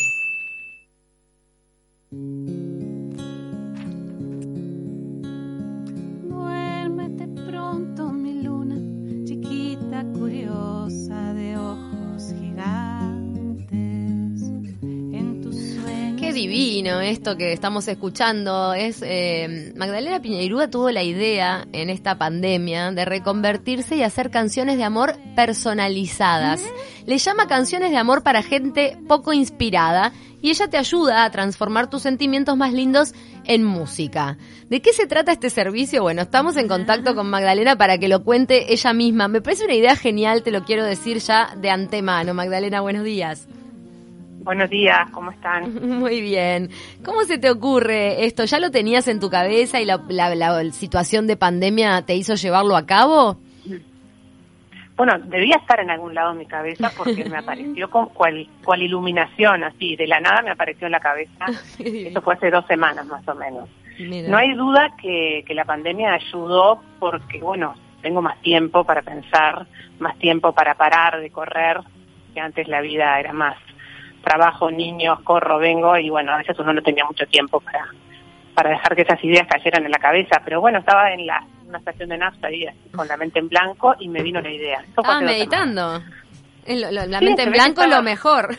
Divino 16.88 17.02
esto 17.02 17.38
que 17.38 17.54
estamos 17.54 17.88
escuchando. 17.88 18.74
Es 18.74 19.02
eh, 19.02 19.74
Magdalena 19.76 20.22
Piñeirúa 20.22 20.70
tuvo 20.70 20.90
la 20.90 21.04
idea 21.04 21.68
en 21.74 21.90
esta 21.90 22.18
pandemia 22.18 22.92
de 22.92 23.06
reconvertirse 23.06 23.96
y 23.96 24.04
hacer 24.04 24.30
canciones 24.30 24.78
de 24.78 24.84
amor 24.84 25.18
personalizadas. 25.36 26.62
Le 27.06 27.18
llama 27.18 27.48
canciones 27.48 27.92
de 27.92 27.98
amor 27.98 28.24
para 28.24 28.42
gente 28.42 28.98
poco 29.08 29.34
inspirada 29.34 30.14
y 30.42 30.50
ella 30.50 30.68
te 30.68 30.78
ayuda 30.78 31.26
a 31.26 31.32
transformar 31.32 31.90
tus 31.90 32.04
sentimientos 32.04 32.56
más 32.56 32.72
lindos 32.72 33.14
en 33.46 33.64
música. 33.64 34.38
¿De 34.70 34.82
qué 34.82 34.94
se 34.94 35.08
trata 35.08 35.32
este 35.32 35.50
servicio? 35.50 36.04
Bueno, 36.04 36.22
estamos 36.22 36.58
en 36.58 36.68
contacto 36.68 37.16
con 37.16 37.30
Magdalena 37.30 37.78
para 37.78 37.98
que 37.98 38.08
lo 38.08 38.24
cuente 38.24 38.72
ella 38.72 38.94
misma. 38.94 39.28
Me 39.28 39.42
parece 39.42 39.66
una 39.66 39.76
idea 39.76 39.96
genial, 39.96 40.44
te 40.44 40.52
lo 40.52 40.64
quiero 40.64 40.86
decir 40.86 41.18
ya 41.20 41.56
de 41.58 41.70
antemano. 41.70 42.34
Magdalena, 42.34 42.82
buenos 42.82 43.04
días. 43.04 43.48
Buenos 44.48 44.70
días, 44.70 45.10
¿cómo 45.12 45.32
están? 45.32 45.74
Muy 46.00 46.22
bien. 46.22 46.70
¿Cómo 47.04 47.24
se 47.26 47.38
te 47.38 47.50
ocurre 47.52 48.24
esto? 48.24 48.46
¿Ya 48.46 48.62
lo 48.62 48.72
tenías 48.72 49.10
en 49.10 49.20
tu 49.20 49.30
cabeza 49.30 49.82
y 49.82 49.86
la, 49.86 50.02
la- 50.08 50.36
la 50.36 50.64
situación 50.72 51.28
de 51.28 51.36
pandemia 51.36 52.02
te 52.04 52.16
hizo 52.16 52.36
llevarlo 52.36 52.78
a 52.78 52.86
cabo? 52.86 53.38
Bueno, 54.96 55.20
debía 55.26 55.58
estar 55.58 55.82
en 55.82 55.90
algún 55.92 56.16
lado 56.16 56.32
en 56.32 56.38
mi 56.38 56.46
cabeza 56.46 56.90
porque 56.96 57.26
me 57.26 57.36
apareció 57.40 57.90
con 57.90 58.06
cual, 58.08 58.48
cual 58.64 58.82
iluminación, 58.82 59.66
así, 59.66 59.98
de 59.98 60.08
la 60.08 60.22
nada 60.22 60.42
me 60.42 60.52
apareció 60.52 60.86
en 60.88 60.94
la 60.94 61.02
cabeza. 61.02 61.46
Eso 61.80 62.22
fue 62.22 62.36
hace 62.36 62.50
dos 62.50 62.66
semanas 62.68 63.06
más 63.06 63.28
o 63.28 63.36
menos. 63.36 63.68
Mira. 64.00 64.30
No 64.30 64.38
hay 64.38 64.54
duda 64.54 64.94
que, 65.02 65.44
que 65.46 65.54
la 65.56 65.66
pandemia 65.66 66.14
ayudó 66.14 66.82
porque, 67.00 67.40
bueno, 67.42 67.76
tengo 68.02 68.22
más 68.22 68.40
tiempo 68.42 68.86
para 68.86 69.02
pensar, 69.02 69.68
más 70.00 70.18
tiempo 70.20 70.54
para 70.54 70.76
parar 70.76 71.20
de 71.20 71.32
correr, 71.32 71.82
que 72.34 72.40
antes 72.40 72.70
la 72.70 72.80
vida 72.80 73.20
era 73.20 73.34
más 73.34 73.58
trabajo, 74.28 74.70
niños, 74.70 75.20
corro, 75.22 75.58
vengo, 75.60 75.98
y 75.98 76.10
bueno, 76.10 76.34
a 76.34 76.38
veces 76.38 76.58
uno 76.60 76.74
no 76.74 76.82
tenía 76.82 77.06
mucho 77.06 77.26
tiempo 77.28 77.60
para, 77.62 77.86
para 78.54 78.72
dejar 78.72 78.96
que 78.96 79.04
esas 79.04 79.24
ideas 79.24 79.48
cayeran 79.48 79.86
en 79.86 79.92
la 79.92 80.00
cabeza. 80.00 80.42
Pero 80.44 80.60
bueno, 80.62 80.80
estaba 80.80 81.12
en 81.14 81.26
la, 81.26 81.44
una 81.68 81.78
estación 81.78 82.10
de 82.10 82.18
nafta 82.18 82.48
ahí, 82.48 82.66
así, 82.66 82.90
con 82.96 83.08
la 83.08 83.16
mente 83.18 83.40
en 83.40 83.48
blanco, 83.50 83.96
y 84.00 84.10
me 84.10 84.22
vino 84.22 84.42
la 84.42 84.52
idea. 84.52 84.80
Eso 84.92 85.02
Ah, 85.06 85.22
meditando. 85.22 86.02
Lo- 86.68 86.92
lo- 86.92 87.06
la 87.06 87.20
Sí, 87.20 87.26
mente 87.26 87.44
en 87.44 87.52
blanco 87.52 87.82
es 87.84 87.90
lo 87.90 88.02
mejor. 88.04 88.50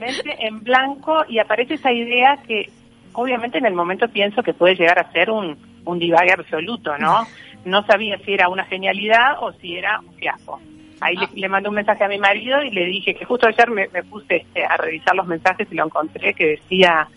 mente 0.00 0.36
en 0.46 0.60
blanco 0.62 1.24
y 1.28 1.38
aparece 1.40 1.74
esa 1.74 1.90
idea 1.90 2.36
que 2.46 2.70
obviamente 3.14 3.58
en 3.58 3.66
el 3.66 3.74
momento 3.74 4.06
pienso 4.08 4.42
que 4.44 4.54
puede 4.54 4.76
llegar 4.76 4.98
a 5.00 5.10
ser 5.10 5.28
un, 5.30 5.58
un 5.84 5.98
divague 5.98 6.32
absoluto, 6.32 6.96
¿no? 6.98 7.26
No 7.64 7.84
sabía 7.86 8.18
si 8.24 8.32
era 8.34 8.48
una 8.48 8.64
genialidad 8.64 9.36
o 9.40 9.52
si 9.52 9.76
era 9.76 10.00
un 10.00 10.12
fiasco. 10.14 10.60
Ahí 11.02 11.16
le, 11.16 11.28
le 11.34 11.48
mandé 11.48 11.68
un 11.68 11.74
mensaje 11.74 12.04
a 12.04 12.08
mi 12.08 12.18
marido 12.18 12.62
y 12.62 12.70
le 12.70 12.86
dije 12.86 13.14
que 13.14 13.24
justo 13.24 13.48
ayer 13.48 13.70
me, 13.70 13.88
me 13.88 14.04
puse 14.04 14.36
este, 14.36 14.64
a 14.64 14.76
revisar 14.76 15.14
los 15.16 15.26
mensajes 15.26 15.66
y 15.70 15.74
lo 15.74 15.84
encontré 15.84 16.32
que 16.32 16.46
decía, 16.46 17.08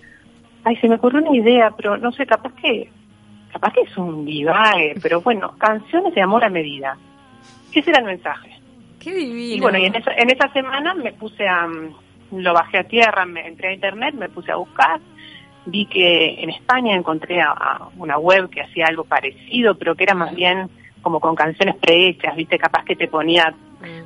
ay, 0.63 0.75
se 0.77 0.89
me 0.89 0.95
ocurrió 0.95 1.21
una 1.21 1.37
idea, 1.37 1.71
pero 1.77 1.95
no 1.97 2.11
sé, 2.11 2.25
capaz 2.25 2.53
que, 2.55 2.89
capaz 3.53 3.73
que 3.73 3.81
es 3.81 3.97
un 3.97 4.25
divague, 4.25 4.95
pero 5.01 5.21
bueno, 5.21 5.55
canciones 5.57 6.13
de 6.15 6.21
amor 6.21 6.43
a 6.43 6.49
medida. 6.49 6.97
Ese 7.71 7.91
era 7.91 7.99
el 7.99 8.05
mensaje. 8.05 8.51
Qué 8.99 9.13
divino. 9.13 9.55
Y 9.55 9.59
bueno, 9.59 9.77
y 9.77 9.85
en 9.85 9.95
esa, 9.95 10.11
en 10.13 10.31
esa 10.31 10.51
semana 10.51 10.95
me 10.95 11.13
puse 11.13 11.47
a, 11.47 11.67
lo 12.31 12.53
bajé 12.53 12.79
a 12.79 12.83
tierra, 12.85 13.25
me 13.25 13.47
entré 13.47 13.69
a 13.69 13.73
internet, 13.73 14.15
me 14.15 14.29
puse 14.29 14.51
a 14.51 14.55
buscar, 14.55 14.99
vi 15.67 15.85
que 15.85 16.41
en 16.41 16.49
España 16.49 16.95
encontré 16.95 17.41
a, 17.41 17.51
a 17.51 17.89
una 17.97 18.17
web 18.17 18.49
que 18.49 18.61
hacía 18.61 18.87
algo 18.87 19.03
parecido, 19.03 19.75
pero 19.77 19.93
que 19.93 20.05
era 20.05 20.15
más 20.15 20.33
bien 20.33 20.69
como 21.01 21.19
con 21.19 21.35
canciones 21.35 21.75
prehechas, 21.75 22.35
viste, 22.35 22.57
capaz 22.57 22.83
que 22.83 22.95
te 22.95 23.07
ponía 23.07 23.53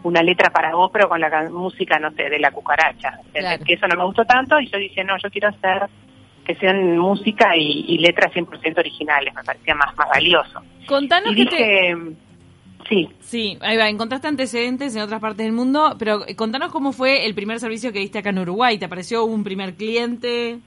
una 0.04 0.24
letra 0.24 0.50
para 0.50 0.76
vos, 0.76 0.90
pero 0.92 1.10
con 1.10 1.20
la 1.20 1.50
música, 1.50 2.00
no 2.00 2.12
sé, 2.12 2.30
de 2.30 2.40
la 2.40 2.52
cucaracha. 2.52 3.20
Que 3.34 3.74
eso 3.74 3.88
no 3.88 3.96
me 3.96 4.06
gustó 4.06 4.26
tanto 4.26 4.60
y 4.60 4.68
yo 4.68 4.78
dije, 4.78 5.04
no, 5.04 5.18
yo 5.18 5.30
quiero 5.30 5.50
hacer 5.50 5.90
que 6.50 6.56
sean 6.56 6.98
música 6.98 7.56
y, 7.56 7.86
y 7.88 8.00
letras 8.00 8.34
100% 8.34 8.80
originales, 8.80 9.34
me 9.36 9.44
parecía 9.44 9.76
más, 9.76 9.96
más 9.96 10.10
valioso. 10.10 10.64
Contanos 10.88 11.34
y 11.34 11.36
que 11.36 11.44
dije, 11.44 11.96
sí. 12.90 13.10
Sí, 13.20 13.58
ahí 13.62 13.78
va, 13.78 13.88
encontraste 13.88 14.28
antecedentes 14.28 14.96
en 14.96 15.04
otras 15.04 15.22
partes 15.22 15.46
del 15.46 15.54
mundo, 15.54 15.96
pero 16.00 16.28
eh, 16.28 16.36
contanos 16.36 16.72
cómo 16.72 16.92
fue 16.92 17.28
el 17.28 17.36
primer 17.36 17.60
servicio 17.60 17.94
que 17.94 18.00
diste 18.00 18.18
acá 18.18 18.32
en 18.32 18.40
Uruguay. 18.40 18.80
¿Te 18.80 18.86
apareció 18.86 19.26
un 19.26 19.44
primer 19.44 19.76
cliente? 19.76 20.58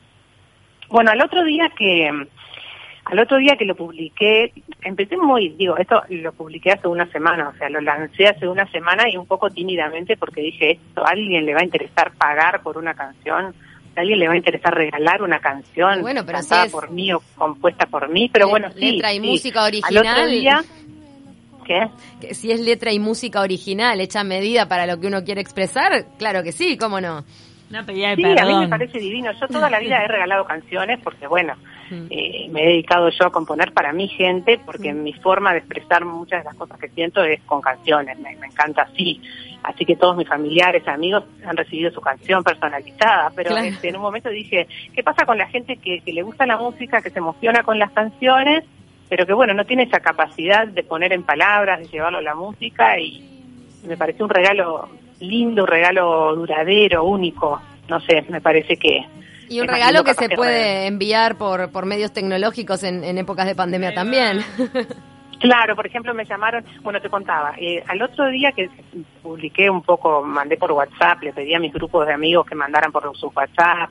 Bueno, 0.88 1.10
al 1.10 1.20
otro 1.20 1.42
día 1.42 1.68
que 1.76 2.28
al 3.04 3.18
otro 3.18 3.36
día 3.38 3.56
que 3.56 3.64
lo 3.64 3.74
publiqué, 3.74 4.52
empecé 4.82 5.16
muy, 5.16 5.50
digo, 5.50 5.76
esto 5.76 6.02
lo 6.08 6.32
publiqué 6.32 6.70
hace 6.72 6.86
una 6.88 7.06
semana, 7.10 7.48
o 7.48 7.58
sea, 7.58 7.68
lo 7.68 7.80
lancé 7.80 8.26
hace 8.28 8.46
una 8.46 8.66
semana 8.70 9.04
y 9.10 9.16
un 9.16 9.26
poco 9.26 9.50
tímidamente 9.50 10.16
porque 10.16 10.40
dije, 10.40 10.72
esto 10.72 11.04
a 11.04 11.10
alguien 11.10 11.44
le 11.44 11.52
va 11.54 11.60
a 11.60 11.64
interesar 11.64 12.12
pagar 12.12 12.62
por 12.62 12.78
una 12.78 12.94
canción, 12.94 13.54
a 13.96 14.00
alguien 14.00 14.18
le 14.20 14.28
va 14.28 14.34
a 14.34 14.36
interesar 14.36 14.72
regalar 14.74 15.20
una 15.22 15.40
canción 15.40 16.00
Bueno, 16.00 16.24
pero 16.24 16.38
si 16.38 16.42
cantada 16.48 16.66
es- 16.66 16.72
por 16.72 16.90
mí 16.90 17.12
o 17.12 17.20
compuesta 17.36 17.86
por 17.86 18.08
mí, 18.08 18.30
pero 18.32 18.46
Le- 18.46 18.50
bueno, 18.50 18.70
sí. 18.72 18.92
letra 18.92 19.12
y 19.12 19.20
sí. 19.20 19.26
música 19.26 19.64
Al 19.64 19.74
otro 19.74 20.00
original. 20.00 20.30
día, 20.30 20.64
¿qué? 21.66 21.88
Que 22.20 22.34
si 22.34 22.52
es 22.52 22.60
letra 22.60 22.92
y 22.92 22.98
música 23.00 23.40
original, 23.40 24.00
hecha 24.00 24.20
a 24.20 24.24
medida 24.24 24.68
para 24.68 24.86
lo 24.86 25.00
que 25.00 25.08
uno 25.08 25.24
quiere 25.24 25.40
expresar, 25.40 26.06
claro 26.18 26.42
que 26.42 26.52
sí, 26.52 26.76
cómo 26.76 27.00
no. 27.00 27.24
Una 27.72 27.86
pedida 27.86 28.10
de 28.10 28.16
Sí, 28.16 28.24
a 28.38 28.44
mí 28.44 28.54
me 28.54 28.68
parece 28.68 28.98
divino. 28.98 29.32
Yo 29.32 29.48
toda 29.48 29.70
la 29.70 29.78
vida 29.78 30.04
he 30.04 30.06
regalado 30.06 30.44
canciones 30.44 31.00
porque, 31.02 31.26
bueno, 31.26 31.54
eh, 32.10 32.46
me 32.50 32.64
he 32.64 32.66
dedicado 32.66 33.08
yo 33.08 33.24
a 33.24 33.32
componer 33.32 33.72
para 33.72 33.94
mi 33.94 34.08
gente 34.08 34.60
porque 34.66 34.92
mi 34.92 35.14
forma 35.14 35.52
de 35.52 35.60
expresar 35.60 36.04
muchas 36.04 36.40
de 36.40 36.50
las 36.50 36.54
cosas 36.56 36.78
que 36.78 36.90
siento 36.90 37.24
es 37.24 37.40
con 37.46 37.62
canciones. 37.62 38.18
Me, 38.18 38.36
me 38.36 38.48
encanta 38.48 38.82
así. 38.82 39.22
Así 39.62 39.86
que 39.86 39.96
todos 39.96 40.18
mis 40.18 40.28
familiares, 40.28 40.86
amigos 40.86 41.24
han 41.46 41.56
recibido 41.56 41.90
su 41.92 42.02
canción 42.02 42.44
personalizada. 42.44 43.32
Pero 43.34 43.52
Claro. 43.52 43.66
este, 43.66 43.88
en 43.88 43.96
un 43.96 44.02
momento 44.02 44.28
dije, 44.28 44.68
¿qué 44.94 45.02
pasa 45.02 45.24
con 45.24 45.38
la 45.38 45.48
gente 45.48 45.78
que, 45.78 46.00
que 46.00 46.12
le 46.12 46.22
gusta 46.22 46.44
la 46.44 46.58
música, 46.58 47.00
que 47.00 47.08
se 47.08 47.20
emociona 47.20 47.62
con 47.62 47.78
las 47.78 47.90
canciones, 47.92 48.64
pero 49.08 49.24
que, 49.24 49.32
bueno, 49.32 49.54
no 49.54 49.64
tiene 49.64 49.84
esa 49.84 50.00
capacidad 50.00 50.68
de 50.68 50.82
poner 50.82 51.14
en 51.14 51.22
palabras, 51.22 51.80
de 51.80 51.86
llevarlo 51.86 52.18
a 52.18 52.22
la 52.22 52.34
música? 52.34 52.98
Y 52.98 53.26
me 53.86 53.96
pareció 53.96 54.26
un 54.26 54.30
regalo 54.30 54.90
lindo, 55.22 55.62
un 55.62 55.68
regalo 55.68 56.34
duradero, 56.36 57.04
único. 57.04 57.60
No 57.88 58.00
sé, 58.00 58.24
me 58.28 58.40
parece 58.40 58.76
que... 58.76 59.04
Y 59.48 59.60
un 59.60 59.68
regalo 59.68 60.02
que 60.04 60.14
se 60.14 60.28
puede 60.30 60.86
enviar 60.86 61.36
por, 61.36 61.70
por 61.70 61.84
medios 61.84 62.12
tecnológicos 62.12 62.84
en, 62.84 63.04
en 63.04 63.18
épocas 63.18 63.46
de 63.46 63.54
pandemia 63.54 63.92
también. 63.94 64.40
Claro, 65.40 65.74
por 65.74 65.84
ejemplo, 65.84 66.14
me 66.14 66.24
llamaron, 66.24 66.64
bueno, 66.82 67.00
te 67.00 67.10
contaba, 67.10 67.54
eh, 67.58 67.82
al 67.88 68.00
otro 68.00 68.28
día 68.28 68.52
que 68.52 68.70
publiqué 69.24 69.68
un 69.68 69.82
poco, 69.82 70.22
mandé 70.22 70.56
por 70.56 70.70
WhatsApp, 70.70 71.20
le 71.20 71.32
pedí 71.32 71.52
a 71.52 71.58
mis 71.58 71.72
grupos 71.72 72.06
de 72.06 72.12
amigos 72.12 72.46
que 72.46 72.54
mandaran 72.54 72.92
por 72.92 73.02
sus 73.16 73.34
WhatsApp, 73.34 73.90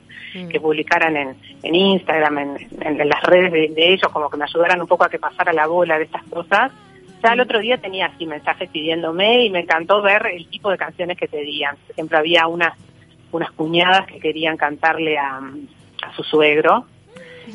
que 0.50 0.58
publicaran 0.58 1.14
en, 1.14 1.36
en 1.62 1.74
Instagram, 1.74 2.38
en, 2.38 2.56
en- 2.80 2.98
en 3.02 3.06
las 3.06 3.22
redes 3.24 3.52
de, 3.52 3.68
de 3.68 3.92
ellos, 3.92 4.10
como 4.10 4.30
que 4.30 4.38
me 4.38 4.44
ayudaran 4.44 4.80
un 4.80 4.86
poco 4.86 5.04
a 5.04 5.10
que 5.10 5.18
pasara 5.18 5.52
la 5.52 5.66
bola 5.66 5.98
de 5.98 6.04
estas 6.04 6.22
cosas. 6.24 6.72
Ya 7.22 7.32
el 7.32 7.40
otro 7.40 7.60
día 7.60 7.78
tenía 7.78 8.06
así 8.06 8.26
mensajes 8.26 8.68
pidiéndome 8.70 9.44
y 9.44 9.50
me 9.50 9.60
encantó 9.60 10.02
ver 10.02 10.26
el 10.26 10.48
tipo 10.48 10.70
de 10.70 10.78
canciones 10.78 11.16
que 11.16 11.28
pedían. 11.28 11.76
Por 11.76 11.92
ejemplo, 11.92 12.18
había 12.18 12.46
unas, 12.46 12.76
unas 13.30 13.50
cuñadas 13.52 14.06
que 14.06 14.18
querían 14.18 14.56
cantarle 14.56 15.18
a, 15.18 15.38
a 16.02 16.12
su 16.16 16.24
suegro 16.24 16.86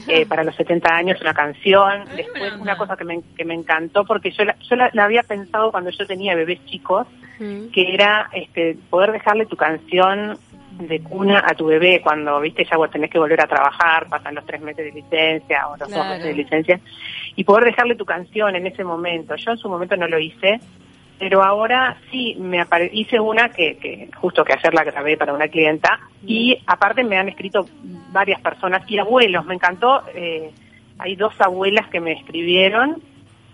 eh, 0.08 0.26
para 0.26 0.44
los 0.44 0.56
70 0.56 0.94
años 0.94 1.22
una 1.22 1.34
canción. 1.34 2.06
Después 2.16 2.54
una 2.60 2.78
cosa 2.78 2.96
que 2.96 3.04
me, 3.04 3.22
que 3.36 3.46
me 3.46 3.54
encantó 3.54 4.06
porque 4.06 4.32
yo, 4.32 4.46
la, 4.46 4.56
yo 4.60 4.76
la, 4.76 4.92
había 5.04 5.24
pensado 5.24 5.72
cuando 5.72 5.90
yo 5.90 6.06
tenía 6.06 6.36
bebés 6.36 6.64
chicos, 6.66 7.08
que 7.38 7.94
era 7.94 8.30
este, 8.34 8.78
poder 8.90 9.12
dejarle 9.12 9.46
tu 9.46 9.56
canción 9.56 10.40
de 10.80 11.02
cuna 11.02 11.44
a 11.46 11.54
tu 11.54 11.66
bebé 11.66 12.02
cuando, 12.02 12.40
viste, 12.40 12.66
ya 12.66 12.78
vos 12.78 12.90
tenés 12.92 13.10
que 13.10 13.20
volver 13.20 13.42
a 13.42 13.48
trabajar, 13.48 14.08
pasan 14.08 14.36
los 14.36 14.46
tres 14.46 14.62
meses 14.62 14.86
de 14.86 14.92
licencia 14.92 15.68
o 15.68 15.78
los 15.78 15.90
dos 15.90 16.06
meses 16.06 16.24
de 16.24 16.34
licencia, 16.34 16.80
y 17.38 17.44
poder 17.44 17.66
dejarle 17.66 17.96
tu 17.96 18.04
canción 18.04 18.56
en 18.56 18.68
ese 18.68 18.84
momento. 18.84 19.36
Yo 19.36 19.52
en 19.52 19.58
su 19.58 19.70
momento 19.70 19.96
no 19.96 20.08
lo 20.08 20.20
hice, 20.20 20.60
pero 21.20 21.44
ahora 21.44 21.96
sí 22.10 22.36
me 22.40 22.66
hice 22.92 23.20
una 23.20 23.50
que, 23.50 23.78
que 23.78 24.10
justo 24.18 24.44
que 24.44 24.54
ayer 24.54 24.74
la 24.74 24.84
grabé 24.84 25.16
para 25.18 25.34
una 25.34 25.48
clienta 25.48 26.00
y 26.26 26.58
aparte 26.66 27.04
me 27.04 27.16
han 27.16 27.30
escrito 27.30 27.68
varias 28.12 28.42
personas 28.42 28.90
y 28.90 28.98
abuelos, 28.98 29.46
me 29.46 29.54
encantó, 29.54 30.02
eh, 30.16 30.52
hay 30.98 31.16
dos 31.16 31.40
abuelas 31.40 31.88
que 31.90 32.00
me 32.00 32.14
escribieron, 32.14 33.02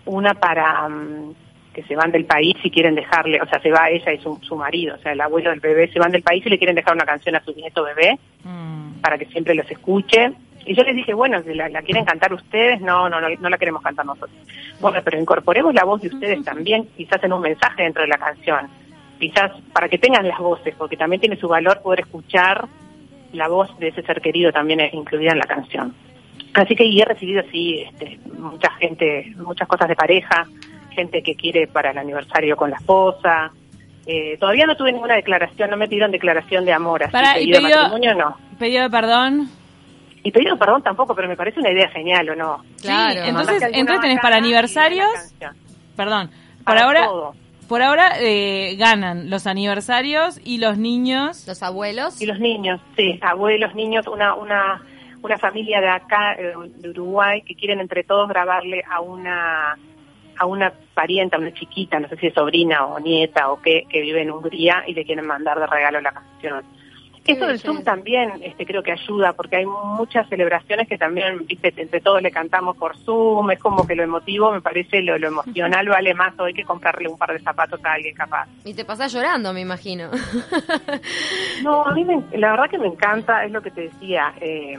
una 0.06 0.32
para 0.32 0.88
mm, 0.88 1.34
que 1.74 1.82
se 1.82 1.94
van 1.94 2.10
del 2.10 2.24
país 2.24 2.56
y 2.62 2.70
quieren 2.70 2.94
dejarle, 2.94 3.38
o 3.42 3.46
sea, 3.46 3.60
se 3.60 3.70
va 3.70 3.90
ella 3.90 4.14
y 4.14 4.18
su, 4.18 4.38
su 4.42 4.56
marido, 4.56 4.94
o 4.94 4.98
sea, 4.98 5.12
el 5.12 5.20
abuelo 5.20 5.50
del 5.50 5.60
bebé 5.60 5.88
se 5.92 5.98
van 5.98 6.10
del 6.10 6.22
país 6.22 6.44
y 6.46 6.48
le 6.48 6.56
quieren 6.56 6.76
dejar 6.76 6.94
una 6.94 7.04
canción 7.04 7.36
a 7.36 7.44
su 7.44 7.52
nieto 7.52 7.84
bebé 7.84 8.18
mm. 8.44 9.00
para 9.02 9.18
que 9.18 9.26
siempre 9.26 9.54
los 9.54 9.70
escuche. 9.70 10.32
Y 10.66 10.74
yo 10.74 10.82
les 10.82 10.96
dije, 10.96 11.12
bueno, 11.12 11.42
si 11.42 11.54
la, 11.54 11.70
quieren 11.82 12.04
cantar 12.04 12.32
ustedes, 12.32 12.80
no, 12.80 13.08
no, 13.08 13.20
no, 13.20 13.28
no 13.38 13.48
la 13.48 13.58
queremos 13.58 13.82
cantar 13.82 14.06
nosotros. 14.06 14.38
Bueno, 14.80 15.00
pero 15.04 15.20
incorporemos 15.20 15.74
la 15.74 15.84
voz 15.84 16.00
de 16.00 16.08
ustedes 16.08 16.42
también, 16.44 16.88
quizás 16.96 17.22
en 17.22 17.32
un 17.32 17.42
mensaje 17.42 17.82
dentro 17.82 18.02
de 18.02 18.08
la 18.08 18.18
canción, 18.18 18.68
quizás 19.18 19.52
para 19.72 19.88
que 19.88 19.98
tengan 19.98 20.26
las 20.26 20.38
voces, 20.38 20.74
porque 20.76 20.96
también 20.96 21.20
tiene 21.20 21.36
su 21.36 21.48
valor 21.48 21.82
poder 21.82 22.00
escuchar 22.00 22.66
la 23.32 23.48
voz 23.48 23.76
de 23.78 23.88
ese 23.88 24.02
ser 24.02 24.20
querido 24.20 24.52
también 24.52 24.80
incluida 24.92 25.32
en 25.32 25.38
la 25.38 25.46
canción. 25.46 25.94
Así 26.54 26.76
que 26.76 26.84
y 26.84 27.00
he 27.00 27.04
recibido 27.04 27.40
así 27.40 27.80
este, 27.80 28.18
mucha 28.38 28.70
gente, 28.72 29.32
muchas 29.36 29.66
cosas 29.66 29.88
de 29.88 29.96
pareja, 29.96 30.46
gente 30.90 31.22
que 31.22 31.34
quiere 31.34 31.66
para 31.66 31.90
el 31.90 31.98
aniversario 31.98 32.56
con 32.56 32.70
la 32.70 32.76
esposa. 32.76 33.50
Eh, 34.06 34.36
todavía 34.38 34.66
no 34.66 34.76
tuve 34.76 34.92
ninguna 34.92 35.14
declaración, 35.14 35.70
no 35.70 35.76
me 35.76 35.88
pidieron 35.88 36.12
declaración 36.12 36.64
de 36.64 36.72
amor, 36.72 37.02
así 37.02 37.12
para, 37.12 37.34
pedido, 37.34 37.60
de 37.60 37.62
matrimonio 37.62 38.14
no. 38.14 38.36
¿Pedido 38.58 38.82
de 38.84 38.90
perdón? 38.90 39.48
Y 40.24 40.32
pedido 40.32 40.58
perdón 40.58 40.82
tampoco, 40.82 41.14
pero 41.14 41.28
me 41.28 41.36
parece 41.36 41.60
una 41.60 41.70
idea 41.70 41.88
genial, 41.90 42.30
¿o 42.30 42.34
no? 42.34 42.64
Claro. 42.80 43.20
entonces, 43.24 43.62
entonces 43.72 44.00
tenés 44.00 44.20
para 44.20 44.36
aniversarios, 44.36 45.08
perdón, 45.96 46.30
por 46.64 46.78
ahora... 46.78 47.08
Por 47.68 47.80
ahora 47.80 48.20
eh, 48.20 48.76
ganan 48.76 49.30
los 49.30 49.46
aniversarios 49.46 50.38
y 50.44 50.58
los 50.58 50.76
niños. 50.76 51.46
Los 51.48 51.62
abuelos. 51.62 52.20
Y 52.20 52.26
los 52.26 52.38
niños, 52.38 52.78
sí, 52.94 53.18
abuelos, 53.22 53.74
niños, 53.74 54.06
una, 54.06 54.34
una, 54.34 54.82
una 55.22 55.38
familia 55.38 55.80
de 55.80 55.88
acá, 55.88 56.34
eh, 56.34 56.52
de 56.76 56.90
Uruguay, 56.90 57.40
que 57.40 57.54
quieren 57.54 57.80
entre 57.80 58.04
todos 58.04 58.28
grabarle 58.28 58.84
a 58.86 59.00
una 59.00 59.78
a 60.36 60.46
una 60.46 60.72
parienta, 60.94 61.38
una 61.38 61.54
chiquita, 61.54 61.98
no 62.00 62.08
sé 62.08 62.16
si 62.16 62.26
es 62.26 62.34
sobrina 62.34 62.86
o 62.86 62.98
nieta 62.98 63.50
o 63.50 63.60
qué, 63.60 63.84
que 63.88 64.00
vive 64.00 64.22
en 64.22 64.30
Hungría 64.30 64.84
y 64.86 64.94
le 64.94 65.04
quieren 65.04 65.26
mandar 65.26 65.58
de 65.58 65.66
regalo 65.66 66.00
la 66.00 66.12
canción. 66.12 66.64
Esto 67.26 67.46
del 67.46 67.58
Zoom 67.58 67.82
también 67.82 68.32
este, 68.42 68.66
creo 68.66 68.82
que 68.82 68.92
ayuda 68.92 69.32
porque 69.32 69.56
hay 69.56 69.66
muchas 69.66 70.28
celebraciones 70.28 70.88
que 70.88 70.98
también, 70.98 71.46
viste, 71.46 71.72
entre 71.76 72.00
todos 72.00 72.20
le 72.20 72.30
cantamos 72.30 72.76
por 72.76 72.96
Zoom, 72.98 73.50
es 73.50 73.58
como 73.58 73.86
que 73.86 73.94
lo 73.94 74.02
emotivo, 74.02 74.52
me 74.52 74.60
parece, 74.60 75.00
lo, 75.02 75.18
lo 75.18 75.28
emocional 75.28 75.88
vale 75.88 76.14
más 76.14 76.38
hoy 76.38 76.52
que 76.52 76.64
comprarle 76.64 77.08
un 77.08 77.16
par 77.16 77.32
de 77.32 77.40
zapatos 77.40 77.82
a 77.84 77.94
alguien 77.94 78.14
capaz. 78.14 78.46
Y 78.64 78.74
te 78.74 78.84
pasas 78.84 79.12
llorando, 79.12 79.52
me 79.52 79.60
imagino. 79.60 80.10
no, 81.62 81.86
a 81.86 81.92
mí 81.92 82.06
la 82.32 82.50
verdad 82.50 82.70
que 82.70 82.78
me 82.78 82.88
encanta, 82.88 83.44
es 83.44 83.52
lo 83.52 83.62
que 83.62 83.70
te 83.70 83.82
decía, 83.82 84.34
eh, 84.40 84.78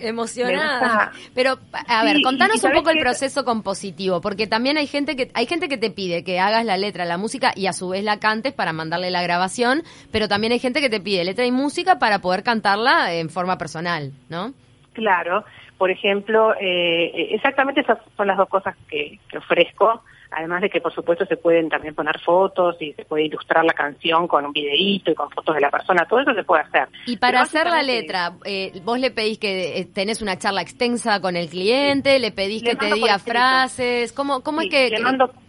emocionada. 0.00 1.12
Pero 1.34 1.58
a 1.88 2.04
ver, 2.04 2.22
contanos 2.22 2.62
un 2.64 2.72
poco 2.72 2.90
el 2.90 2.98
proceso 2.98 3.44
compositivo, 3.44 4.20
porque 4.20 4.46
también 4.46 4.76
hay 4.76 4.86
gente 4.86 5.16
que 5.16 5.30
hay 5.34 5.46
gente 5.46 5.68
que 5.68 5.78
te 5.78 5.90
pide 5.90 6.24
que 6.24 6.40
hagas 6.40 6.64
la 6.64 6.76
letra, 6.76 7.04
la 7.04 7.18
música 7.18 7.52
y 7.54 7.66
a 7.66 7.72
su 7.72 7.88
vez 7.88 8.04
la 8.04 8.18
cantes 8.18 8.52
para 8.52 8.72
mandarle 8.72 9.10
la 9.10 9.22
grabación, 9.22 9.82
pero 10.12 10.28
también 10.28 10.52
hay 10.52 10.58
gente 10.58 10.80
que 10.80 10.90
te 10.90 11.00
pide 11.00 11.24
letra 11.24 11.46
y 11.46 11.52
música 11.52 11.98
para 11.98 12.20
poder 12.20 12.42
cantarla 12.42 13.12
en 13.14 13.30
forma 13.30 13.58
personal, 13.58 14.12
¿no? 14.28 14.52
Claro, 14.92 15.44
por 15.78 15.90
ejemplo, 15.90 16.54
eh, 16.60 17.28
exactamente 17.34 17.82
esas 17.82 17.98
son 18.16 18.26
las 18.26 18.36
dos 18.38 18.48
cosas 18.48 18.74
que, 18.88 19.18
que 19.28 19.38
ofrezco 19.38 20.02
además 20.36 20.60
de 20.60 20.68
que 20.68 20.82
por 20.82 20.92
supuesto 20.94 21.24
se 21.24 21.38
pueden 21.38 21.70
también 21.70 21.94
poner 21.94 22.20
fotos 22.20 22.76
y 22.80 22.92
se 22.92 23.06
puede 23.06 23.24
ilustrar 23.24 23.64
la 23.64 23.72
canción 23.72 24.28
con 24.28 24.44
un 24.44 24.52
videíto 24.52 25.10
y 25.10 25.14
con 25.14 25.30
fotos 25.30 25.54
de 25.54 25.62
la 25.62 25.70
persona, 25.70 26.06
todo 26.06 26.20
eso 26.20 26.34
se 26.34 26.44
puede 26.44 26.62
hacer. 26.62 26.88
Y 27.06 27.16
para 27.16 27.40
hacer 27.40 27.66
la 27.66 27.82
letra, 27.82 28.34
eh, 28.44 28.78
vos 28.84 29.00
le 29.00 29.10
pedís 29.10 29.38
que 29.38 29.80
eh, 29.80 29.86
tenés 29.86 30.20
una 30.20 30.38
charla 30.38 30.60
extensa 30.60 31.20
con 31.22 31.36
el 31.36 31.48
cliente, 31.48 32.18
le 32.18 32.32
pedís 32.32 32.62
que 32.62 32.76
te 32.76 32.92
diga 32.92 33.18
frases, 33.18 34.12
¿cómo, 34.12 34.42
cómo 34.42 34.60
es 34.60 34.68
que, 34.68 34.90
que, 34.90 35.02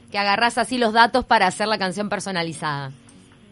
que 0.10 0.18
agarrás 0.18 0.58
así 0.58 0.78
los 0.78 0.94
datos 0.94 1.26
para 1.26 1.48
hacer 1.48 1.68
la 1.68 1.78
canción 1.78 2.08
personalizada? 2.08 2.92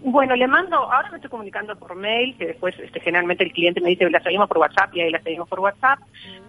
Bueno, 0.02 0.36
le 0.36 0.48
mando, 0.48 0.76
ahora 0.76 1.10
me 1.10 1.18
estoy 1.18 1.32
comunicando 1.32 1.76
por 1.76 1.96
mail, 1.96 2.36
que 2.38 2.48
después 2.48 2.78
este, 2.80 3.00
generalmente 3.00 3.44
el 3.44 3.52
cliente 3.52 3.82
me 3.82 3.90
dice, 3.90 4.10
la 4.10 4.22
seguimos 4.22 4.48
por 4.48 4.60
WhatsApp 4.60 4.96
y 4.96 5.02
ahí 5.02 5.12
la 5.12 5.22
seguimos 5.22 5.50
por 5.50 5.60
WhatsApp, 5.60 6.00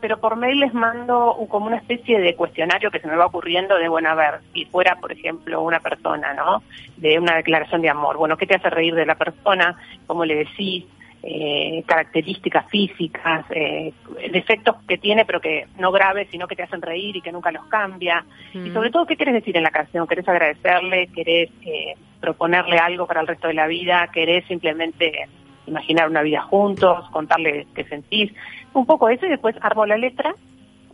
pero 0.01 0.21
por 0.21 0.37
mail 0.37 0.61
les 0.61 0.75
mando 0.75 1.37
como 1.49 1.67
una 1.67 1.79
especie 1.79 2.21
de 2.21 2.35
cuestionario 2.35 2.91
que 2.91 3.01
se 3.01 3.09
me 3.09 3.17
va 3.17 3.27
ocurriendo 3.27 3.77
de, 3.77 3.89
bueno, 3.89 4.11
a 4.11 4.15
ver, 4.15 4.41
si 4.53 4.67
fuera, 4.67 4.97
por 4.97 5.11
ejemplo, 5.11 5.63
una 5.63 5.81
persona, 5.81 6.35
¿no? 6.35 6.63
De 6.99 7.19
una 7.19 7.37
declaración 7.37 7.81
de 7.81 7.89
amor, 7.89 8.19
bueno, 8.19 8.37
¿qué 8.37 8.47
te 8.47 8.57
hace 8.57 8.69
reír 8.69 8.95
de 8.95 9.07
la 9.07 9.15
persona? 9.15 9.77
¿Cómo 10.07 10.25
le 10.25 10.35
decís? 10.35 10.85
Eh, 11.29 11.83
características 11.87 12.71
físicas, 12.71 13.45
eh, 13.51 13.93
defectos 14.31 14.77
que 14.87 14.97
tiene 14.97 15.25
pero 15.25 15.41
que 15.41 15.67
no 15.77 15.91
graves, 15.91 16.29
sino 16.31 16.47
que 16.47 16.55
te 16.55 16.63
hacen 16.63 16.81
reír 16.81 17.17
y 17.17 17.21
que 17.21 17.33
nunca 17.33 17.51
los 17.51 17.65
cambia. 17.65 18.25
Y 18.55 18.71
sobre 18.71 18.91
todo, 18.91 19.07
¿qué 19.07 19.17
querés 19.17 19.35
decir 19.35 19.57
en 19.57 19.65
la 19.65 19.73
canción? 19.73 20.07
¿Querés 20.07 20.29
agradecerle? 20.29 21.09
¿Querés 21.09 21.51
eh, 21.63 21.95
proponerle 22.27 22.77
algo 22.79 23.07
para 23.07 23.21
el 23.21 23.29
resto 23.29 23.47
de 23.47 23.55
la 23.55 23.69
vida? 23.69 24.11
¿Querés 24.13 24.45
simplemente 24.49 25.29
imaginar 25.67 26.11
una 26.11 26.23
vida 26.23 26.43
juntos? 26.43 27.09
¿Contarle 27.13 27.69
qué 27.73 27.85
sentís? 27.85 28.33
Un 28.73 28.85
poco 28.85 29.09
eso 29.09 29.27
y 29.27 29.29
después 29.29 29.55
armo 29.61 29.87
la 29.87 29.97
letra 29.97 30.35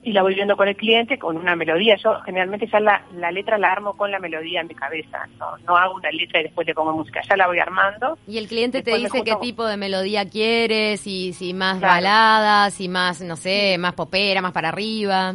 y 0.03 0.13
la 0.13 0.23
voy 0.23 0.35
viendo 0.35 0.59
con 0.59 0.69
el 0.69 0.77
cliente 0.77 1.19
con 1.19 1.39
una 1.39 1.57
melodía. 1.57 1.97
Yo 1.97 2.21
generalmente 2.27 2.67
ya 2.67 2.81
la, 2.81 3.03
la 3.17 3.31
letra 3.31 3.57
la 3.57 3.73
armo 3.73 3.95
con 3.95 4.11
la 4.11 4.19
melodía 4.19 4.61
en 4.61 4.67
mi 4.67 4.75
cabeza, 4.75 5.27
no, 5.39 5.57
no 5.67 5.75
hago 5.75 5.95
una 5.95 6.11
letra 6.11 6.41
y 6.41 6.43
después 6.45 6.67
le 6.67 6.75
pongo 6.75 6.93
música, 6.93 7.23
ya 7.27 7.35
la 7.35 7.47
voy 7.47 7.61
armando. 7.61 8.19
Y 8.29 8.37
el 8.37 8.47
cliente 8.47 8.83
te 8.83 8.95
dice 8.99 9.23
qué 9.25 9.37
tipo 9.37 9.65
de 9.65 9.79
melodía 9.79 10.29
quieres, 10.29 11.01
si, 11.01 11.33
si 11.33 11.55
más 11.55 11.81
baladas, 11.81 12.75
si 12.75 12.89
más, 12.89 13.23
no 13.23 13.37
sé, 13.37 13.79
más 13.79 13.95
popera, 13.95 14.43
más 14.43 14.53
para 14.53 14.69
arriba. 14.69 15.35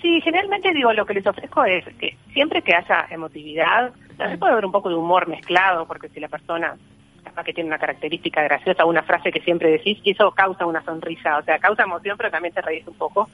Sí, 0.00 0.20
generalmente 0.20 0.72
digo, 0.72 0.92
lo 0.92 1.06
que 1.06 1.14
les 1.14 1.26
ofrezco 1.26 1.64
es 1.64 1.84
que 1.98 2.16
siempre 2.32 2.62
que 2.62 2.74
haya 2.74 3.06
emotividad, 3.10 3.92
también 4.16 4.38
puede 4.38 4.52
haber 4.52 4.66
un 4.66 4.72
poco 4.72 4.88
de 4.88 4.94
humor 4.94 5.28
mezclado, 5.28 5.86
porque 5.86 6.08
si 6.08 6.20
la 6.20 6.28
persona 6.28 6.76
que 7.44 7.52
tiene 7.52 7.68
una 7.68 7.78
característica 7.78 8.42
graciosa, 8.42 8.84
una 8.84 9.02
frase 9.02 9.30
que 9.30 9.40
siempre 9.40 9.70
decís, 9.70 9.98
y 10.02 10.10
eso 10.12 10.30
causa 10.32 10.66
una 10.66 10.82
sonrisa, 10.84 11.38
o 11.38 11.42
sea, 11.42 11.58
causa 11.58 11.84
emoción, 11.84 12.16
pero 12.16 12.30
también 12.30 12.54
te 12.54 12.62
reís 12.62 12.86
un 12.86 12.94
poco. 12.94 13.28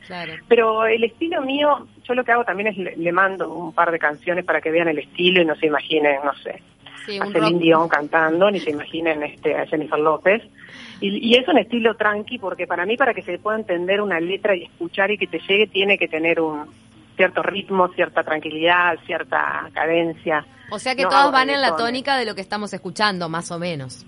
Pero 0.49 0.87
el 0.87 1.05
estilo 1.05 1.41
mío, 1.43 1.87
yo 2.03 2.15
lo 2.15 2.25
que 2.25 2.33
hago 2.33 2.45
también 2.45 2.69
es 2.69 2.77
le, 2.77 3.13
mando 3.13 3.53
un 3.53 3.73
par 3.73 3.91
de 3.91 3.99
canciones 3.99 4.45
para 4.45 4.61
que 4.61 4.71
vean 4.71 4.89
el 4.89 4.99
estilo 4.99 5.41
y 5.41 5.45
no 5.45 5.55
se 5.57 5.67
imaginen, 5.67 6.19
no 6.25 6.35
sé, 6.35 6.63
a 7.21 7.27
Celine 7.27 7.59
Dion 7.59 7.89
cantando, 7.89 8.51
ni 8.51 8.61
se 8.61 8.71
imaginen 8.71 9.23
este, 9.23 9.57
a 9.57 9.67
Jennifer 9.67 9.99
López. 9.99 10.43
Y, 11.01 11.31
y, 11.31 11.35
es 11.37 11.47
un 11.49 11.59
estilo 11.59 11.95
tranqui, 11.97 12.39
porque 12.39 12.67
para 12.67 12.87
mí, 12.87 12.97
para 12.97 13.15
que 13.15 13.23
se 13.23 13.39
pueda 13.39 13.59
entender 13.59 14.01
una 14.01 14.21
letra 14.21 14.55
y 14.55 14.65
escuchar 14.65 15.11
y 15.11 15.19
que 15.19 15.27
te 15.27 15.41
llegue, 15.41 15.67
tiene 15.67 15.99
que 15.99 16.09
tener 16.09 16.41
un 16.41 16.67
cierto 17.17 17.43
ritmo, 17.43 17.89
cierta 17.89 18.23
tranquilidad, 18.23 18.99
cierta 19.07 19.69
cadencia. 19.73 20.45
O 20.71 20.79
sea 20.79 20.95
que 20.95 21.05
todos 21.05 21.33
van 21.33 21.51
en 21.51 21.61
la 21.61 21.77
tónica 21.77 22.17
de 22.17 22.25
lo 22.25 22.35
que 22.35 22.41
estamos 22.41 22.73
escuchando, 22.73 23.29
más 23.29 23.51
o 23.51 23.59
menos. 23.59 24.07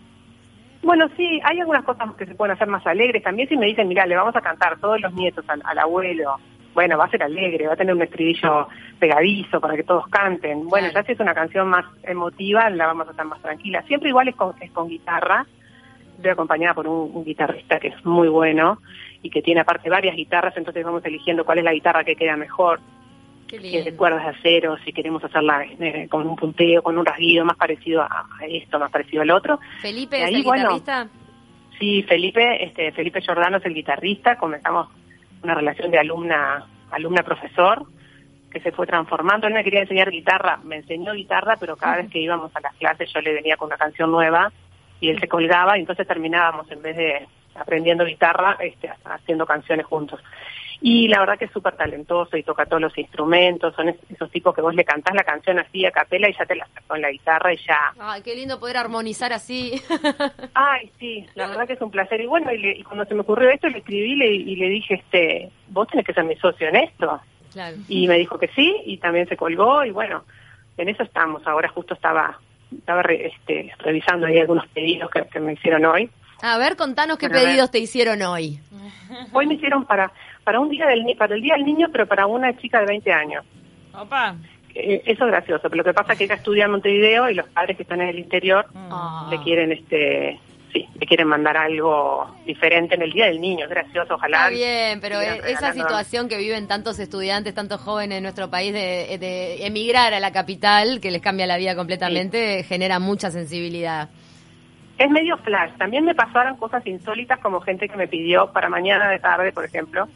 Bueno, 0.82 1.08
sí, 1.16 1.40
hay 1.44 1.58
algunas 1.58 1.84
cosas 1.84 2.14
que 2.14 2.26
se 2.26 2.34
pueden 2.34 2.54
hacer 2.54 2.68
más 2.68 2.86
alegres. 2.86 3.22
También 3.22 3.48
si 3.48 3.56
me 3.56 3.66
dicen, 3.66 3.88
mira, 3.88 4.06
le 4.06 4.16
vamos 4.16 4.36
a 4.36 4.40
cantar 4.40 4.78
todos 4.78 5.00
los 5.00 5.12
nietos 5.14 5.44
al, 5.48 5.78
abuelo, 5.78 6.36
bueno, 6.74 6.96
va 6.96 7.06
a 7.06 7.10
ser 7.10 7.22
alegre, 7.22 7.66
va 7.66 7.72
a 7.72 7.76
tener 7.76 7.94
un 7.94 8.02
estribillo 8.02 8.68
pegadizo 8.98 9.60
para 9.60 9.74
que 9.74 9.82
todos 9.82 10.06
canten. 10.08 10.68
Bueno, 10.68 10.88
ya 10.92 11.02
si 11.02 11.12
es 11.12 11.20
una 11.20 11.34
canción 11.34 11.68
más 11.68 11.84
emotiva, 12.04 12.70
la 12.70 12.86
vamos 12.86 13.08
a 13.08 13.10
hacer 13.10 13.24
más 13.24 13.40
tranquila. 13.42 13.82
Siempre 13.82 14.10
igual 14.10 14.28
es 14.28 14.36
con, 14.36 14.54
es 14.60 14.70
con 14.70 14.88
guitarra, 14.88 15.46
estoy 16.16 16.30
acompañada 16.30 16.74
por 16.74 16.88
un, 16.88 17.24
guitarrista 17.24 17.78
que 17.78 17.88
es 17.88 18.04
muy 18.04 18.28
bueno 18.28 18.80
y 19.22 19.30
que 19.30 19.42
tiene 19.42 19.60
aparte 19.60 19.90
varias 19.90 20.16
guitarras, 20.16 20.56
entonces 20.56 20.84
vamos 20.84 21.04
eligiendo 21.04 21.44
cuál 21.44 21.58
es 21.58 21.64
la 21.64 21.72
guitarra 21.72 22.04
que 22.04 22.16
queda 22.16 22.36
mejor 22.36 22.80
que 23.46 23.58
de 23.60 23.96
cuerdas 23.96 24.24
de 24.24 24.30
acero, 24.30 24.76
si 24.84 24.92
queremos 24.92 25.22
hacerla 25.22 25.64
eh, 25.64 26.08
con 26.10 26.26
un 26.26 26.34
punteo, 26.34 26.82
con 26.82 26.98
un 26.98 27.06
rasguido 27.06 27.44
más 27.44 27.56
parecido 27.56 28.02
a, 28.02 28.26
esto, 28.48 28.78
más 28.78 28.90
parecido 28.90 29.22
al 29.22 29.30
otro. 29.30 29.60
Felipe 29.80 30.20
es 30.20 30.28
el 30.28 30.42
guitarrista. 30.42 31.08
Sí, 31.78 32.02
Felipe, 32.02 32.64
este, 32.64 32.90
Felipe 32.90 33.20
Giordano 33.20 33.58
es 33.58 33.66
el 33.66 33.74
guitarrista. 33.74 34.36
Comenzamos 34.36 34.88
una 35.44 35.54
relación 35.54 35.92
de 35.92 35.98
alumna, 35.98 36.66
alumna 36.90 37.22
profesor, 37.22 37.86
que 38.50 38.60
se 38.60 38.72
fue 38.72 38.86
transformando. 38.86 39.46
Él 39.46 39.54
me 39.54 39.62
quería 39.62 39.82
enseñar 39.82 40.10
guitarra, 40.10 40.58
me 40.64 40.76
enseñó 40.76 41.12
guitarra, 41.12 41.56
pero 41.60 41.76
cada 41.76 41.98
vez 41.98 42.10
que 42.10 42.18
íbamos 42.18 42.50
a 42.56 42.60
las 42.60 42.74
clases 42.74 43.12
yo 43.12 43.20
le 43.20 43.32
venía 43.32 43.56
con 43.56 43.66
una 43.66 43.76
canción 43.76 44.10
nueva 44.10 44.50
y 45.00 45.10
él 45.10 45.20
se 45.20 45.28
colgaba 45.28 45.76
y 45.76 45.80
entonces 45.80 46.06
terminábamos 46.06 46.70
en 46.70 46.82
vez 46.82 46.96
de 46.96 47.28
aprendiendo 47.54 48.04
guitarra, 48.04 48.56
este, 48.60 48.90
haciendo 49.04 49.46
canciones 49.46 49.86
juntos. 49.86 50.20
Y 50.82 51.08
la 51.08 51.20
verdad 51.20 51.38
que 51.38 51.46
es 51.46 51.52
súper 51.52 51.74
talentoso 51.74 52.36
y 52.36 52.42
toca 52.42 52.66
todos 52.66 52.82
los 52.82 52.98
instrumentos, 52.98 53.74
son 53.74 53.88
esos 53.88 54.30
tipos 54.30 54.54
que 54.54 54.60
vos 54.60 54.74
le 54.74 54.84
cantás 54.84 55.14
la 55.14 55.24
canción 55.24 55.58
así 55.58 55.86
a 55.86 55.90
capela 55.90 56.28
y 56.28 56.34
ya 56.34 56.44
te 56.44 56.54
la 56.54 56.68
sacó 56.74 56.96
en 56.96 57.02
la 57.02 57.10
guitarra 57.10 57.54
y 57.54 57.56
ya... 57.56 57.94
Ay, 57.98 58.20
qué 58.20 58.34
lindo 58.34 58.60
poder 58.60 58.76
armonizar 58.76 59.32
así. 59.32 59.80
Ay, 60.54 60.92
sí, 60.98 61.26
la 61.34 61.46
verdad 61.48 61.66
que 61.66 61.72
es 61.72 61.80
un 61.80 61.90
placer. 61.90 62.20
Y 62.20 62.26
bueno, 62.26 62.52
y, 62.52 62.82
cuando 62.84 63.06
se 63.06 63.14
me 63.14 63.22
ocurrió 63.22 63.48
esto, 63.48 63.68
le 63.68 63.78
escribí 63.78 64.12
y 64.12 64.56
le 64.56 64.68
dije, 64.68 64.94
este, 64.94 65.50
vos 65.68 65.88
tenés 65.88 66.04
que 66.04 66.12
ser 66.12 66.24
mi 66.24 66.36
socio 66.36 66.68
en 66.68 66.76
esto. 66.76 67.20
Y 67.88 68.06
me 68.06 68.18
dijo 68.18 68.38
que 68.38 68.48
sí, 68.48 68.76
y 68.84 68.98
también 68.98 69.28
se 69.28 69.36
colgó, 69.36 69.84
y 69.84 69.90
bueno, 69.90 70.24
en 70.76 70.88
eso 70.88 71.02
estamos. 71.02 71.46
Ahora 71.46 71.68
justo 71.68 71.94
estaba 71.94 72.38
estaba 72.76 73.02
este, 73.02 73.72
revisando 73.78 74.26
ahí 74.26 74.38
algunos 74.38 74.66
pedidos 74.68 75.10
que, 75.10 75.40
me 75.40 75.54
hicieron 75.54 75.84
hoy. 75.84 76.10
A 76.42 76.58
ver, 76.58 76.76
contanos 76.76 77.18
qué 77.18 77.30
pedidos 77.30 77.70
te 77.70 77.78
hicieron 77.78 78.20
hoy. 78.22 78.60
Hoy 79.32 79.46
me 79.46 79.54
hicieron 79.54 79.84
para 79.84 80.12
para 80.44 80.60
un 80.60 80.68
día 80.68 80.86
del 80.86 81.04
para 81.16 81.34
el 81.34 81.42
día 81.42 81.54
del 81.54 81.64
niño, 81.64 81.88
pero 81.90 82.06
para 82.06 82.26
una 82.26 82.56
chica 82.56 82.80
de 82.80 82.86
20 82.86 83.12
años. 83.12 83.44
Opa. 83.92 84.36
Eh, 84.74 85.02
eso 85.06 85.24
es 85.24 85.30
gracioso, 85.30 85.62
pero 85.62 85.76
lo 85.76 85.84
que 85.84 85.94
pasa 85.94 86.12
es 86.12 86.18
que 86.18 86.24
ella 86.24 86.34
estudia 86.34 86.66
en 86.66 86.70
Montevideo 86.72 87.30
y 87.30 87.34
los 87.34 87.48
padres 87.48 87.76
que 87.76 87.82
están 87.82 88.00
en 88.02 88.08
el 88.08 88.18
interior 88.18 88.66
Ah. 88.74 89.26
le 89.30 89.42
quieren 89.42 89.72
este 89.72 90.38
sí, 90.72 90.86
le 90.98 91.06
quieren 91.06 91.28
mandar 91.28 91.56
algo 91.56 92.36
diferente 92.44 92.94
en 92.94 93.02
el 93.02 93.12
día 93.12 93.26
del 93.26 93.40
niño, 93.40 93.64
es 93.64 93.70
gracioso, 93.70 94.14
ojalá. 94.14 94.38
Está 94.38 94.50
bien, 94.50 95.00
pero 95.00 95.20
esa 95.20 95.72
situación 95.72 96.28
que 96.28 96.36
viven 96.36 96.66
tantos 96.66 96.98
estudiantes, 96.98 97.54
tantos 97.54 97.80
jóvenes 97.80 98.18
en 98.18 98.22
nuestro 98.22 98.50
país 98.50 98.72
de, 98.72 99.16
de 99.18 99.66
emigrar 99.66 100.14
a 100.14 100.20
la 100.20 100.32
capital, 100.32 101.00
que 101.00 101.10
les 101.10 101.22
cambia 101.22 101.46
la 101.46 101.56
vida 101.56 101.74
completamente, 101.74 102.62
genera 102.64 102.98
mucha 102.98 103.30
sensibilidad. 103.30 104.08
Es 104.98 105.10
medio 105.10 105.36
flash. 105.38 105.72
También 105.76 106.04
me 106.04 106.14
pasaron 106.14 106.56
cosas 106.56 106.86
insólitas 106.86 107.38
como 107.40 107.60
gente 107.60 107.88
que 107.88 107.96
me 107.96 108.08
pidió 108.08 108.50
para 108.52 108.68
mañana 108.68 109.10
de 109.10 109.18
tarde, 109.18 109.52
por 109.52 109.64
ejemplo, 109.64 110.08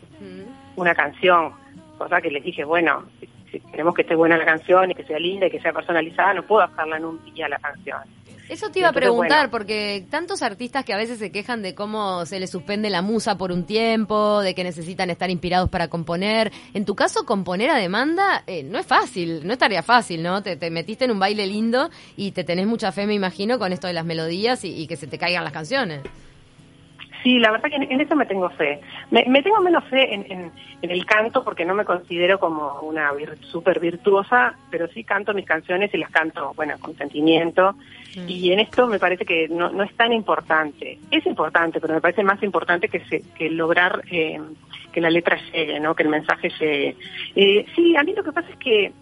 una 0.76 0.94
canción. 0.94 1.52
Cosa 1.98 2.22
que 2.22 2.30
les 2.30 2.42
dije, 2.42 2.64
bueno, 2.64 3.04
si 3.50 3.60
queremos 3.60 3.94
que 3.94 4.02
esté 4.02 4.14
buena 4.14 4.38
la 4.38 4.46
canción 4.46 4.90
y 4.90 4.94
que 4.94 5.04
sea 5.04 5.18
linda 5.18 5.46
y 5.46 5.50
que 5.50 5.60
sea 5.60 5.72
personalizada, 5.74 6.32
no 6.32 6.42
puedo 6.44 6.62
hacerla 6.62 6.96
en 6.96 7.04
un 7.04 7.24
día 7.34 7.46
la 7.48 7.58
canción. 7.58 8.00
Eso 8.50 8.68
te 8.70 8.80
iba 8.80 8.88
a 8.88 8.92
preguntar, 8.92 9.38
bueno. 9.38 9.50
porque 9.52 10.04
tantos 10.10 10.42
artistas 10.42 10.84
que 10.84 10.92
a 10.92 10.96
veces 10.96 11.20
se 11.20 11.30
quejan 11.30 11.62
de 11.62 11.76
cómo 11.76 12.26
se 12.26 12.40
les 12.40 12.50
suspende 12.50 12.90
la 12.90 13.00
musa 13.00 13.38
por 13.38 13.52
un 13.52 13.64
tiempo, 13.64 14.40
de 14.40 14.56
que 14.56 14.64
necesitan 14.64 15.08
estar 15.08 15.30
inspirados 15.30 15.70
para 15.70 15.86
componer. 15.86 16.50
En 16.74 16.84
tu 16.84 16.96
caso, 16.96 17.24
componer 17.24 17.70
a 17.70 17.76
demanda 17.76 18.42
eh, 18.48 18.64
no 18.64 18.80
es 18.80 18.86
fácil, 18.86 19.46
no 19.46 19.52
es 19.52 19.58
tarea 19.60 19.84
fácil, 19.84 20.24
¿no? 20.24 20.42
Te, 20.42 20.56
te 20.56 20.68
metiste 20.68 21.04
en 21.04 21.12
un 21.12 21.20
baile 21.20 21.46
lindo 21.46 21.90
y 22.16 22.32
te 22.32 22.42
tenés 22.42 22.66
mucha 22.66 22.90
fe, 22.90 23.06
me 23.06 23.14
imagino, 23.14 23.56
con 23.60 23.72
esto 23.72 23.86
de 23.86 23.92
las 23.92 24.04
melodías 24.04 24.64
y, 24.64 24.74
y 24.74 24.88
que 24.88 24.96
se 24.96 25.06
te 25.06 25.16
caigan 25.16 25.44
las 25.44 25.52
canciones. 25.52 26.00
Sí, 27.22 27.38
la 27.38 27.50
verdad 27.50 27.68
que 27.68 27.76
en, 27.76 27.90
en 27.92 28.00
eso 28.00 28.16
me 28.16 28.24
tengo 28.26 28.48
fe. 28.50 28.80
Me, 29.10 29.24
me 29.28 29.42
tengo 29.42 29.60
menos 29.60 29.84
fe 29.84 30.14
en, 30.14 30.24
en- 30.30 30.52
en 30.82 30.90
el 30.90 31.04
canto 31.04 31.44
porque 31.44 31.64
no 31.66 31.74
me 31.74 31.84
considero 31.84 32.38
como 32.38 32.80
una 32.80 33.12
vir, 33.12 33.36
súper 33.42 33.78
virtuosa, 33.80 34.54
pero 34.70 34.88
sí 34.88 35.04
canto 35.04 35.34
mis 35.34 35.44
canciones 35.44 35.92
y 35.92 35.98
las 35.98 36.10
canto, 36.10 36.52
bueno, 36.56 36.74
con 36.80 36.96
sentimiento. 36.96 37.74
Y 38.26 38.52
en 38.52 38.60
esto 38.60 38.86
me 38.86 38.98
parece 38.98 39.24
que 39.26 39.48
no, 39.48 39.70
no 39.70 39.82
es 39.84 39.94
tan 39.94 40.12
importante. 40.12 40.98
Es 41.10 41.26
importante, 41.26 41.80
pero 41.80 41.94
me 41.94 42.00
parece 42.00 42.22
más 42.24 42.42
importante 42.42 42.88
que, 42.88 43.00
se, 43.06 43.22
que 43.36 43.50
lograr 43.50 44.02
eh, 44.10 44.40
que 44.92 45.00
la 45.00 45.10
letra 45.10 45.38
llegue, 45.52 45.78
¿no? 45.80 45.94
Que 45.94 46.02
el 46.04 46.08
mensaje 46.08 46.50
llegue. 46.58 46.96
Eh, 47.36 47.66
sí, 47.76 47.94
a 47.96 48.02
mí 48.02 48.14
lo 48.14 48.24
que 48.24 48.32
pasa 48.32 48.48
es 48.50 48.56
que 48.56 48.92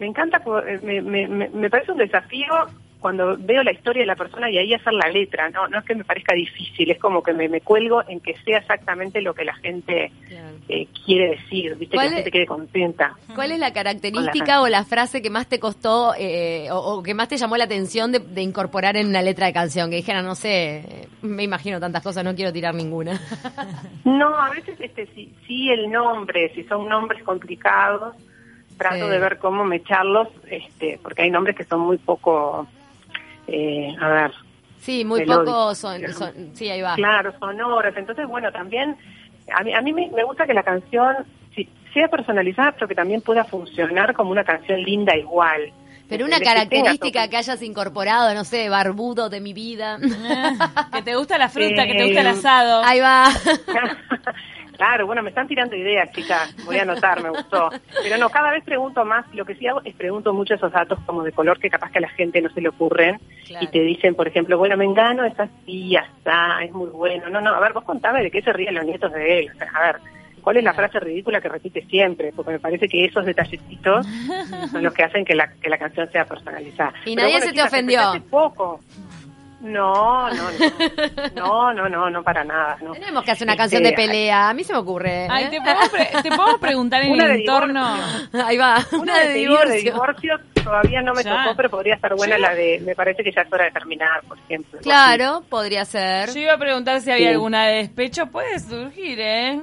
me 0.00 0.06
encanta, 0.06 0.42
eh, 0.66 0.80
me- 1.02 1.26
me 1.48 1.70
parece 1.70 1.92
un 1.92 1.98
desafío 1.98 2.46
cuando 3.00 3.36
veo 3.38 3.62
la 3.62 3.72
historia 3.72 4.02
de 4.02 4.06
la 4.06 4.16
persona 4.16 4.50
y 4.50 4.58
ahí 4.58 4.74
hacer 4.74 4.92
la 4.92 5.08
letra, 5.08 5.48
no, 5.50 5.68
no 5.68 5.78
es 5.78 5.84
que 5.84 5.94
me 5.94 6.04
parezca 6.04 6.34
difícil, 6.34 6.90
es 6.90 6.98
como 6.98 7.22
que 7.22 7.32
me, 7.32 7.48
me 7.48 7.60
cuelgo 7.60 8.02
en 8.08 8.20
que 8.20 8.34
sea 8.44 8.58
exactamente 8.58 9.20
lo 9.22 9.34
que 9.34 9.44
la 9.44 9.54
gente 9.54 10.10
eh, 10.68 10.86
quiere 11.06 11.30
decir, 11.36 11.76
viste, 11.76 11.92
que 11.92 11.96
¿Cuál 11.96 12.10
la 12.10 12.16
gente 12.16 12.30
quede 12.30 12.46
contenta. 12.46 13.16
¿Cuál 13.34 13.52
es 13.52 13.58
la 13.58 13.72
característica 13.72 14.54
la- 14.56 14.62
o 14.62 14.68
la 14.68 14.84
frase 14.84 15.22
que 15.22 15.30
más 15.30 15.46
te 15.46 15.58
costó 15.60 16.12
eh, 16.18 16.68
o, 16.72 16.76
o 16.76 17.02
que 17.02 17.14
más 17.14 17.28
te 17.28 17.36
llamó 17.36 17.56
la 17.56 17.64
atención 17.64 18.10
de, 18.12 18.18
de 18.18 18.42
incorporar 18.42 18.96
en 18.96 19.06
una 19.08 19.22
letra 19.22 19.46
de 19.46 19.52
canción? 19.52 19.90
Que 19.90 19.96
dijera, 19.96 20.20
no 20.22 20.34
sé, 20.34 21.08
me 21.22 21.44
imagino 21.44 21.78
tantas 21.80 22.02
cosas, 22.02 22.24
no 22.24 22.34
quiero 22.34 22.52
tirar 22.52 22.74
ninguna. 22.74 23.20
No, 24.04 24.34
a 24.38 24.50
veces 24.50 24.80
este 24.80 25.06
sí, 25.14 25.32
sí 25.46 25.70
el 25.70 25.90
nombre, 25.90 26.52
si 26.54 26.64
son 26.64 26.88
nombres 26.88 27.22
complicados, 27.22 28.16
trato 28.76 29.04
Sí. 29.06 29.10
de 29.10 29.18
ver 29.18 29.38
cómo 29.38 29.64
mecharlos, 29.64 30.28
este, 30.50 30.98
porque 31.02 31.22
hay 31.22 31.30
nombres 31.30 31.56
que 31.56 31.64
son 31.64 31.80
muy 31.80 31.98
poco, 31.98 32.66
eh, 33.48 33.94
a 34.00 34.08
ver, 34.08 34.32
Sí, 34.80 35.04
muy 35.04 35.20
Melódico. 35.20 35.44
poco 35.52 35.74
son, 35.74 36.12
son- 36.12 36.50
sí, 36.54 36.70
ahí 36.70 36.80
va. 36.80 36.94
Claro, 36.94 37.34
sonoras. 37.38 37.94
Entonces, 37.96 38.26
bueno, 38.28 38.50
también 38.52 38.96
a 39.54 39.62
mí, 39.64 39.74
a 39.74 39.80
mí 39.82 39.92
me, 39.92 40.08
gusta 40.24 40.46
que 40.46 40.54
la 40.54 40.62
canción 40.62 41.16
si, 41.54 41.68
sea 41.92 42.08
personalizada, 42.08 42.72
pero 42.72 42.86
que 42.88 42.94
también 42.94 43.20
pueda 43.20 43.44
funcionar 43.44 44.14
como 44.14 44.30
una 44.30 44.44
canción 44.44 44.80
linda 44.82 45.16
igual. 45.16 45.72
Pero 46.08 46.24
una 46.24 46.36
¿Entendés? 46.36 46.38
Que 46.38 46.68
tenga 46.70 46.84
característica 46.84 47.28
que 47.28 47.36
hayas 47.36 47.60
incorporado, 47.62 48.32
no 48.34 48.44
sé, 48.44 48.68
barbudo 48.68 49.28
de 49.28 49.40
mi 49.40 49.52
vida. 49.52 49.98
que 50.92 51.02
te 51.02 51.16
gusta 51.16 51.36
la 51.36 51.48
fruta, 51.48 51.86
que 51.86 51.94
te 51.94 52.02
Eh, 52.02 52.06
gusta 52.06 52.20
el 52.22 52.26
asado. 52.28 52.82
Ahí 52.84 53.00
va. 53.00 53.28
Claro, 54.78 55.06
bueno, 55.06 55.24
me 55.24 55.30
están 55.30 55.48
tirando 55.48 55.74
ideas, 55.74 56.08
chicas. 56.12 56.54
Voy 56.64 56.78
a 56.78 56.82
anotar, 56.82 57.20
me 57.20 57.30
gustó. 57.30 57.68
Pero 58.00 58.16
no, 58.16 58.30
cada 58.30 58.52
vez 58.52 58.62
pregunto 58.64 59.04
más. 59.04 59.26
Lo 59.34 59.44
que 59.44 59.56
sí 59.56 59.66
hago 59.66 59.82
es 59.84 59.92
pregunto 59.96 60.32
mucho 60.32 60.54
esos 60.54 60.70
datos 60.70 61.00
como 61.04 61.24
de 61.24 61.32
color 61.32 61.58
que 61.58 61.68
capaz 61.68 61.90
que 61.90 61.98
a 61.98 62.02
la 62.02 62.08
gente 62.10 62.40
no 62.40 62.48
se 62.50 62.60
le 62.60 62.68
ocurren. 62.68 63.18
Claro. 63.44 63.64
Y 63.64 63.68
te 63.72 63.80
dicen, 63.80 64.14
por 64.14 64.28
ejemplo, 64.28 64.56
bueno, 64.56 64.76
me 64.76 64.84
engano, 64.84 65.24
es 65.24 65.38
así, 65.38 65.96
está, 65.96 66.62
es 66.62 66.70
muy 66.70 66.90
bueno. 66.90 67.28
No, 67.28 67.40
no, 67.40 67.54
a 67.54 67.60
ver, 67.60 67.72
vos 67.72 67.82
contame 67.82 68.22
de 68.22 68.30
qué 68.30 68.40
se 68.40 68.52
ríen 68.52 68.76
los 68.76 68.84
nietos 68.84 69.12
de 69.12 69.40
él. 69.40 69.50
O 69.52 69.58
sea, 69.58 69.68
a 69.74 69.82
ver, 69.82 69.96
¿cuál 70.42 70.58
es 70.58 70.62
la 70.62 70.74
frase 70.74 71.00
ridícula 71.00 71.40
que 71.40 71.48
repite 71.48 71.84
siempre? 71.86 72.32
Porque 72.36 72.52
me 72.52 72.60
parece 72.60 72.86
que 72.86 73.04
esos 73.04 73.26
detallecitos 73.26 74.06
son 74.70 74.82
los 74.84 74.94
que 74.94 75.02
hacen 75.02 75.24
que 75.24 75.34
la, 75.34 75.48
que 75.60 75.68
la 75.68 75.78
canción 75.78 76.08
sea 76.12 76.24
personalizada. 76.24 76.92
Y 77.04 77.16
Pero 77.16 77.22
nadie 77.26 77.32
bueno, 77.32 77.46
se 77.46 77.46
te 77.46 77.54
chicas, 77.56 77.72
ofendió. 77.72 78.00
poco. 78.30 78.80
No, 79.60 80.28
no, 80.30 80.50
no. 80.52 81.34
No, 81.34 81.72
no, 81.74 81.88
no, 81.88 82.10
no 82.10 82.22
para 82.22 82.44
nada. 82.44 82.76
No. 82.80 82.92
Tenemos 82.92 83.24
que 83.24 83.32
hacer 83.32 83.44
una 83.46 83.56
canción 83.56 83.82
de 83.82 83.88
Este, 83.90 84.02
pelea. 84.06 84.48
A 84.48 84.54
mí 84.54 84.62
se 84.62 84.72
me 84.72 84.78
ocurre. 84.78 85.24
¿eh? 85.24 85.28
Ay, 85.28 85.48
¿te 85.50 85.60
podemos, 85.60 85.88
pre- 85.88 86.10
te 86.22 86.28
podemos 86.30 86.60
preguntar 86.60 87.02
en 87.02 87.12
Una 87.12 87.24
el 87.24 87.32
de 87.32 87.38
entorno? 87.40 87.96
Ahí 88.44 88.56
va. 88.56 88.76
Una 88.92 89.18
de, 89.18 89.34
divorcio. 89.34 89.70
de 89.70 89.82
divorcio 89.82 90.34
todavía 90.62 91.02
no 91.02 91.12
me 91.12 91.24
Ya. 91.24 91.42
tocó, 91.42 91.56
pero 91.56 91.70
podría 91.70 91.94
estar 91.96 92.14
buena 92.14 92.36
Sí. 92.36 92.42
la 92.42 92.54
de, 92.54 92.80
me 92.84 92.94
parece 92.94 93.24
que 93.24 93.32
ya 93.32 93.42
es 93.42 93.52
hora 93.52 93.64
de 93.64 93.70
terminar, 93.72 94.22
por 94.28 94.38
ejemplo. 94.38 94.78
Claro, 94.80 95.42
podría 95.48 95.84
ser. 95.84 96.32
Yo 96.32 96.38
iba 96.40 96.54
a 96.54 96.58
preguntar 96.58 97.00
si 97.00 97.10
había 97.10 97.28
Sí. 97.28 97.34
alguna 97.34 97.66
de 97.66 97.74
despecho. 97.78 98.26
Puede 98.26 98.60
surgir, 98.60 99.18
¿eh? 99.20 99.60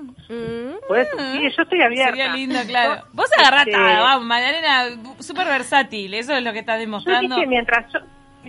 Pues, 0.88 1.08
sí, 1.18 1.41
yo 1.56 1.64
estoy 1.64 1.82
abierta. 1.82 2.10
Sería 2.16 2.34
lindo, 2.34 2.60
claro. 2.68 3.04
Vos 3.14 3.30
agarrás 3.38 3.68
Este- 3.68 3.80
vamos, 3.80 4.26
Magdalena, 4.26 4.88
súper 5.20 5.48
versátil. 5.48 6.14
Eso 6.16 6.34
es 6.36 6.43
lo 6.43 6.52
que 6.52 6.60
estás 6.60 6.76
Yo 6.76 6.82
demostrando. 6.82 7.36
dije 7.36 7.48
mientras 7.48 7.86
yo, 7.93 8.00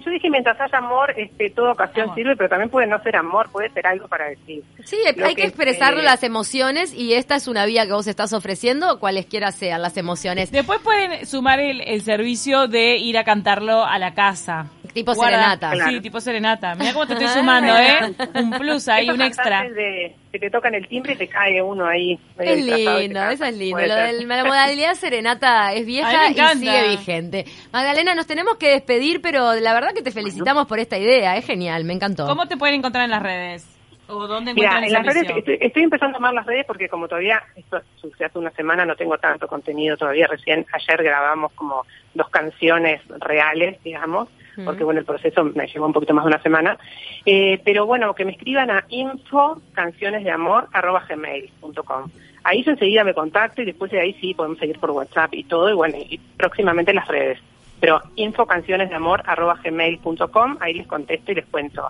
yo 0.05 0.11
dije 0.11 0.31
mientras 0.31 0.61
haya 0.61 0.79
amor, 0.79 1.15
este, 1.17 1.51
toda 1.51 1.73
ocasión 1.73 2.15
sirve, 2.15 2.37
pero 2.37 2.49
también 2.49 2.71
puede 2.71 2.87
no 2.87 3.03
ser 3.03 3.17
amor, 3.17 3.49
puede 3.51 3.71
ser 3.71 3.87
algo 3.87 4.09
para 4.09 4.29
decir. 4.29 4.63
Sí, 4.85 4.97
Lo 5.17 5.27
hay 5.27 5.35
que, 5.35 5.43
que, 5.43 5.49
expresar 5.49 5.95
eh, 5.95 6.03
las 6.03 6.23
emociones 6.23 6.95
y 6.95 7.15
esta 7.15 7.37
es 7.37 7.49
una 7.49 7.67
vía 7.67 7.87
que 7.87 7.93
vos 7.93 8.07
estás 8.07 8.33
ofreciendo, 8.33 8.99
cualesquiera 8.99 9.53
sean 9.53 9.83
las 9.83 9.97
emociones. 9.97 10.51
Después 10.51 10.81
pueden 10.81 11.27
sumar 11.27 11.61
el, 11.61 11.81
el 11.81 12.03
servicio 12.03 12.69
de 12.69 12.97
ir 12.97 13.19
a 13.19 13.25
cantarlo 13.25 13.85
a 13.85 13.99
la 13.99 14.15
casa. 14.15 14.71
Tipo 14.97 15.15
serenata. 15.15 15.73
Sí, 15.91 16.01
tipo 16.01 16.21
serenata. 16.23 16.75
Mira 16.75 16.95
cómo 16.95 17.07
te 17.07 17.13
estoy 17.13 17.29
sumando, 17.41 17.77
¿eh? 17.77 18.15
Un 18.37 18.51
plus 18.53 18.89
ahí, 18.89 19.11
un 19.11 19.21
extra. 19.21 19.69
De, 19.69 20.17
que 20.33 20.39
te 20.39 20.51
tocan 20.51 20.75
el 20.75 20.89
timbre 20.89 21.13
y 21.13 21.17
te 21.17 21.29
cae 21.29 21.61
uno 21.61 21.87
ahí. 21.87 22.19
Es 22.39 22.65
lindo, 22.65 23.23
eso 23.29 23.45
es 23.45 23.59
lindo. 23.59 23.79
Lo 23.79 23.89
ser. 23.89 24.15
de 24.15 24.25
la 24.25 24.45
modalidad 24.45 24.95
serenata 24.95 25.75
es 25.75 25.85
vieja 25.87 26.31
y 26.31 26.35
sigue 26.35 26.89
vigente. 26.89 27.45
Magdalena, 27.73 28.15
nos 28.15 28.27
tenemos 28.27 28.57
que 28.57 28.71
despedir, 28.71 29.21
pero 29.21 29.53
la 29.57 29.75
verdad 29.75 29.91
que 29.95 30.01
te 30.01 30.11
felicitamos 30.13 30.67
por 30.67 30.79
esta 30.79 30.97
idea, 30.97 31.37
es 31.37 31.45
genial, 31.45 31.85
me 31.85 31.93
encantó. 31.93 32.27
¿Cómo 32.27 32.47
te 32.47 32.57
pueden 32.57 32.77
encontrar 32.77 33.05
en 33.05 33.11
las 33.11 33.23
redes? 33.23 33.79
¿O 34.09 34.27
dónde 34.27 34.55
Mira, 34.55 34.69
encuentran 34.69 34.85
en 34.85 34.93
las 34.93 35.15
redes, 35.15 35.37
estoy, 35.37 35.59
estoy 35.61 35.83
empezando 35.83 36.17
a 36.17 36.19
tomar 36.19 36.33
las 36.33 36.47
redes 36.47 36.65
porque 36.65 36.89
como 36.89 37.07
todavía, 37.07 37.43
esto 37.55 37.83
sucedió 37.97 38.29
hace 38.29 38.39
una 38.39 38.51
semana, 38.53 38.87
no 38.87 38.97
tengo 38.97 39.19
tanto 39.19 39.47
contenido 39.47 39.97
todavía. 39.99 40.27
Recién 40.27 40.65
ayer 40.73 41.03
grabamos 41.03 41.53
como 41.53 41.85
dos 42.15 42.31
canciones 42.31 43.03
reales, 43.21 43.83
digamos, 43.83 44.31
porque 44.65 44.85
bueno, 44.85 45.01
el 45.01 45.07
proceso 45.07 45.45
me 45.45 45.67
llevó 45.67 45.87
un 45.87 45.93
poquito 45.93 46.15
más 46.15 46.25
de 46.25 46.29
una 46.29 46.43
semana. 46.43 46.79
Eh, 47.25 47.61
pero 47.65 47.87
bueno, 47.87 48.15
que 48.15 48.25
me 48.25 48.33
escriban 48.33 48.71
a 48.71 48.85
info 48.89 49.61
canciones 49.73 50.25
de 50.25 50.31
amor 50.31 50.69
gmail.com. 50.73 52.11
Ahí 52.45 52.63
yo 52.63 52.71
enseguida 52.71 53.05
me 53.05 53.15
contacto 53.15 53.63
y 53.63 53.65
después 53.65 53.91
de 53.91 54.01
ahí 54.01 54.15
sí 54.21 54.35
podemos 54.35 54.59
seguir 54.59 54.79
por 54.79 54.93
WhatsApp 54.93 55.35
y 55.35 55.45
todo, 55.45 55.69
y 55.69 55.75
bueno, 55.75 55.97
y 55.99 56.19
próximamente 56.37 56.93
en 56.93 56.97
las 56.97 57.09
redes. 57.09 57.39
Pero 57.81 58.01
info 58.15 58.47
canciones 58.47 58.89
de 58.89 58.95
amor 58.95 59.23
gmail.com, 59.65 60.57
ahí 60.61 60.75
les 60.75 60.87
contesto 60.87 61.33
y 61.33 61.35
les 61.35 61.47
cuento 61.47 61.89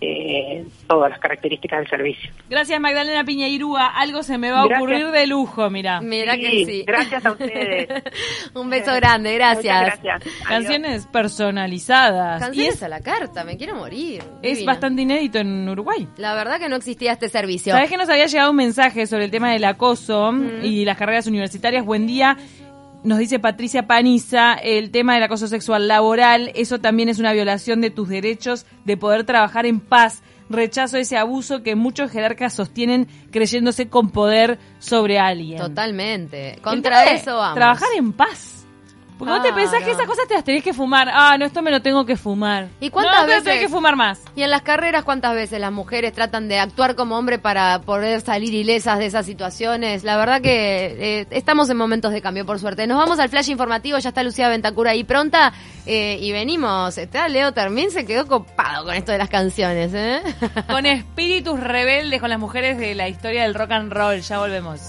eh, 0.00 0.64
todas 0.86 1.10
las 1.10 1.18
características 1.18 1.80
del 1.80 1.88
servicio. 1.88 2.30
Gracias 2.48 2.80
Magdalena 2.80 3.24
Piñeirúa, 3.24 3.86
algo 3.86 4.22
se 4.22 4.38
me 4.38 4.50
va 4.50 4.60
a 4.60 4.66
ocurrir 4.66 5.10
de 5.10 5.26
lujo, 5.26 5.68
mira. 5.70 6.00
Mira 6.00 6.36
que 6.36 6.64
sí. 6.64 6.84
Gracias 6.86 7.24
a 7.24 7.32
ustedes. 7.32 7.88
Un 8.54 8.70
beso 8.70 8.94
grande, 8.94 9.34
gracias. 9.34 10.00
Canciones 10.46 11.06
personalizadas. 11.06 12.40
Canciones 12.40 12.82
a 12.82 12.88
la 12.88 13.00
carta, 13.00 13.44
me 13.44 13.56
quiero 13.56 13.74
morir. 13.76 14.22
Es 14.42 14.64
bastante 14.64 15.02
inédito 15.02 15.38
en 15.38 15.68
Uruguay. 15.68 16.08
La 16.16 16.34
verdad 16.34 16.58
que 16.58 16.68
no 16.68 16.76
existía 16.76 17.12
este 17.12 17.28
servicio. 17.28 17.72
¿Sabes 17.72 17.90
que 17.90 17.96
nos 17.96 18.08
había 18.08 18.26
llegado 18.26 18.50
un 18.50 18.56
mensaje 18.56 19.06
sobre 19.06 19.24
el 19.24 19.30
tema 19.30 19.52
del 19.52 19.64
acoso 19.64 20.32
y 20.62 20.84
las 20.84 20.96
carreras 20.96 21.26
universitarias? 21.26 21.84
Buen 21.84 22.06
día. 22.06 22.36
Nos 23.04 23.18
dice 23.18 23.38
Patricia 23.38 23.86
Paniza, 23.86 24.54
el 24.54 24.90
tema 24.90 25.14
del 25.14 25.22
acoso 25.22 25.46
sexual 25.46 25.86
laboral, 25.86 26.50
eso 26.54 26.80
también 26.80 27.08
es 27.08 27.20
una 27.20 27.32
violación 27.32 27.80
de 27.80 27.90
tus 27.90 28.08
derechos 28.08 28.66
de 28.84 28.96
poder 28.96 29.24
trabajar 29.24 29.66
en 29.66 29.78
paz. 29.78 30.22
Rechazo 30.50 30.96
ese 30.96 31.16
abuso 31.16 31.62
que 31.62 31.76
muchos 31.76 32.10
jerarcas 32.10 32.54
sostienen 32.54 33.06
creyéndose 33.30 33.88
con 33.88 34.10
poder 34.10 34.58
sobre 34.78 35.18
alguien. 35.18 35.58
Totalmente. 35.58 36.58
Contra 36.62 37.04
eso 37.12 37.36
vamos. 37.36 37.54
Trabajar 37.54 37.88
en 37.96 38.12
paz. 38.12 38.57
Porque 39.18 39.32
vos 39.32 39.42
te 39.42 39.52
pensás 39.52 39.82
que 39.82 39.90
esas 39.90 40.06
cosas 40.06 40.28
te 40.28 40.34
las 40.34 40.44
tenés 40.44 40.62
que 40.62 40.72
fumar. 40.72 41.08
Ah, 41.12 41.36
no, 41.38 41.44
esto 41.44 41.60
me 41.60 41.72
lo 41.72 41.82
tengo 41.82 42.06
que 42.06 42.16
fumar. 42.16 42.68
¿Y 42.80 42.90
cuántas 42.90 43.22
no, 43.22 43.26
veces 43.26 43.44
tenés 43.44 43.60
que 43.60 43.68
fumar 43.68 43.96
más? 43.96 44.22
Y 44.36 44.42
en 44.42 44.50
las 44.50 44.62
carreras, 44.62 45.02
¿cuántas 45.02 45.34
veces 45.34 45.60
las 45.60 45.72
mujeres 45.72 46.12
tratan 46.12 46.48
de 46.48 46.60
actuar 46.60 46.94
como 46.94 47.18
hombre 47.18 47.38
para 47.38 47.80
poder 47.80 48.20
salir 48.20 48.54
ilesas 48.54 48.98
de 48.98 49.06
esas 49.06 49.26
situaciones? 49.26 50.04
La 50.04 50.16
verdad 50.16 50.40
que 50.40 51.20
eh, 51.20 51.26
estamos 51.30 51.68
en 51.68 51.76
momentos 51.76 52.12
de 52.12 52.22
cambio, 52.22 52.46
por 52.46 52.60
suerte. 52.60 52.86
Nos 52.86 52.96
vamos 52.96 53.18
al 53.18 53.28
flash 53.28 53.50
informativo, 53.50 53.98
ya 53.98 54.10
está 54.10 54.22
Lucía 54.22 54.48
Ventacura 54.48 54.92
ahí 54.92 55.02
pronta 55.02 55.52
eh, 55.84 56.18
y 56.20 56.30
venimos. 56.30 56.96
Está 56.96 57.28
Leo 57.28 57.52
Termín 57.52 57.90
se 57.90 58.06
quedó 58.06 58.26
copado 58.26 58.84
con 58.84 58.94
esto 58.94 59.10
de 59.10 59.18
las 59.18 59.28
canciones, 59.28 59.92
¿eh? 59.94 60.22
Con 60.70 60.86
espíritus 60.86 61.58
rebeldes 61.58 62.20
con 62.20 62.30
las 62.30 62.38
mujeres 62.38 62.78
de 62.78 62.94
la 62.94 63.08
historia 63.08 63.42
del 63.42 63.54
rock 63.54 63.72
and 63.72 63.92
roll. 63.92 64.20
Ya 64.20 64.38
volvemos. 64.38 64.80